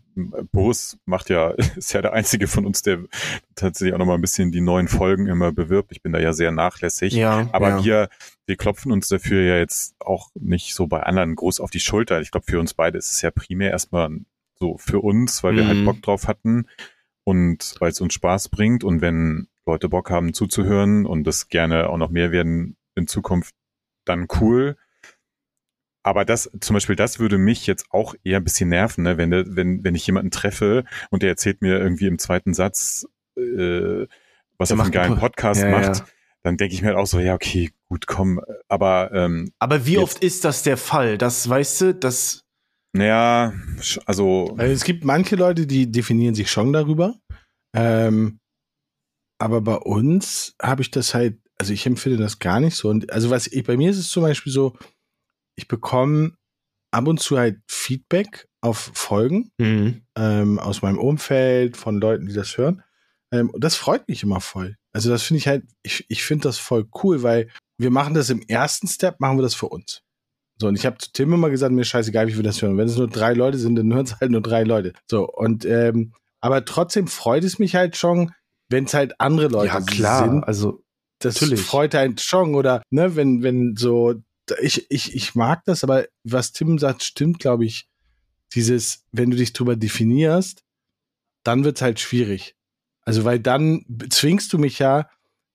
[0.52, 3.04] Boris macht ja, ist ja der einzige von uns, der
[3.54, 5.90] tatsächlich auch noch mal ein bisschen die neuen Folgen immer bewirbt.
[5.92, 7.14] Ich bin da ja sehr nachlässig.
[7.14, 7.84] Ja, Aber ja.
[7.84, 8.08] wir,
[8.46, 12.20] wir klopfen uns dafür ja jetzt auch nicht so bei anderen groß auf die Schulter.
[12.20, 14.10] Ich glaube, für uns beide ist es ja primär erstmal
[14.58, 15.68] so für uns, weil wir Mhm.
[15.68, 16.66] halt Bock drauf hatten
[17.24, 18.84] und weil es uns Spaß bringt.
[18.84, 23.54] Und wenn Leute Bock haben zuzuhören und das gerne auch noch mehr werden in Zukunft,
[24.04, 24.76] dann cool.
[26.04, 29.16] Aber das, zum Beispiel, das würde mich jetzt auch eher ein bisschen nerven, ne?
[29.16, 34.06] wenn, wenn, wenn ich jemanden treffe und der erzählt mir irgendwie im zweiten Satz, äh,
[34.58, 36.06] was Der er für einen geilen Podcast Ja, macht, ja.
[36.42, 38.38] dann denke ich mir halt auch so, ja, okay, gut, komm,
[38.68, 41.16] aber ähm, Aber wie Jetzt- oft ist das der Fall?
[41.18, 42.44] Das, weißt du, das,
[42.92, 43.54] naja,
[44.06, 47.16] also Also es gibt manche Leute, die definieren sich schon darüber.
[47.74, 48.38] Ähm,
[49.38, 52.88] aber bei uns habe ich das halt, also ich empfinde das gar nicht so.
[52.90, 54.76] Und also was ich, bei mir ist es zum Beispiel so,
[55.56, 56.32] ich bekomme
[56.90, 59.50] ab und zu halt Feedback auf Folgen
[60.16, 62.82] ähm, aus meinem Umfeld, von Leuten, die das hören.
[63.32, 64.76] Ähm, und das freut mich immer voll.
[64.92, 67.48] Also das finde ich halt, ich, ich finde das voll cool, weil
[67.78, 70.02] wir machen das im ersten Step, machen wir das für uns.
[70.60, 72.78] So, und ich habe zu Tim immer gesagt, mir scheißegal, wie wir das hören.
[72.78, 74.92] Wenn es nur drei Leute sind, dann hören es halt nur drei Leute.
[75.10, 78.32] So, und ähm, aber trotzdem freut es mich halt schon,
[78.68, 80.44] wenn es halt andere Leute ja klar, sind.
[80.44, 80.84] also
[81.18, 81.60] Das natürlich.
[81.62, 82.54] freut halt schon.
[82.54, 84.14] Oder, ne, wenn, wenn so,
[84.60, 87.88] ich, ich, ich mag das, aber was Tim sagt, stimmt, glaube ich,
[88.54, 90.62] dieses, wenn du dich drüber definierst,
[91.44, 92.54] dann wird's halt schwierig.
[93.02, 95.08] Also, weil dann zwingst du mich ja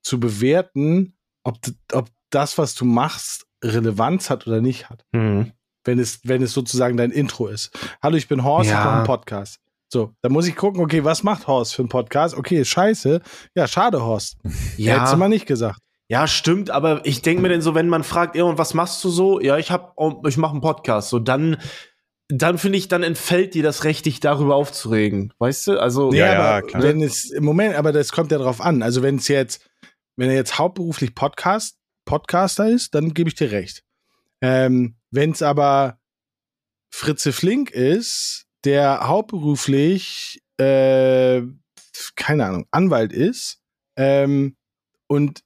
[0.04, 1.58] zu bewerten, ob,
[1.94, 5.06] ob das, was du machst, Relevanz hat oder nicht hat.
[5.12, 5.52] Mhm.
[5.84, 7.72] Wenn es, wenn es sozusagen dein Intro ist.
[8.04, 8.84] Hallo, ich bin Horst, ich Ja.
[8.84, 9.60] mache einen Podcast.
[9.92, 12.36] So, dann muss ich gucken, okay, was macht Horst für einen Podcast?
[12.36, 13.22] Okay, scheiße.
[13.56, 14.38] Ja, schade, Horst.
[14.78, 14.96] ja.
[14.98, 15.80] Hättest du mal nicht gesagt.
[16.12, 19.10] Ja, stimmt, aber ich denke mir denn so, wenn man fragt, und was machst du
[19.10, 19.40] so?
[19.40, 19.96] Ja, ich hab,
[20.28, 21.10] ich mache einen Podcast.
[21.10, 21.58] So, dann,
[22.30, 25.32] dann finde ich, dann entfällt dir das Recht, dich darüber aufzuregen.
[25.38, 25.80] Weißt du?
[25.80, 26.82] Also, Ja, ja, aber klar.
[26.82, 28.82] wenn es im Moment, aber das kommt ja drauf an.
[28.82, 29.70] Also wenn es jetzt,
[30.16, 33.84] wenn er jetzt hauptberuflich Podcast, Podcaster ist, dann gebe ich dir recht.
[34.42, 36.00] Ähm, wenn es aber
[36.92, 41.44] Fritze Flink ist, der hauptberuflich, äh,
[42.16, 43.60] keine Ahnung, Anwalt ist,
[43.96, 44.56] ähm,
[45.08, 45.44] und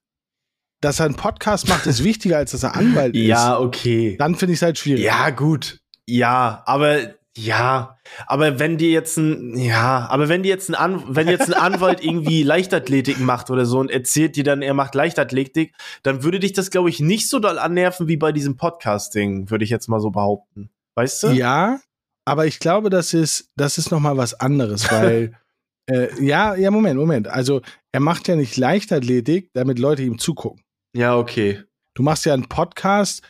[0.83, 3.59] dass er einen Podcast macht, ist wichtiger, als dass er Anwalt ja, ist.
[3.59, 4.15] okay.
[4.17, 5.03] Dann finde ich es halt schwierig.
[5.03, 5.79] Ja, gut.
[6.07, 7.97] Ja, aber ja,
[8.27, 11.59] aber wenn dir jetzt ein ja, aber wenn dir jetzt ein An wenn jetzt ein
[11.59, 15.73] Anwalt irgendwie Leichtathletik macht oder so und erzählt dir dann, er macht Leichtathletik,
[16.03, 19.63] dann würde dich das glaube ich nicht so doll annerven wie bei diesem Podcasting, würde
[19.63, 20.69] ich jetzt mal so behaupten.
[20.95, 21.27] Weißt du?
[21.29, 21.79] Ja,
[22.25, 25.33] aber ich glaube, das ist, das ist nochmal was anderes, weil,
[25.89, 27.27] äh, ja, ja, Moment, Moment.
[27.27, 27.61] Also,
[27.91, 30.62] er macht ja nicht Leichtathletik, damit Leute ihm zugucken.
[30.93, 31.63] Ja, okay.
[31.95, 33.21] Du machst ja einen Podcast,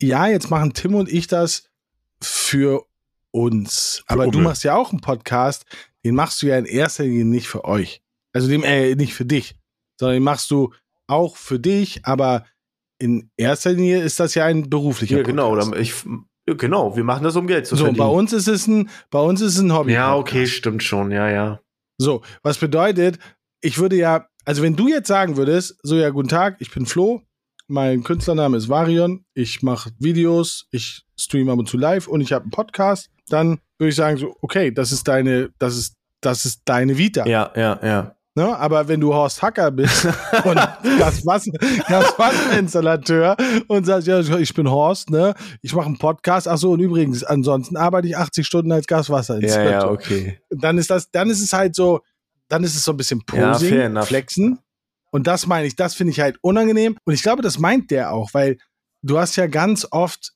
[0.00, 1.68] ja, jetzt machen Tim und ich das
[2.22, 2.84] für
[3.32, 4.02] uns.
[4.06, 4.48] Aber du Umme.
[4.48, 5.64] machst ja auch einen Podcast,
[6.04, 8.02] den machst du ja in erster Linie nicht für euch.
[8.32, 9.56] Also dem, äh, nicht für dich,
[9.98, 10.72] sondern den machst du
[11.06, 12.44] auch für dich, aber
[12.98, 15.54] in erster Linie ist das ja ein beruflicher Ja, genau.
[15.54, 15.74] Podcast.
[15.80, 15.94] Ich,
[16.48, 17.98] ja, genau, wir machen das, um Geld zu So, verdienen.
[18.06, 19.92] bei uns ist es ein, bei uns ist es ein Hobby.
[19.92, 21.10] ja, okay, stimmt schon.
[21.10, 21.60] Ja, ja.
[21.98, 23.18] So, was bedeutet,
[23.60, 26.86] ich würde ja, also wenn du jetzt sagen würdest, so ja, guten Tag, ich bin
[26.86, 27.22] Flo,
[27.68, 32.32] mein Künstlername ist Varion, ich mache Videos, ich streame ab und zu live und ich
[32.32, 36.44] habe einen Podcast, dann würde ich sagen so, okay, das ist deine, das ist, das
[36.44, 37.26] ist deine Vita.
[37.26, 38.14] Ja, ja, ja.
[38.36, 38.56] Ne?
[38.56, 40.04] Aber wenn du Horst Hacker bist
[40.44, 41.52] und Gaswasser-
[41.88, 43.36] Gaswasserinstallateur
[43.68, 45.34] und sagst, ja, ich bin Horst, ne?
[45.62, 46.46] Ich mache einen Podcast.
[46.46, 50.40] Ach so, und übrigens, ansonsten arbeite ich 80 Stunden als Ja, Gaswasserinstallateur ja, okay.
[50.50, 52.00] dann ist das, dann ist es halt so,
[52.50, 54.06] dann ist es so ein bisschen Ja, Posing, fair enough.
[54.08, 54.58] Flexen.
[55.10, 56.96] Und das meine ich, das finde ich halt unangenehm.
[57.04, 58.58] Und ich glaube, das meint der auch, weil
[59.02, 60.32] du hast ja ganz oft,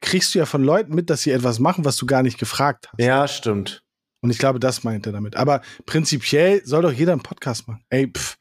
[0.00, 2.88] kriegst du ja von Leuten mit, dass sie etwas machen, was du gar nicht gefragt
[2.92, 3.00] hast.
[3.00, 3.82] Ja, stimmt.
[4.20, 5.36] Und ich glaube, das meint er damit.
[5.36, 7.84] Aber prinzipiell soll doch jeder einen Podcast machen.
[7.88, 8.36] Ey, pff.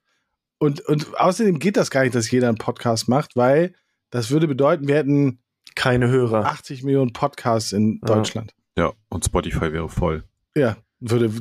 [0.57, 3.73] Und, und außerdem geht das gar nicht, dass jeder einen Podcast macht, weil
[4.11, 5.39] das würde bedeuten, wir hätten
[5.75, 6.45] Keine Hörer.
[6.45, 8.15] 80 Millionen Podcasts in Ja.
[8.15, 8.53] Deutschland.
[8.77, 10.23] Ja, und Spotify wäre voll.
[10.55, 11.31] Ja, würde,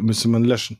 [0.00, 0.78] müsste man löschen.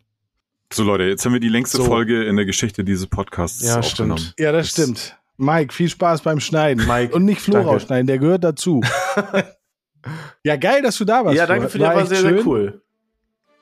[0.72, 1.84] So Leute, jetzt haben wir die längste So.
[1.84, 4.18] Folge in der Geschichte dieses Podcasts Ja, aufgenommen.
[4.18, 4.34] stimmt.
[4.38, 5.16] Ja, das Das- stimmt.
[5.40, 6.84] Mike, viel Spaß beim Schneiden.
[6.86, 7.68] Mike, Und nicht Flo danke.
[7.70, 8.80] rausschneiden, der gehört dazu.
[10.44, 11.36] ja, geil, dass du da warst.
[11.36, 12.34] ja, danke für die, war echt sehr, schön.
[12.38, 12.82] sehr cool.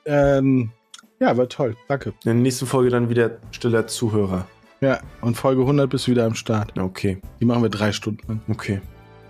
[0.05, 0.71] Ähm,
[1.19, 1.77] ja, war toll.
[1.87, 2.09] Danke.
[2.09, 4.47] In der nächsten Folge dann wieder stiller Zuhörer.
[4.81, 6.77] Ja, und Folge 100 bist du wieder am Start.
[6.77, 8.41] Okay, Die machen wir drei Stunden lang.
[8.49, 8.81] okay.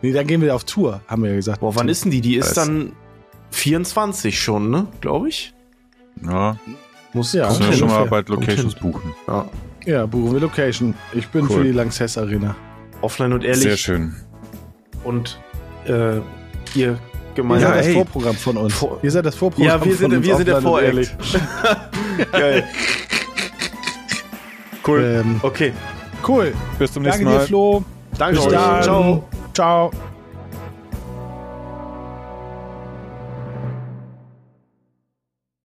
[0.01, 1.59] Nee, dann gehen wir auf Tour, haben wir ja gesagt.
[1.61, 2.21] Boah, wann ist denn die?
[2.21, 2.65] Die ist Weiß.
[2.65, 2.91] dann
[3.51, 4.87] 24 schon, ne?
[5.01, 5.53] Glaube ich.
[6.23, 6.57] Ja,
[7.13, 9.13] Muss Ja, müssen wir schon mal bald Locations buchen.
[9.27, 9.45] Ja.
[9.85, 10.93] Ja, buchen wir Location.
[11.13, 11.57] Ich bin Cool.
[11.57, 12.55] für die Lanxess Arena.
[13.01, 13.63] Offline und ehrlich.
[13.63, 14.15] Sehr schön.
[15.03, 15.39] Und
[15.85, 16.21] äh, ihr
[16.75, 16.97] Ihr
[17.35, 17.69] gemeinsam.
[17.69, 17.93] seid das ey.
[17.93, 18.73] Vorprogramm von uns.
[18.73, 20.25] Vor- Ihr seid das Vorprogramm Ja, wir von sind, uns.
[20.25, 21.09] wir sind der Offline und Vorehrlich.
[22.31, 22.63] Geil.
[24.85, 25.21] Cool.
[25.23, 25.73] Ähm, Okay.
[26.27, 26.53] cool.
[26.79, 27.39] Bis zum Danke nächsten Mal.
[27.41, 27.83] dir, Flo.
[28.17, 28.51] Danke Bis euch.
[28.53, 28.83] dann.
[28.83, 29.23] Ciao.
[29.53, 29.91] Ciao.